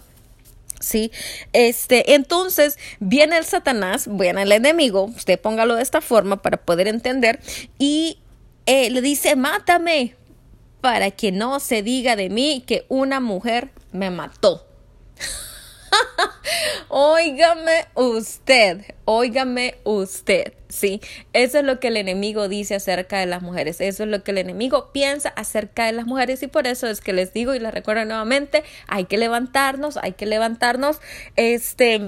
¿sí? 0.80 1.10
Este, 1.52 2.14
entonces 2.14 2.78
viene 3.00 3.38
el 3.38 3.44
Satanás, 3.44 4.06
viene 4.08 4.42
el 4.42 4.52
enemigo, 4.52 5.04
usted 5.04 5.40
póngalo 5.40 5.74
de 5.76 5.82
esta 5.82 6.00
forma 6.00 6.42
para 6.42 6.58
poder 6.58 6.88
entender, 6.88 7.40
y 7.78 8.18
eh, 8.66 8.90
le 8.90 9.00
dice, 9.00 9.34
mátame, 9.36 10.14
para 10.80 11.10
que 11.10 11.32
no 11.32 11.60
se 11.60 11.82
diga 11.82 12.14
de 12.14 12.28
mí 12.28 12.62
que 12.66 12.84
una 12.88 13.18
mujer 13.20 13.70
me 13.92 14.10
mató. 14.10 14.66
óigame 16.88 17.86
usted, 17.94 18.82
óigame 19.04 19.76
usted, 19.84 20.52
¿sí? 20.68 21.00
Eso 21.32 21.58
es 21.58 21.64
lo 21.64 21.80
que 21.80 21.88
el 21.88 21.96
enemigo 21.96 22.48
dice 22.48 22.74
acerca 22.74 23.18
de 23.18 23.26
las 23.26 23.42
mujeres, 23.42 23.80
eso 23.80 24.04
es 24.04 24.08
lo 24.08 24.22
que 24.22 24.32
el 24.32 24.38
enemigo 24.38 24.90
piensa 24.92 25.30
acerca 25.30 25.86
de 25.86 25.92
las 25.92 26.06
mujeres 26.06 26.42
y 26.42 26.46
por 26.46 26.66
eso 26.66 26.86
es 26.86 27.00
que 27.00 27.12
les 27.12 27.32
digo 27.32 27.54
y 27.54 27.58
les 27.58 27.72
recuerdo 27.72 28.04
nuevamente, 28.04 28.64
hay 28.86 29.04
que 29.04 29.18
levantarnos, 29.18 29.96
hay 29.96 30.12
que 30.12 30.26
levantarnos, 30.26 31.00
este... 31.36 32.00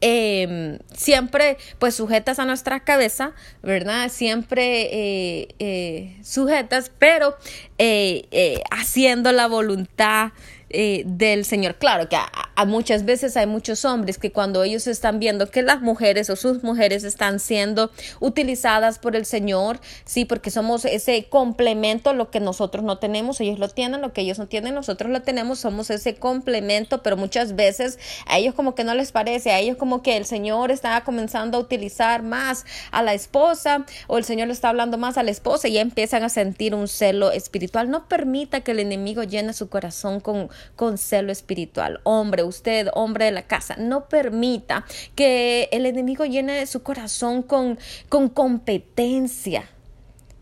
Em, 0.00 0.78
siempre 0.94 1.56
pues 1.80 1.96
sujetas 1.96 2.38
a 2.38 2.44
nuestra 2.44 2.84
cabeza, 2.84 3.32
¿verdad? 3.64 4.08
Siempre 4.10 4.82
eh, 4.92 5.48
eh, 5.58 6.16
sujetas, 6.22 6.92
pero 7.00 7.36
eh, 7.78 8.62
haciendo 8.70 9.32
la 9.32 9.48
voluntad 9.48 10.30
eh, 10.70 11.02
del 11.06 11.44
Señor. 11.44 11.76
Claro 11.76 12.08
que 12.08 12.16
a, 12.16 12.64
muchas 12.66 13.04
veces 13.04 13.36
hay 13.36 13.46
muchos 13.46 13.84
hombres 13.84 14.18
que 14.18 14.32
cuando 14.32 14.64
ellos 14.64 14.86
están 14.86 15.18
viendo 15.18 15.50
que 15.50 15.62
las 15.62 15.80
mujeres 15.80 16.28
o 16.28 16.36
sus 16.36 16.62
mujeres 16.62 17.04
están 17.04 17.40
siendo 17.40 17.90
utilizadas 18.20 18.98
por 18.98 19.16
el 19.16 19.24
Señor, 19.24 19.80
sí, 20.04 20.24
porque 20.24 20.50
somos 20.50 20.84
ese 20.84 21.26
complemento, 21.28 22.12
lo 22.12 22.30
que 22.30 22.40
nosotros 22.40 22.84
no 22.84 22.98
tenemos, 22.98 23.40
ellos 23.40 23.58
lo 23.58 23.68
tienen, 23.68 24.00
lo 24.00 24.12
que 24.12 24.22
ellos 24.22 24.38
no 24.38 24.48
tienen, 24.48 24.74
nosotros 24.74 25.10
lo 25.10 25.22
tenemos, 25.22 25.60
somos 25.60 25.90
ese 25.90 26.16
complemento, 26.16 27.02
pero 27.02 27.16
muchas 27.16 27.54
veces 27.54 27.98
a 28.26 28.38
ellos 28.38 28.54
como 28.54 28.74
que 28.74 28.84
no 28.84 28.94
les 28.94 29.12
parece, 29.12 29.52
a 29.52 29.60
ellos 29.60 29.76
como 29.76 30.02
que 30.02 30.16
el 30.16 30.24
Señor 30.24 30.70
está 30.70 31.02
comenzando 31.04 31.58
a 31.58 31.60
utilizar 31.60 32.22
más 32.22 32.66
a 32.90 33.02
la 33.02 33.14
esposa 33.14 33.86
o 34.06 34.18
el 34.18 34.24
Señor 34.24 34.48
le 34.48 34.52
está 34.52 34.68
hablando 34.68 34.98
más 34.98 35.16
a 35.16 35.22
la 35.22 35.30
esposa 35.30 35.68
y 35.68 35.74
ya 35.74 35.80
empiezan 35.80 36.24
a 36.24 36.28
sentir 36.28 36.74
un 36.74 36.88
celo 36.88 37.32
espiritual. 37.32 37.90
No 37.90 38.08
permita 38.08 38.60
que 38.60 38.72
el 38.72 38.80
enemigo 38.80 39.22
llene 39.22 39.52
su 39.52 39.68
corazón 39.68 40.20
con 40.20 40.50
con 40.76 40.98
celo 40.98 41.32
espiritual. 41.32 42.00
Hombre, 42.04 42.42
usted, 42.42 42.88
hombre 42.94 43.26
de 43.26 43.32
la 43.32 43.46
casa, 43.46 43.76
no 43.76 44.08
permita 44.08 44.84
que 45.14 45.68
el 45.72 45.86
enemigo 45.86 46.24
llene 46.24 46.66
su 46.66 46.82
corazón 46.82 47.42
con, 47.42 47.78
con 48.08 48.28
competencia. 48.28 49.68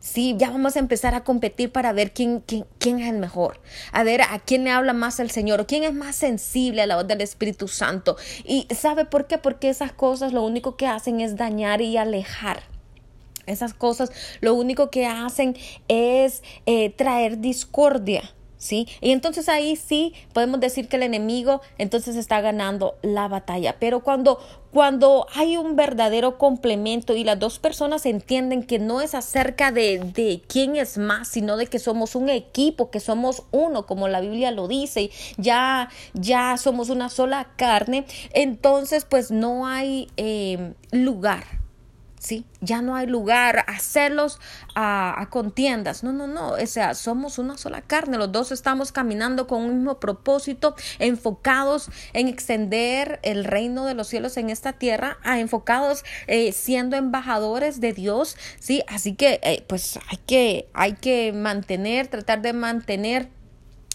Sí, 0.06 0.36
ya 0.38 0.50
vamos 0.50 0.76
a 0.76 0.78
empezar 0.78 1.16
a 1.16 1.24
competir 1.24 1.72
para 1.72 1.92
ver 1.92 2.12
quién, 2.12 2.40
quién, 2.46 2.64
quién, 2.78 3.00
es 3.00 3.08
el 3.12 3.18
mejor, 3.18 3.60
a 3.90 4.04
ver 4.04 4.22
a 4.22 4.38
quién 4.38 4.62
le 4.62 4.70
habla 4.70 4.92
más 4.92 5.18
el 5.18 5.32
Señor, 5.32 5.60
o 5.60 5.66
quién 5.66 5.82
es 5.82 5.94
más 5.94 6.14
sensible 6.14 6.82
a 6.82 6.86
la 6.86 6.94
voz 6.94 7.08
del 7.08 7.22
Espíritu 7.22 7.66
Santo. 7.66 8.16
¿Y 8.44 8.68
sabe 8.72 9.04
por 9.04 9.26
qué? 9.26 9.36
Porque 9.36 9.68
esas 9.68 9.90
cosas 9.90 10.32
lo 10.32 10.44
único 10.44 10.76
que 10.76 10.86
hacen 10.86 11.20
es 11.20 11.34
dañar 11.34 11.80
y 11.80 11.96
alejar. 11.96 12.62
Esas 13.46 13.74
cosas 13.74 14.12
lo 14.40 14.54
único 14.54 14.90
que 14.90 15.06
hacen 15.06 15.56
es 15.88 16.44
eh, 16.66 16.90
traer 16.90 17.40
discordia. 17.40 18.32
¿Sí? 18.58 18.88
Y 19.00 19.12
entonces 19.12 19.48
ahí 19.48 19.76
sí 19.76 20.14
podemos 20.32 20.60
decir 20.60 20.88
que 20.88 20.96
el 20.96 21.02
enemigo 21.02 21.60
entonces 21.78 22.16
está 22.16 22.40
ganando 22.40 22.96
la 23.02 23.28
batalla. 23.28 23.76
Pero 23.78 24.00
cuando, 24.00 24.38
cuando 24.72 25.26
hay 25.34 25.56
un 25.56 25.76
verdadero 25.76 26.38
complemento 26.38 27.14
y 27.14 27.24
las 27.24 27.38
dos 27.38 27.58
personas 27.58 28.06
entienden 28.06 28.62
que 28.62 28.78
no 28.78 29.00
es 29.00 29.14
acerca 29.14 29.72
de, 29.72 29.98
de 29.98 30.42
quién 30.46 30.76
es 30.76 30.98
más, 30.98 31.28
sino 31.28 31.56
de 31.56 31.66
que 31.66 31.78
somos 31.78 32.14
un 32.14 32.28
equipo, 32.28 32.90
que 32.90 33.00
somos 33.00 33.44
uno, 33.50 33.86
como 33.86 34.08
la 34.08 34.20
Biblia 34.20 34.50
lo 34.50 34.68
dice, 34.68 35.10
ya, 35.36 35.88
ya 36.14 36.56
somos 36.56 36.88
una 36.88 37.08
sola 37.08 37.48
carne, 37.56 38.04
entonces 38.32 39.04
pues 39.04 39.30
no 39.30 39.66
hay 39.66 40.08
eh, 40.16 40.74
lugar 40.92 41.65
¿sí? 42.26 42.44
Ya 42.60 42.82
no 42.82 42.96
hay 42.96 43.06
lugar 43.06 43.60
a 43.60 43.72
hacerlos 43.72 44.40
a, 44.74 45.28
contiendas. 45.30 46.02
No, 46.02 46.12
no, 46.12 46.26
no. 46.26 46.50
O 46.50 46.66
sea, 46.66 46.94
somos 46.94 47.38
una 47.38 47.56
sola 47.56 47.82
carne. 47.82 48.18
Los 48.18 48.32
dos 48.32 48.50
estamos 48.50 48.90
caminando 48.90 49.46
con 49.46 49.62
un 49.62 49.76
mismo 49.76 50.00
propósito, 50.00 50.74
enfocados 50.98 51.88
en 52.12 52.26
extender 52.26 53.20
el 53.22 53.44
reino 53.44 53.84
de 53.84 53.94
los 53.94 54.08
cielos 54.08 54.36
en 54.36 54.50
esta 54.50 54.72
tierra, 54.72 55.18
a 55.22 55.38
enfocados 55.38 56.04
eh, 56.26 56.50
siendo 56.50 56.96
embajadores 56.96 57.80
de 57.80 57.92
Dios, 57.92 58.36
¿sí? 58.58 58.82
Así 58.88 59.14
que, 59.14 59.38
eh, 59.44 59.64
pues 59.68 59.98
hay 60.08 60.18
que, 60.26 60.68
hay 60.74 60.94
que 60.94 61.32
mantener, 61.32 62.08
tratar 62.08 62.42
de 62.42 62.52
mantener 62.52 63.28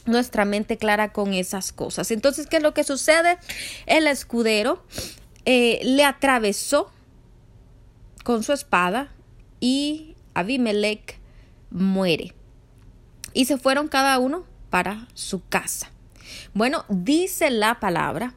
nuestra 0.05 0.45
mente 0.45 0.77
clara 0.77 1.11
con 1.11 1.33
esas 1.33 1.73
cosas. 1.73 2.11
Entonces, 2.11 2.47
¿qué 2.47 2.57
es 2.57 2.63
lo 2.63 2.73
que 2.73 2.85
sucede? 2.85 3.37
El 3.85 4.07
escudero 4.07 4.83
eh, 5.45 5.79
le 5.83 6.05
atravesó 6.05 6.89
con 8.23 8.43
su 8.43 8.53
espada 8.53 9.11
y 9.59 10.15
Abimelech 10.33 11.19
muere. 11.69 12.33
Y 13.33 13.45
se 13.45 13.57
fueron 13.57 13.87
cada 13.87 14.19
uno 14.19 14.45
para 14.69 15.07
su 15.13 15.45
casa. 15.47 15.91
Bueno, 16.53 16.85
dice 16.89 17.49
la 17.49 17.79
palabra 17.79 18.33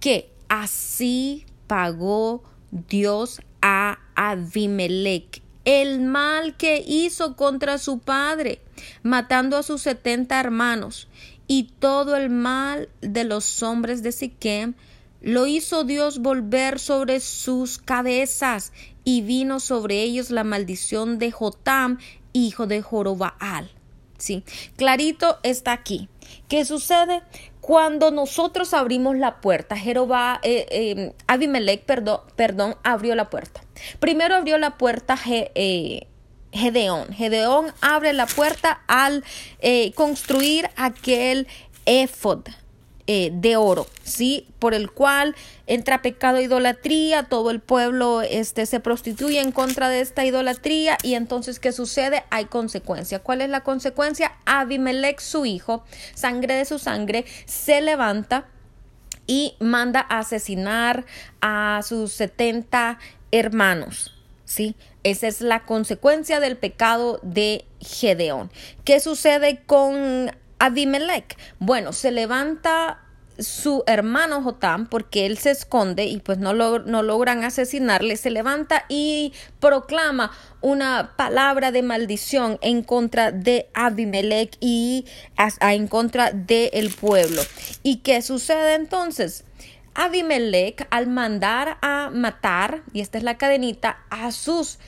que 0.00 0.32
así 0.48 1.46
pagó 1.66 2.42
Dios 2.70 3.40
a 3.60 3.98
Abimelech 4.14 5.42
el 5.64 6.00
mal 6.00 6.56
que 6.56 6.82
hizo 6.86 7.36
contra 7.36 7.78
su 7.78 8.00
padre, 8.00 8.60
matando 9.02 9.56
a 9.56 9.62
sus 9.62 9.82
setenta 9.82 10.40
hermanos, 10.40 11.08
y 11.46 11.64
todo 11.78 12.16
el 12.16 12.30
mal 12.30 12.88
de 13.00 13.24
los 13.24 13.62
hombres 13.62 14.02
de 14.02 14.12
Siquem 14.12 14.74
lo 15.20 15.46
hizo 15.46 15.84
Dios 15.84 16.18
volver 16.18 16.80
sobre 16.80 17.20
sus 17.20 17.78
cabezas 17.78 18.72
y 19.04 19.22
vino 19.22 19.60
sobre 19.60 20.02
ellos 20.02 20.30
la 20.30 20.44
maldición 20.44 21.18
de 21.18 21.30
Jotam, 21.30 21.98
hijo 22.32 22.66
de 22.66 22.82
Jorobaal. 22.82 23.70
Sí, 24.18 24.44
clarito 24.76 25.38
está 25.42 25.72
aquí. 25.72 26.08
¿Qué 26.48 26.64
sucede? 26.64 27.22
Cuando 27.60 28.10
nosotros 28.12 28.72
abrimos 28.72 29.16
la 29.16 29.40
puerta, 29.40 29.76
Jehová, 29.76 30.38
eh, 30.44 30.66
eh, 30.70 31.12
Abimelech, 31.26 31.84
perdón, 31.84 32.20
perdón, 32.36 32.76
abrió 32.84 33.14
la 33.14 33.30
puerta. 33.30 33.62
Primero 33.98 34.36
abrió 34.36 34.58
la 34.58 34.78
puerta 34.78 35.18
eh, 35.26 36.06
Gedeón. 36.52 37.12
Gedeón 37.12 37.72
abre 37.80 38.12
la 38.12 38.26
puerta 38.26 38.82
al 38.86 39.24
construir 39.94 40.70
aquel 40.76 41.48
efod. 41.84 42.46
Eh, 43.08 43.30
de 43.34 43.56
oro, 43.56 43.88
¿sí? 44.04 44.46
Por 44.60 44.74
el 44.74 44.92
cual 44.92 45.34
entra 45.66 46.02
pecado 46.02 46.36
e 46.36 46.44
idolatría, 46.44 47.24
todo 47.24 47.50
el 47.50 47.58
pueblo 47.58 48.22
este, 48.22 48.64
se 48.64 48.78
prostituye 48.78 49.40
en 49.40 49.50
contra 49.50 49.88
de 49.88 50.00
esta 50.00 50.24
idolatría 50.24 50.96
y 51.02 51.14
entonces 51.14 51.58
¿qué 51.58 51.72
sucede? 51.72 52.22
Hay 52.30 52.44
consecuencia. 52.44 53.18
¿Cuál 53.18 53.40
es 53.40 53.50
la 53.50 53.64
consecuencia? 53.64 54.36
Abimelech, 54.46 55.18
su 55.18 55.46
hijo, 55.46 55.82
sangre 56.14 56.54
de 56.54 56.64
su 56.64 56.78
sangre, 56.78 57.24
se 57.44 57.80
levanta 57.80 58.46
y 59.26 59.56
manda 59.58 60.06
a 60.08 60.20
asesinar 60.20 61.04
a 61.40 61.80
sus 61.82 62.12
70 62.12 63.00
hermanos, 63.32 64.14
¿sí? 64.44 64.76
Esa 65.02 65.26
es 65.26 65.40
la 65.40 65.64
consecuencia 65.64 66.38
del 66.38 66.56
pecado 66.56 67.18
de 67.24 67.64
Gedeón. 67.80 68.52
¿Qué 68.84 69.00
sucede 69.00 69.60
con 69.66 70.30
Abimelech. 70.62 71.36
Bueno, 71.58 71.92
se 71.92 72.12
levanta 72.12 73.00
su 73.36 73.82
hermano 73.88 74.42
Jotam, 74.42 74.86
porque 74.86 75.26
él 75.26 75.36
se 75.38 75.50
esconde 75.50 76.04
y 76.04 76.18
pues 76.18 76.38
no, 76.38 76.52
no 76.52 77.02
logran 77.02 77.42
asesinarle, 77.42 78.16
se 78.16 78.30
levanta 78.30 78.84
y 78.88 79.32
proclama 79.58 80.30
una 80.60 81.14
palabra 81.16 81.72
de 81.72 81.82
maldición 81.82 82.60
en 82.62 82.84
contra 82.84 83.32
de 83.32 83.70
Abimelech 83.74 84.56
y 84.60 85.06
en 85.60 85.88
contra 85.88 86.30
del 86.30 86.90
pueblo. 86.94 87.42
¿Y 87.82 87.96
qué 87.96 88.22
sucede 88.22 88.74
entonces? 88.74 89.42
Abimelech 89.94 90.86
al 90.90 91.08
mandar 91.08 91.78
a 91.82 92.10
matar, 92.10 92.82
y 92.92 93.00
esta 93.00 93.18
es 93.18 93.24
la 93.24 93.36
cadenita, 93.36 93.98
a 94.10 94.30
sus 94.30 94.78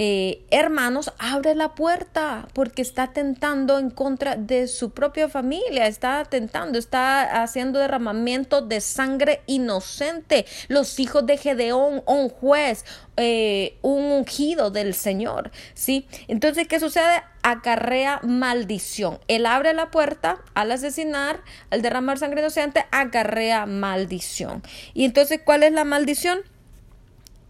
eh, 0.00 0.44
hermanos, 0.52 1.12
abre 1.18 1.56
la 1.56 1.74
puerta 1.74 2.46
porque 2.52 2.82
está 2.82 3.02
atentando 3.02 3.80
en 3.80 3.90
contra 3.90 4.36
de 4.36 4.68
su 4.68 4.90
propia 4.90 5.28
familia, 5.28 5.88
está 5.88 6.20
atentando, 6.20 6.78
está 6.78 7.42
haciendo 7.42 7.80
derramamiento 7.80 8.62
de 8.62 8.80
sangre 8.80 9.42
inocente. 9.46 10.46
Los 10.68 11.00
hijos 11.00 11.26
de 11.26 11.36
Gedeón, 11.36 12.04
un 12.06 12.28
juez, 12.28 12.84
eh, 13.16 13.76
un 13.82 14.04
ungido 14.04 14.70
del 14.70 14.94
Señor, 14.94 15.50
¿sí? 15.74 16.06
Entonces, 16.28 16.68
¿qué 16.68 16.78
sucede? 16.78 17.24
Acarrea 17.42 18.20
maldición. 18.22 19.18
Él 19.26 19.46
abre 19.46 19.74
la 19.74 19.90
puerta 19.90 20.38
al 20.54 20.70
asesinar, 20.70 21.42
al 21.70 21.82
derramar 21.82 22.18
sangre 22.18 22.40
inocente, 22.40 22.86
acarrea 22.92 23.66
maldición. 23.66 24.62
Y 24.94 25.04
entonces, 25.04 25.40
¿cuál 25.44 25.64
es 25.64 25.72
la 25.72 25.82
maldición? 25.82 26.38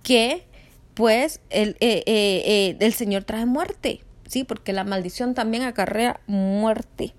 Que 0.03 0.48
pues 0.99 1.41
el, 1.51 1.77
eh, 1.79 2.03
eh, 2.07 2.43
eh, 2.45 2.77
el 2.81 2.93
Señor 2.93 3.23
trae 3.23 3.47
muerte, 3.47 4.01
¿sí? 4.27 4.43
Porque 4.43 4.73
la 4.73 4.83
maldición 4.83 5.33
también 5.33 5.63
acarrea 5.63 6.21
muerte. 6.27 7.15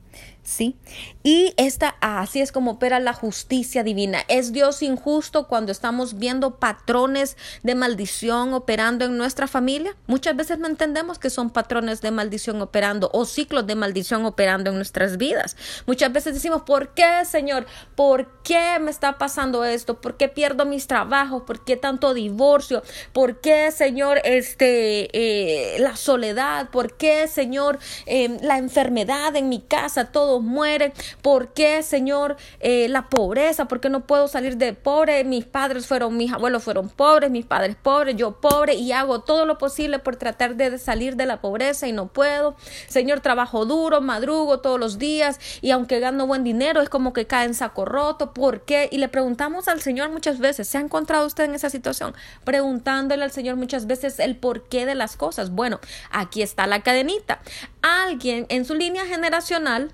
¿Sí? 0.50 0.76
Y 1.24 1.54
esta, 1.58 1.96
así 2.02 2.42
es 2.42 2.52
como 2.52 2.72
opera 2.72 3.00
la 3.00 3.14
justicia 3.14 3.84
divina. 3.84 4.20
¿Es 4.28 4.52
Dios 4.52 4.82
injusto 4.82 5.48
cuando 5.48 5.72
estamos 5.72 6.18
viendo 6.18 6.56
patrones 6.56 7.38
de 7.62 7.76
maldición 7.76 8.54
operando 8.54 9.06
en 9.06 9.18
nuestra 9.18 9.48
familia? 9.48 9.96
Muchas 10.08 10.36
veces 10.36 10.58
no 10.58 10.68
entendemos 10.68 11.20
que 11.20 11.30
son 11.30 11.52
patrones 11.52 12.02
de 12.02 12.12
maldición 12.12 12.62
operando 12.62 13.12
o 13.14 13.26
ciclos 13.26 13.68
de 13.68 13.76
maldición 13.76 14.26
operando 14.26 14.72
en 14.72 14.78
nuestras 14.78 15.18
vidas. 15.18 15.56
Muchas 15.86 16.12
veces 16.12 16.34
decimos, 16.34 16.64
¿por 16.64 16.94
qué, 16.96 17.26
Señor? 17.26 17.68
¿Por 17.96 18.42
qué 18.42 18.80
me 18.82 18.90
está 18.90 19.18
pasando 19.18 19.64
esto? 19.64 20.02
¿Por 20.02 20.18
qué 20.18 20.30
pierdo 20.30 20.66
mis 20.66 20.88
trabajos? 20.88 21.44
¿Por 21.44 21.64
qué 21.64 21.78
tanto 21.78 22.14
divorcio? 22.16 22.82
¿Por 23.14 23.40
qué, 23.40 23.72
Señor, 23.72 24.20
este, 24.24 25.10
eh, 25.14 25.80
la 25.80 25.96
soledad? 25.96 26.70
¿Por 26.72 26.98
qué, 26.98 27.28
Señor, 27.28 27.78
eh, 28.08 28.38
la 28.42 28.58
enfermedad 28.58 29.36
en 29.36 29.50
mi 29.50 29.62
casa? 29.62 30.12
Todo 30.12 30.39
mueren. 30.40 30.94
¿Por 31.22 31.54
qué, 31.54 31.84
Señor, 31.84 32.38
eh, 32.60 32.88
la 32.90 33.10
pobreza? 33.10 33.66
¿Por 33.66 33.80
qué 33.80 33.90
no 33.90 34.06
puedo 34.06 34.28
salir 34.28 34.58
de 34.58 34.74
pobre? 34.74 35.24
Mis 35.24 35.46
padres 35.46 35.88
fueron, 35.88 36.18
mis 36.18 36.32
abuelos 36.32 36.64
fueron 36.64 36.90
pobres, 36.90 37.32
mis 37.32 37.46
padres 37.46 37.76
pobres, 37.82 38.16
yo 38.16 38.40
pobre 38.40 38.76
y 38.76 38.92
hago 38.92 39.22
todo 39.22 39.46
lo 39.46 39.58
posible 39.58 40.00
por 40.00 40.16
tratar 40.16 40.56
de 40.56 40.78
salir 40.78 41.16
de 41.16 41.26
la 41.26 41.42
pobreza 41.42 41.88
y 41.88 41.92
no 41.92 42.08
puedo. 42.08 42.56
Señor, 42.88 43.22
trabajo 43.22 43.66
duro, 43.66 44.02
madrugo 44.02 44.60
todos 44.60 44.80
los 44.80 44.98
días 44.98 45.40
y 45.62 45.72
aunque 45.72 46.00
gano 46.00 46.28
buen 46.28 46.44
dinero 46.44 46.82
es 46.82 46.90
como 46.90 47.14
que 47.14 47.28
cae 47.28 47.46
en 47.46 47.54
saco 47.54 47.86
roto. 47.86 48.34
¿Por 48.34 48.62
qué? 48.62 48.90
Y 48.92 48.98
le 48.98 49.08
preguntamos 49.08 49.68
al 49.68 49.82
Señor 49.82 50.10
muchas 50.10 50.40
veces, 50.40 50.68
¿se 50.68 50.78
ha 50.78 50.82
encontrado 50.82 51.26
usted 51.26 51.46
en 51.46 51.56
esa 51.56 51.70
situación? 51.70 52.14
Preguntándole 52.44 53.24
al 53.24 53.32
Señor 53.32 53.56
muchas 53.56 53.88
veces 53.88 54.20
el 54.20 54.36
porqué 54.38 54.86
de 54.86 54.96
las 54.96 55.16
cosas. 55.16 55.52
Bueno, 55.52 55.80
aquí 56.12 56.42
está 56.42 56.68
la 56.68 56.82
cadenita. 56.82 57.40
Alguien 57.82 58.46
en 58.50 58.66
su 58.66 58.76
línea 58.76 59.06
generacional 59.06 59.94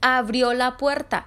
abrió 0.00 0.54
la 0.54 0.76
puerta. 0.76 1.26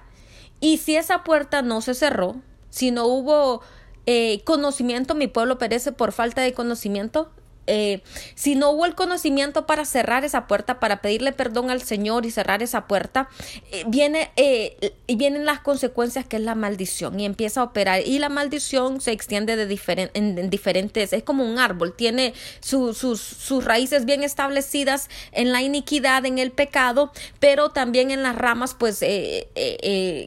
Y 0.60 0.78
si 0.78 0.96
esa 0.96 1.24
puerta 1.24 1.62
no 1.62 1.80
se 1.80 1.94
cerró, 1.94 2.36
si 2.70 2.90
no 2.90 3.06
hubo 3.06 3.60
eh, 4.06 4.42
conocimiento, 4.44 5.14
mi 5.14 5.26
pueblo 5.26 5.58
perece 5.58 5.92
por 5.92 6.12
falta 6.12 6.42
de 6.42 6.54
conocimiento, 6.54 7.30
eh, 7.66 8.02
si 8.34 8.54
no 8.54 8.70
hubo 8.70 8.86
el 8.86 8.94
conocimiento 8.94 9.66
para 9.66 9.84
cerrar 9.84 10.24
esa 10.24 10.46
puerta, 10.46 10.80
para 10.80 11.00
pedirle 11.00 11.32
perdón 11.32 11.70
al 11.70 11.82
Señor 11.82 12.26
y 12.26 12.30
cerrar 12.30 12.62
esa 12.62 12.86
puerta, 12.86 13.28
eh, 13.72 13.84
viene, 13.86 14.30
eh, 14.36 14.94
vienen 15.08 15.44
las 15.44 15.60
consecuencias 15.60 16.26
que 16.26 16.36
es 16.36 16.42
la 16.42 16.54
maldición 16.54 17.18
y 17.20 17.24
empieza 17.24 17.60
a 17.60 17.64
operar. 17.64 18.02
Y 18.06 18.18
la 18.18 18.28
maldición 18.28 19.00
se 19.00 19.12
extiende 19.12 19.56
de 19.56 19.74
en, 20.14 20.50
diferentes, 20.50 21.12
es 21.12 21.22
como 21.22 21.44
un 21.44 21.58
árbol, 21.58 21.94
tiene 21.94 22.34
sus, 22.60 22.98
sus 22.98 23.64
raíces 23.64 24.04
bien 24.04 24.22
establecidas 24.22 25.08
en 25.32 25.52
la 25.52 25.62
iniquidad, 25.62 26.24
en 26.26 26.38
el 26.38 26.52
pecado, 26.52 27.12
pero 27.40 27.70
también 27.70 28.10
en 28.10 28.22
las 28.22 28.36
ramas, 28.36 28.74
pues 28.78 29.04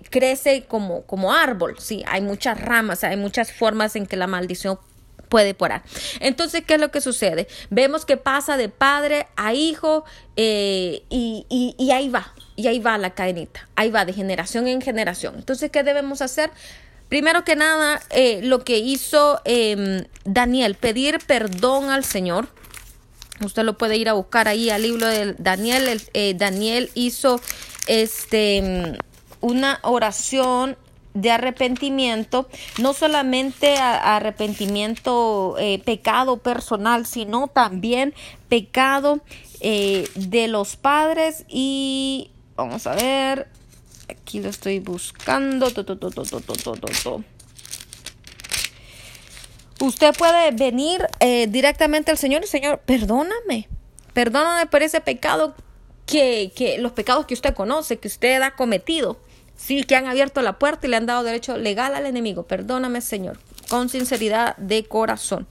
crece 0.10 0.66
como, 0.68 1.04
como 1.04 1.34
árbol. 1.34 1.76
Sí, 1.80 2.04
hay 2.08 2.22
muchas 2.22 2.60
ramas, 2.60 3.04
hay 3.04 3.18
muchas 3.18 3.52
formas 3.52 3.96
en 3.96 4.06
que 4.06 4.18
la 4.18 4.28
maldición 4.28 4.80
puede 5.30 5.54
porar. 5.54 5.84
Entonces, 6.20 6.64
¿qué 6.66 6.76
es 6.76 6.80
lo 6.80 6.92
que 6.92 7.02
sucede? 7.02 7.48
Vemos 7.70 8.06
que 8.06 8.18
pasa 8.18 8.58
de 8.58 8.70
padre 8.70 9.28
a 9.36 9.54
hijo 9.54 10.06
eh, 10.36 11.04
y, 11.10 11.46
y, 11.78 11.92
ahí 11.92 12.10
va, 12.10 12.34
y 12.56 12.68
ahí 12.68 12.80
va 12.80 12.98
la 12.98 13.12
cadenita, 13.12 13.68
ahí 13.76 13.90
va 13.90 14.06
de 14.06 14.14
generación 14.14 14.68
en 14.68 14.82
generación. 14.82 15.36
Entonces, 15.38 15.72
¿qué 15.72 15.84
debemos 15.84 16.22
hacer? 16.22 16.52
Primero 17.10 17.46
que 17.46 17.56
nada, 17.56 18.02
eh, 18.10 18.42
lo 18.44 18.64
que 18.64 18.80
hizo 18.80 19.42
em, 19.46 20.04
Daniel, 20.26 20.76
pedir 20.76 21.20
perdón 21.26 21.90
al 21.90 22.04
Señor. 22.04 22.50
Usted 23.44 23.64
lo 23.64 23.78
puede 23.78 23.96
ir 23.98 24.10
a 24.10 24.14
buscar 24.14 24.48
ahí 24.48 24.70
al 24.70 24.82
libro 24.82 25.08
de 25.08 25.34
Daniel. 25.38 26.02
Eh, 26.14 26.34
Daniel 26.36 26.90
hizo 26.96 27.40
este 27.88 28.98
una 29.40 29.80
oración 29.84 30.76
de 31.14 31.32
arrepentimiento, 31.32 32.48
no 32.80 32.94
solamente 32.94 33.78
arrepentimiento, 33.78 35.56
eh, 35.60 35.82
pecado 35.84 36.38
personal, 36.38 37.06
sino 37.06 37.48
también 37.48 38.14
pecado 38.50 39.20
eh, 39.60 40.08
de 40.16 40.48
los 40.48 40.76
padres 40.76 41.44
y 41.48 42.30
vamos 42.56 42.86
a 42.86 42.96
ver, 42.96 43.48
aquí 44.08 44.40
lo 44.40 44.50
estoy 44.50 44.80
buscando. 44.80 45.68
Usted 49.80 50.16
puede 50.18 50.52
venir 50.52 51.08
eh, 51.20 51.48
directamente 51.48 52.12
al 52.12 52.18
Señor 52.18 52.44
y 52.44 52.48
Señor, 52.48 52.80
perdóname, 52.80 53.68
perdóname 54.14 54.66
por 54.66 54.82
ese 54.82 55.02
pecado 55.02 55.56
que, 56.06 56.52
que 56.56 56.80
los 56.80 56.94
pecados 56.94 57.26
que 57.26 57.34
usted 57.34 57.54
conoce, 57.54 57.98
que 57.98 58.08
usted 58.08 58.42
ha 58.42 58.52
cometido. 58.52 59.20
Sí, 59.58 59.84
que 59.84 59.96
han 59.96 60.06
abierto 60.06 60.42
la 60.42 60.60
puerta 60.60 60.88
y 60.88 60.90
le 60.90 60.96
han 60.96 61.08
dado 61.08 61.24
derecho 61.24 61.58
legal 61.58 61.96
al 61.96 62.06
enemigo. 62.06 62.44
Perdóname, 62.44 63.02
Señor, 63.02 63.40
con 63.70 63.90
sinceridad 63.90 64.56
de 64.58 64.86
corazón. 64.86 65.48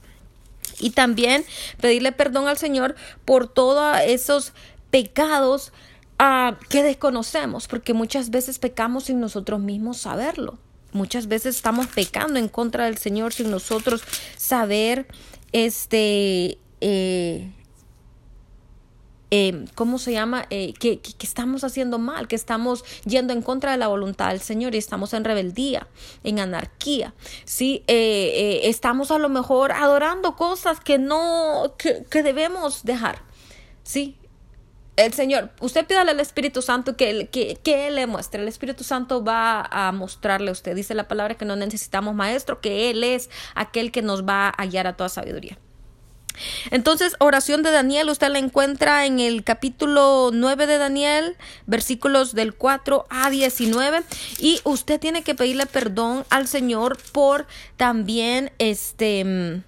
Y 0.79 0.91
también 0.91 1.45
pedirle 1.81 2.11
perdón 2.13 2.47
al 2.47 2.57
Señor 2.57 2.95
por 3.25 3.47
todos 3.47 3.97
esos 4.05 4.53
pecados 4.89 5.73
ah, 6.19 6.57
que 6.69 6.83
desconocemos, 6.83 7.67
porque 7.67 7.93
muchas 7.93 8.29
veces 8.29 8.59
pecamos 8.59 9.05
sin 9.05 9.19
nosotros 9.19 9.59
mismos 9.59 9.97
saberlo. 9.97 10.57
Muchas 10.93 11.27
veces 11.27 11.57
estamos 11.57 11.87
pecando 11.87 12.39
en 12.39 12.47
contra 12.47 12.85
del 12.85 12.97
Señor 12.97 13.33
sin 13.33 13.51
nosotros 13.51 14.01
saber 14.37 15.05
este 15.51 16.57
eh, 16.81 17.51
eh, 19.29 19.65
¿cómo 19.75 19.99
se 19.99 20.13
llama? 20.13 20.45
Eh, 20.49 20.73
que, 20.79 21.01
estamos 21.21 21.63
haciendo 21.63 21.99
mal, 21.99 22.27
que 22.27 22.35
estamos 22.35 22.85
yendo 23.05 23.33
en 23.33 23.41
contra 23.41 23.71
de 23.71 23.77
la 23.77 23.87
voluntad 23.87 24.29
del 24.29 24.39
Señor 24.39 24.73
y 24.73 24.77
estamos 24.77 25.13
en 25.13 25.25
rebeldía, 25.25 25.87
en 26.23 26.39
anarquía. 26.39 27.13
Sí, 27.43 27.83
eh, 27.87 28.61
estamos 28.63 29.11
a 29.11 29.17
lo 29.17 29.29
mejor 29.29 29.73
adorando 29.73 30.35
cosas 30.35 30.79
que 30.79 30.97
no, 30.97 31.75
que, 31.77 32.23
debemos 32.23 32.83
dejar. 32.83 33.21
Sí, 33.83 34.17
el 34.95 35.13
Señor, 35.13 35.51
usted 35.59 35.85
pídale 35.85 36.11
al 36.11 36.19
Espíritu 36.19 36.61
Santo 36.61 36.95
que, 36.95 37.27
que, 37.27 37.57
que, 37.61 37.87
Él 37.87 37.95
le 37.95 38.07
muestre. 38.07 38.41
El 38.41 38.47
Espíritu 38.47 38.83
Santo 38.83 39.23
va 39.23 39.61
a 39.61 39.91
mostrarle 39.91 40.49
a 40.49 40.53
usted. 40.53 40.75
Dice 40.75 40.93
la 40.93 41.07
palabra 41.07 41.35
que 41.35 41.45
no 41.45 41.55
necesitamos 41.55 42.15
maestro, 42.15 42.61
que 42.61 42.89
Él 42.89 43.03
es 43.03 43.29
aquel 43.55 43.91
que 43.91 44.01
nos 44.01 44.25
va 44.25 44.49
a 44.49 44.65
guiar 44.65 44.87
a 44.87 44.95
toda 44.95 45.09
sabiduría. 45.09 45.57
Entonces, 46.71 47.15
oración 47.19 47.63
de 47.63 47.71
Daniel, 47.71 48.09
usted 48.09 48.29
la 48.29 48.39
encuentra 48.39 49.05
en 49.05 49.19
el 49.19 49.43
capítulo 49.43 50.31
9 50.33 50.67
de 50.67 50.77
Daniel, 50.77 51.37
versículos 51.65 52.33
del 52.33 52.53
4 52.53 53.05
a 53.09 53.29
19, 53.29 54.03
y 54.39 54.61
usted 54.63 54.99
tiene 54.99 55.23
que 55.23 55.35
pedirle 55.35 55.65
perdón 55.65 56.25
al 56.29 56.47
Señor 56.47 56.97
por 57.11 57.47
también 57.77 58.51
este 58.59 59.23
mm, 59.25 59.63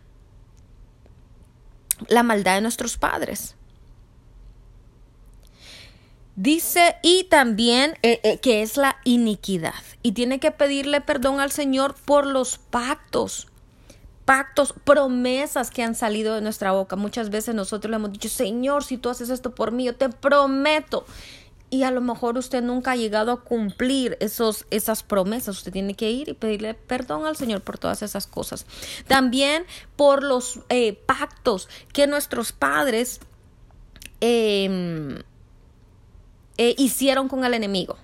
la 2.08 2.24
maldad 2.24 2.56
de 2.56 2.62
nuestros 2.62 2.98
padres. 2.98 3.56
Dice, 6.36 6.96
y 7.02 7.26
también 7.26 7.98
eh, 8.02 8.22
eh, 8.24 8.40
que 8.40 8.62
es 8.62 8.78
la 8.78 8.96
iniquidad. 9.04 9.74
Y 10.02 10.14
tiene 10.14 10.40
que 10.40 10.52
pedirle 10.52 11.02
perdón 11.02 11.42
al 11.42 11.52
Señor 11.52 11.96
por 11.96 12.26
los 12.26 12.58
pactos 12.58 13.49
pactos, 14.30 14.76
promesas 14.84 15.72
que 15.72 15.82
han 15.82 15.96
salido 15.96 16.36
de 16.36 16.42
nuestra 16.42 16.72
boca. 16.72 16.96
Muchas 16.96 17.32
veces 17.32 17.56
nosotros 17.56 17.90
le 17.90 17.96
hemos 17.96 18.12
dicho, 18.12 18.30
Señor, 18.30 18.84
si 18.84 19.00
tú 19.00 19.10
haces 19.10 19.32
esto 19.32 19.56
por 19.56 19.72
mí, 19.72 19.86
yo 19.86 19.96
te 19.96 20.08
prometo. 20.10 21.04
Y 21.72 21.82
a 21.82 21.90
lo 21.90 22.00
mejor 22.00 22.38
usted 22.38 22.62
nunca 22.62 22.92
ha 22.92 22.96
llegado 22.96 23.32
a 23.32 23.42
cumplir 23.42 24.18
esos, 24.20 24.68
esas 24.70 25.02
promesas. 25.02 25.58
Usted 25.58 25.72
tiene 25.72 25.96
que 25.96 26.12
ir 26.12 26.30
y 26.30 26.34
pedirle 26.34 26.76
perdón 26.76 27.26
al 27.26 27.38
Señor 27.38 27.62
por 27.62 27.80
todas 27.80 28.04
esas 28.04 28.28
cosas. 28.28 28.68
También 29.08 29.66
por 29.96 30.22
los 30.22 30.60
eh, 30.70 30.94
pactos 30.94 31.68
que 31.92 32.06
nuestros 32.06 32.52
padres 32.52 33.22
em, 34.22 35.24
eh, 36.60 36.76
hicieron 36.78 37.30
con 37.30 37.46
el 37.46 37.56
enemigo. 37.56 37.98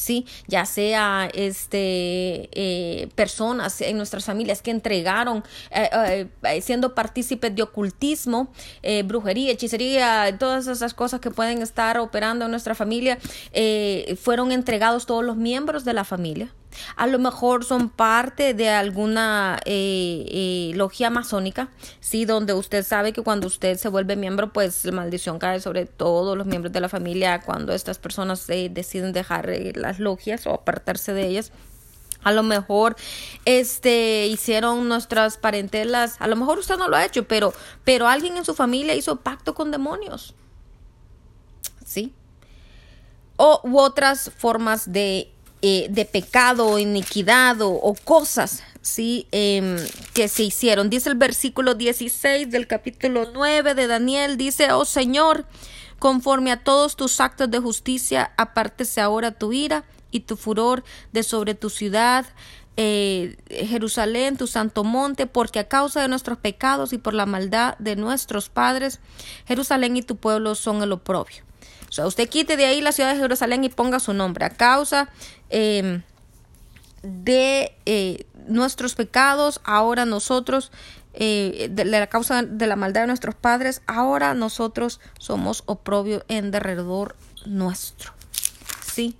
¿Sí? 0.00 0.26
Ya 0.48 0.64
sea 0.64 1.28
este, 1.34 2.48
eh, 2.52 3.08
personas 3.14 3.80
en 3.80 3.96
nuestras 3.96 4.24
familias 4.24 4.62
que 4.62 4.70
entregaron 4.70 5.44
eh, 5.70 6.26
eh, 6.42 6.60
siendo 6.62 6.94
partícipes 6.94 7.54
de 7.54 7.62
ocultismo, 7.62 8.52
brujería, 9.04 9.52
hechicería, 9.52 10.36
todas 10.38 10.66
esas 10.66 10.94
cosas 10.94 11.20
que 11.20 11.30
pueden 11.30 11.62
estar 11.62 11.98
operando 11.98 12.46
en 12.46 12.50
nuestra 12.50 12.74
familia, 12.74 13.18
fueron 14.20 14.52
entregados 14.52 15.06
todos 15.06 15.24
los 15.24 15.36
miembros 15.36 15.84
de 15.84 15.92
la 15.92 16.04
familia. 16.04 16.52
A 16.96 17.06
lo 17.06 17.18
mejor 17.18 17.64
son 17.64 17.88
parte 17.88 18.54
de 18.54 18.68
alguna 18.68 19.58
eh, 19.64 20.24
eh, 20.28 20.72
logia 20.74 21.10
masónica, 21.10 21.68
sí, 22.00 22.24
donde 22.24 22.52
usted 22.54 22.84
sabe 22.84 23.12
que 23.12 23.22
cuando 23.22 23.46
usted 23.46 23.76
se 23.76 23.88
vuelve 23.88 24.16
miembro, 24.16 24.52
pues 24.52 24.84
la 24.84 24.92
maldición 24.92 25.38
cae 25.38 25.60
sobre 25.60 25.86
todos 25.86 26.36
los 26.36 26.46
miembros 26.46 26.72
de 26.72 26.80
la 26.80 26.88
familia 26.88 27.40
cuando 27.40 27.72
estas 27.72 27.98
personas 27.98 28.48
eh, 28.50 28.68
deciden 28.70 29.12
dejar 29.12 29.50
las 29.74 29.98
logias 29.98 30.46
o 30.46 30.54
apartarse 30.54 31.12
de 31.12 31.26
ellas. 31.26 31.52
A 32.22 32.32
lo 32.32 32.42
mejor 32.42 32.96
este 33.46 34.26
hicieron 34.26 34.88
nuestras 34.88 35.38
parentelas, 35.38 36.16
a 36.20 36.26
lo 36.26 36.36
mejor 36.36 36.58
usted 36.58 36.76
no 36.76 36.88
lo 36.88 36.96
ha 36.96 37.04
hecho, 37.04 37.24
pero 37.26 37.54
pero 37.84 38.08
alguien 38.08 38.36
en 38.36 38.44
su 38.44 38.54
familia 38.54 38.94
hizo 38.94 39.16
pacto 39.16 39.54
con 39.54 39.70
demonios. 39.70 40.34
¿Sí? 41.84 42.12
O 43.36 43.60
u 43.64 43.78
otras 43.78 44.30
formas 44.36 44.92
de 44.92 45.32
eh, 45.62 45.88
de 45.90 46.04
pecado 46.04 46.66
o 46.66 46.78
iniquidad 46.78 47.56
o, 47.60 47.94
cosas 48.04 48.62
¿sí? 48.80 49.26
Em, 49.30 49.76
que 50.14 50.28
se 50.28 50.42
hicieron. 50.44 50.88
Dice 50.88 51.10
el 51.10 51.16
versículo 51.16 51.74
16 51.74 52.50
del 52.50 52.66
capítulo 52.66 53.30
9 53.32 53.74
de 53.74 53.86
Daniel, 53.86 54.36
dice, 54.36 54.72
oh 54.72 54.84
Señor, 54.84 55.46
conforme 55.98 56.50
a 56.50 56.64
todos 56.64 56.96
tus 56.96 57.20
actos 57.20 57.50
de 57.50 57.58
justicia, 57.58 58.32
apártese 58.36 59.00
ahora 59.00 59.32
tu 59.32 59.52
ira 59.52 59.84
y 60.10 60.20
tu 60.20 60.36
furor 60.36 60.82
de 61.12 61.22
sobre 61.22 61.54
tu 61.54 61.70
ciudad. 61.70 62.26
Eh, 62.76 63.36
Jerusalén, 63.50 64.38
tu 64.38 64.46
santo 64.46 64.84
monte, 64.84 65.26
porque 65.26 65.58
a 65.58 65.68
causa 65.68 66.00
de 66.00 66.08
nuestros 66.08 66.38
pecados 66.38 66.94
y 66.94 66.98
por 66.98 67.12
la 67.12 67.26
maldad 67.26 67.76
de 67.78 67.96
nuestros 67.96 68.48
padres, 68.48 69.00
Jerusalén 69.46 69.98
y 69.98 70.02
tu 70.02 70.16
pueblo 70.16 70.54
son 70.54 70.82
el 70.82 70.92
oprobio. 70.92 71.49
O 71.90 71.92
sea, 71.92 72.06
usted 72.06 72.28
quite 72.28 72.56
de 72.56 72.66
ahí 72.66 72.80
la 72.80 72.92
ciudad 72.92 73.12
de 73.12 73.20
Jerusalén 73.20 73.64
y 73.64 73.68
ponga 73.68 73.98
su 73.98 74.14
nombre. 74.14 74.44
A 74.44 74.50
causa 74.50 75.08
em, 75.48 76.02
de 77.02 77.74
eh, 77.84 78.26
nuestros 78.46 78.94
pecados, 78.94 79.60
ahora 79.64 80.04
nosotros, 80.04 80.70
eh, 81.14 81.68
la 81.84 82.06
causa 82.06 82.44
de 82.44 82.66
la 82.68 82.76
maldad 82.76 83.00
de 83.00 83.06
nuestros 83.08 83.34
padres, 83.34 83.82
ahora 83.88 84.34
nosotros 84.34 85.00
somos 85.18 85.64
oprobio 85.66 86.24
en 86.28 86.52
derredor 86.52 87.16
nuestro. 87.44 88.12
¿Sí? 88.86 89.16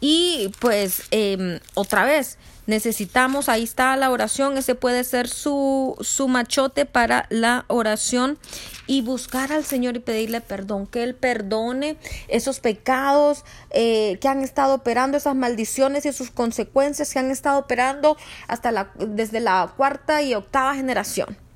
Y 0.00 0.52
pues 0.58 1.04
em, 1.12 1.60
otra 1.74 2.04
vez, 2.04 2.36
necesitamos, 2.68 3.48
ahí 3.48 3.64
está 3.64 3.96
la 3.96 4.10
oración, 4.10 4.58
ese 4.58 4.74
puede 4.74 5.02
ser 5.02 5.26
su, 5.26 5.96
su 6.00 6.28
machote 6.28 6.84
para 6.84 7.26
la 7.30 7.64
oración 7.66 8.38
y 8.86 9.00
buscar 9.00 9.52
al 9.52 9.64
Señor 9.64 9.96
y 9.96 10.00
pedirle 10.00 10.42
perdón, 10.42 10.86
que 10.86 11.02
Él 11.02 11.14
perdone 11.14 11.96
esos 12.28 12.60
pecados 12.60 13.44
eh, 13.70 14.18
que 14.20 14.28
han 14.28 14.42
estado 14.42 14.74
operando, 14.74 15.16
esas 15.16 15.34
maldiciones 15.34 16.04
y 16.04 16.12
sus 16.12 16.30
consecuencias 16.30 17.10
que 17.12 17.18
han 17.18 17.30
estado 17.30 17.58
operando 17.58 18.18
hasta 18.48 18.70
la, 18.70 18.90
desde 18.98 19.40
la 19.40 19.72
cuarta 19.74 20.20
y 20.20 20.34
octava 20.34 20.74
generación. 20.74 21.47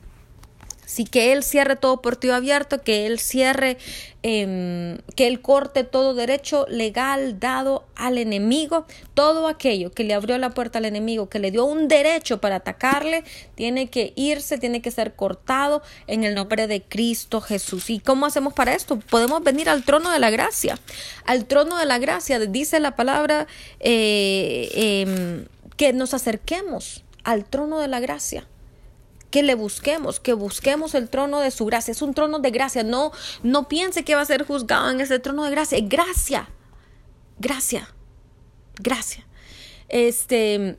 Sí, 0.93 1.05
que 1.05 1.33
Él 1.33 1.43
cierre 1.43 1.77
todo 1.77 2.03
portillo 2.03 2.35
abierto, 2.35 2.83
que 2.83 3.07
Él 3.07 3.19
cierre, 3.19 3.79
em, 4.23 4.99
que 5.17 5.27
Él 5.27 5.41
corte 5.41 5.85
todo 5.85 6.13
derecho 6.13 6.67
legal 6.69 7.41
dado 7.41 7.87
al 7.97 8.19
enemigo, 8.19 8.85
todo 9.15 9.49
aquello 9.49 9.91
que 9.91 10.05
le 10.05 10.13
abrió 10.13 10.37
la 10.37 10.51
puerta 10.51 10.81
al 10.81 10.85
enemigo, 10.85 11.31
que 11.31 11.39
le 11.39 11.51
dio 11.51 11.65
un 11.65 11.89
derecho 11.89 12.43
para 12.43 12.57
atacarle, 12.57 13.25
tiene 13.55 13.89
que 13.89 14.13
irse, 14.17 14.59
tiene 14.59 14.83
que 14.83 14.91
ser 14.91 15.15
cortado 15.15 15.81
en 16.09 16.25
el 16.25 16.35
nombre 16.35 16.67
de 16.67 16.83
Cristo 16.83 17.41
Jesús. 17.41 17.89
¿Y 17.89 17.99
cómo 17.99 18.27
hacemos 18.27 18.53
para 18.53 18.75
esto? 18.75 18.99
Podemos 18.99 19.43
venir 19.43 19.71
al 19.71 19.85
trono 19.85 20.11
de 20.11 20.19
la 20.19 20.29
gracia, 20.29 20.79
al 21.25 21.47
trono 21.47 21.79
de 21.79 21.87
la 21.87 21.97
gracia, 21.97 22.39
dice 22.39 22.81
la 22.81 22.97
palabra 22.97 23.47
eh, 23.81 24.69
em, 25.07 25.47
que 25.79 25.95
nos 25.95 26.13
acerquemos 26.13 27.03
al 27.25 27.47
trono 27.47 27.79
de 27.79 27.89
la 27.89 27.99
gracia 27.99 28.47
que 29.33 29.43
le 29.43 29.57
busquemos, 29.57 30.21
que 30.21 30.35
busquemos 30.35 30.95
el 30.95 31.09
trono 31.09 31.41
de 31.41 31.51
su 31.51 31.67
gracia. 31.67 31.91
Es 31.91 32.03
un 32.03 32.15
trono 32.15 32.39
de 32.39 32.53
gracia. 32.53 32.85
No, 32.85 33.11
no 33.43 33.67
piense 33.67 34.05
que 34.05 34.15
va 34.15 34.21
a 34.21 34.27
ser 34.27 34.47
juzgado 34.47 34.91
en 34.91 35.01
ese 35.01 35.19
trono 35.19 35.43
de 35.43 35.51
gracia. 35.51 35.79
Gracia. 35.83 36.49
Gracia. 37.41 37.93
Gracia. 38.79 39.27
Este, 39.89 40.79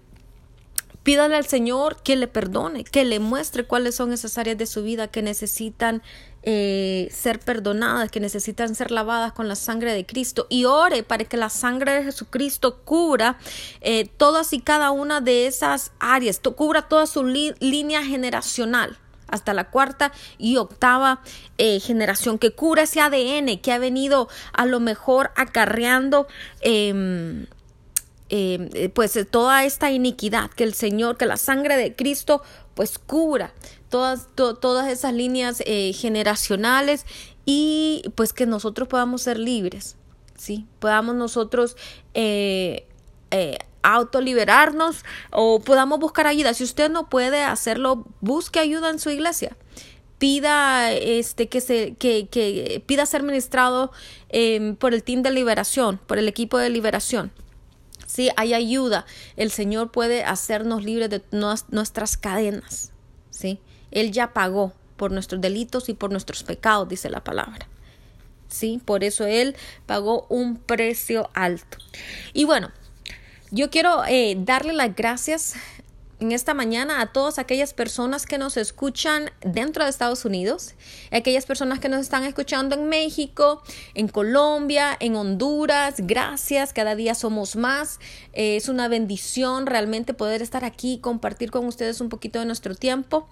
Pídale 1.03 1.35
al 1.35 1.45
Señor 1.45 2.01
que 2.01 2.15
le 2.15 2.27
perdone, 2.27 2.85
que 2.85 3.03
le 3.03 3.19
muestre 3.19 3.65
cuáles 3.65 3.95
son 3.95 4.13
esas 4.13 4.37
áreas 4.37 4.57
de 4.57 4.65
su 4.65 4.83
vida 4.83 5.09
que 5.09 5.21
necesitan 5.21 6.01
eh, 6.43 7.07
ser 7.11 7.39
perdonadas, 7.39 8.11
que 8.11 8.19
necesitan 8.19 8.75
ser 8.75 8.91
lavadas 8.91 9.31
con 9.31 9.47
la 9.47 9.55
sangre 9.55 9.93
de 9.93 10.05
Cristo. 10.05 10.45
Y 10.49 10.65
ore 10.65 11.03
para 11.03 11.23
que 11.23 11.37
la 11.37 11.49
sangre 11.49 11.93
de 11.93 12.03
Jesucristo 12.03 12.81
cubra 12.83 13.37
eh, 13.81 14.09
todas 14.17 14.53
y 14.53 14.59
cada 14.59 14.91
una 14.91 15.21
de 15.21 15.47
esas 15.47 15.91
áreas, 15.99 16.39
cubra 16.55 16.83
toda 16.83 17.07
su 17.07 17.23
línea 17.23 18.03
generacional 18.03 18.97
hasta 19.27 19.53
la 19.53 19.69
cuarta 19.69 20.11
y 20.37 20.57
octava 20.57 21.21
eh, 21.57 21.79
generación, 21.79 22.37
que 22.37 22.51
cubra 22.51 22.83
ese 22.83 23.01
ADN 23.01 23.57
que 23.59 23.71
ha 23.71 23.79
venido 23.79 24.29
a 24.53 24.65
lo 24.65 24.79
mejor 24.79 25.31
acarreando 25.35 26.27
em, 26.61 27.47
eh, 28.29 28.91
pues 28.93 29.17
toda 29.31 29.63
esta 29.63 29.91
iniquidad, 29.91 30.51
que 30.51 30.63
el 30.63 30.73
Señor, 30.73 31.17
que 31.17 31.25
la 31.25 31.37
sangre 31.37 31.77
de 31.77 31.95
Cristo 31.95 32.43
pues 32.75 32.99
cubra 32.99 33.53
todas, 33.93 34.27
todas 34.35 34.91
esas 34.91 35.13
líneas 35.13 35.61
generacionales 35.93 37.05
y 37.45 38.01
pues 38.15 38.33
que 38.33 38.47
nosotros 38.47 38.87
podamos 38.87 39.21
ser 39.21 39.37
libres, 39.37 39.97
¿sí? 40.35 40.65
Podamos 40.79 41.13
nosotros 41.13 41.77
autoliberarnos 43.83 45.05
o 45.31 45.59
podamos 45.59 45.99
buscar 45.99 46.25
ayuda. 46.25 46.55
Si 46.55 46.63
usted 46.63 46.89
no 46.89 47.07
puede 47.07 47.43
hacerlo, 47.43 48.07
busque 48.19 48.59
ayuda 48.59 48.89
en 48.89 48.97
su 48.97 49.11
iglesia 49.11 49.55
pida 50.17 50.93
este 50.93 51.49
que 51.49 51.59
se 51.59 51.95
que, 51.95 52.27
que 52.27 52.81
pida 52.85 53.05
ser 53.05 53.23
ministrado 53.23 53.91
por 54.79 54.93
el 54.93 55.03
team 55.03 55.21
de 55.21 55.31
liberación 55.31 55.99
por 56.07 56.17
el 56.17 56.29
equipo 56.29 56.57
de 56.57 56.69
liberación 56.69 57.33
Sí, 58.13 58.29
hay 58.35 58.53
ayuda. 58.53 59.07
El 59.37 59.49
Señor 59.49 59.91
puede 59.91 60.23
hacernos 60.23 60.83
libres 60.83 61.09
de 61.09 61.23
nuestras 61.31 62.15
cadenas. 62.15 62.91
Sí, 63.31 63.59
Él 63.93 64.11
ya 64.11 64.33
pagó 64.33 64.73
por 64.97 65.11
nuestros 65.11 65.41
delitos 65.41 65.89
y 65.89 65.93
por 65.93 66.11
nuestros 66.11 66.43
pecados, 66.43 66.89
dice 66.89 67.09
la 67.09 67.23
palabra. 67.23 67.67
Sí, 68.47 68.79
por 68.83 69.03
eso 69.03 69.25
Él 69.25 69.55
pagó 69.85 70.25
un 70.29 70.57
precio 70.57 71.29
alto. 71.33 71.77
Y 72.33 72.45
bueno, 72.45 72.71
yo 73.51 73.69
quiero 73.69 74.03
eh, 74.07 74.35
darle 74.37 74.73
las 74.73 74.95
gracias 74.95 75.55
en 76.19 76.31
esta 76.31 76.53
mañana 76.53 77.01
a 77.01 77.11
todas 77.11 77.37
aquellas 77.37 77.73
personas 77.73 78.25
que 78.25 78.37
nos 78.37 78.55
escuchan 78.55 79.31
dentro 79.41 79.83
de 79.83 79.89
Estados 79.89 80.23
Unidos, 80.23 80.73
aquellas 81.11 81.45
personas 81.45 81.79
que 81.79 81.89
nos 81.89 82.01
están 82.01 82.23
escuchando 82.23 82.75
en 82.75 82.87
México, 82.87 83.61
en 83.93 84.07
Colombia, 84.07 84.95
en 84.99 85.15
Honduras. 85.15 85.95
Gracias, 85.97 86.73
cada 86.73 86.95
día 86.95 87.13
somos 87.13 87.55
más. 87.55 87.99
Eh, 88.33 88.55
es 88.55 88.69
una 88.69 88.87
bendición 88.87 89.65
realmente 89.65 90.13
poder 90.13 90.41
estar 90.41 90.63
aquí 90.63 90.93
y 90.93 90.99
compartir 90.99 91.51
con 91.51 91.65
ustedes 91.65 91.99
un 92.01 92.09
poquito 92.09 92.39
de 92.39 92.45
nuestro 92.45 92.75
tiempo 92.75 93.27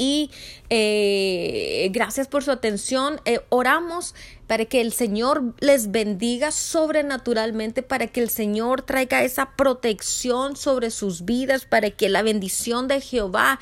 y 0.00 0.30
eh, 0.70 1.90
gracias 1.92 2.26
por 2.26 2.42
su 2.42 2.50
atención. 2.50 3.20
Eh, 3.26 3.40
oramos 3.50 4.14
para 4.46 4.64
que 4.64 4.80
el 4.80 4.94
Señor 4.94 5.54
les 5.60 5.90
bendiga 5.90 6.52
sobrenaturalmente, 6.52 7.82
para 7.82 8.06
que 8.06 8.22
el 8.22 8.30
Señor 8.30 8.80
traiga 8.80 9.22
esa 9.22 9.54
protección 9.56 10.56
sobre 10.56 10.90
sus 10.90 11.26
vidas, 11.26 11.66
para 11.66 11.90
que 11.90 12.08
la 12.08 12.22
bendición 12.22 12.88
de 12.88 13.02
Jehová 13.02 13.60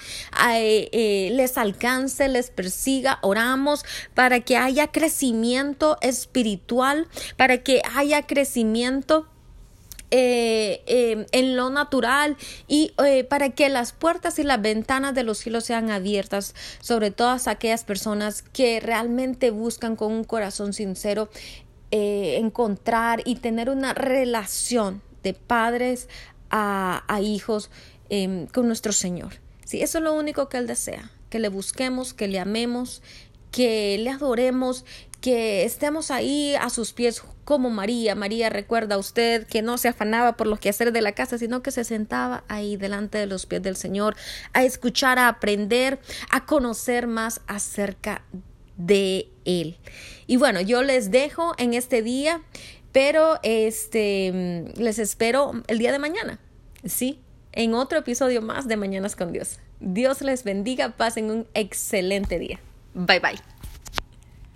eh, 0.49 1.31
les 1.33 1.59
alcance, 1.59 2.29
les 2.29 2.51
persiga. 2.51 3.19
Oramos 3.23 3.85
para 4.15 4.39
que 4.39 4.57
haya 4.57 4.87
crecimiento 4.87 5.99
espiritual, 6.03 7.09
para 7.37 7.65
que 7.65 7.83
haya 7.97 8.23
crecimiento 8.29 9.27
eh, 10.11 10.83
em, 10.87 11.27
en 11.33 11.55
lo 11.55 11.69
natural 11.69 12.39
y 12.67 12.93
eh, 13.05 13.25
para 13.25 13.51
que 13.51 13.69
las 13.69 13.93
puertas 13.93 14.39
y 14.39 14.43
las 14.43 14.63
ventanas 14.63 15.15
de 15.15 15.23
los 15.23 15.37
cielos 15.37 15.65
sean 15.65 15.91
abiertas 15.91 16.55
sobre 16.81 17.11
todas 17.11 17.47
aquellas 17.47 17.85
personas 17.85 18.41
que 18.41 18.81
realmente 18.81 19.51
buscan 19.51 19.97
con 19.97 20.13
un 20.13 20.25
corazón 20.25 20.73
sincero 20.73 21.29
eh, 21.91 22.37
encontrar 22.39 23.21
y 23.27 23.37
tener 23.37 23.69
una 23.69 23.93
relación 23.93 25.03
de 25.23 25.35
padres 25.35 26.09
a, 26.51 27.03
hijos 27.23 27.71
em, 28.09 28.47
con 28.47 28.67
nuestro 28.67 28.93
Señor. 28.93 29.35
Sí, 29.67 29.83
eso 29.83 29.99
es 29.99 30.05
lo 30.05 30.15
único 30.15 30.49
que 30.49 30.57
Él 30.57 30.67
desea, 30.67 31.11
que 31.29 31.39
le 31.39 31.51
busquemos, 31.51 32.15
que 32.15 32.29
le 32.29 32.39
amemos, 32.39 33.03
que 33.51 33.99
le 33.99 34.11
adoremos, 34.11 34.85
que 35.21 35.65
estemos 35.65 36.11
ahí 36.11 36.55
a 36.55 36.71
sus 36.71 36.93
pies 36.93 37.23
como 37.45 37.71
María. 37.71 38.15
María 38.15 38.51
recuerda 38.51 38.95
a 38.95 38.99
usted 38.99 39.47
que 39.47 39.63
no 39.63 39.79
se 39.79 39.89
afanaba 39.89 40.37
por 40.37 40.47
los 40.47 40.61
quehaceres 40.61 40.93
de 40.93 41.03
la 41.03 41.13
casa, 41.13 41.39
sino 41.39 41.63
que 41.63 41.71
se 41.71 41.85
sentaba 41.85 42.45
ahí 42.49 42.77
delante 42.77 43.19
de 43.19 43.27
los 43.27 43.47
pies 43.47 43.63
del 43.63 43.77
Señor 43.77 44.17
a 44.53 44.65
escuchar, 44.65 45.19
a 45.19 45.29
aprender, 45.29 45.99
a 46.31 46.47
conocer 46.47 47.07
más 47.07 47.41
acerca 47.47 48.23
de 48.77 49.29
Él. 49.45 49.77
Y 50.27 50.37
bueno, 50.37 50.61
yo 50.61 50.83
les 50.83 51.11
dejo 51.11 51.55
en 51.59 51.75
este 51.75 52.03
día, 52.03 52.43
pero 52.93 53.41
este 53.43 54.73
les 54.77 54.99
espero 54.99 55.53
el 55.67 55.79
día 55.79 55.91
de 55.91 55.99
mañana. 55.99 56.39
Sí, 56.85 57.21
en 57.53 57.75
otro 57.75 57.99
episodio 57.99 58.41
más 58.41 58.69
de 58.69 58.77
Mañanas 58.77 59.17
con 59.17 59.33
Dios. 59.33 59.59
Dios 59.81 60.21
les 60.23 60.45
bendiga, 60.45 60.97
pasen 60.97 61.31
un 61.31 61.47
excelente 61.55 62.39
día. 62.39 62.61
Bye 62.95 63.21
bye. 63.21 63.58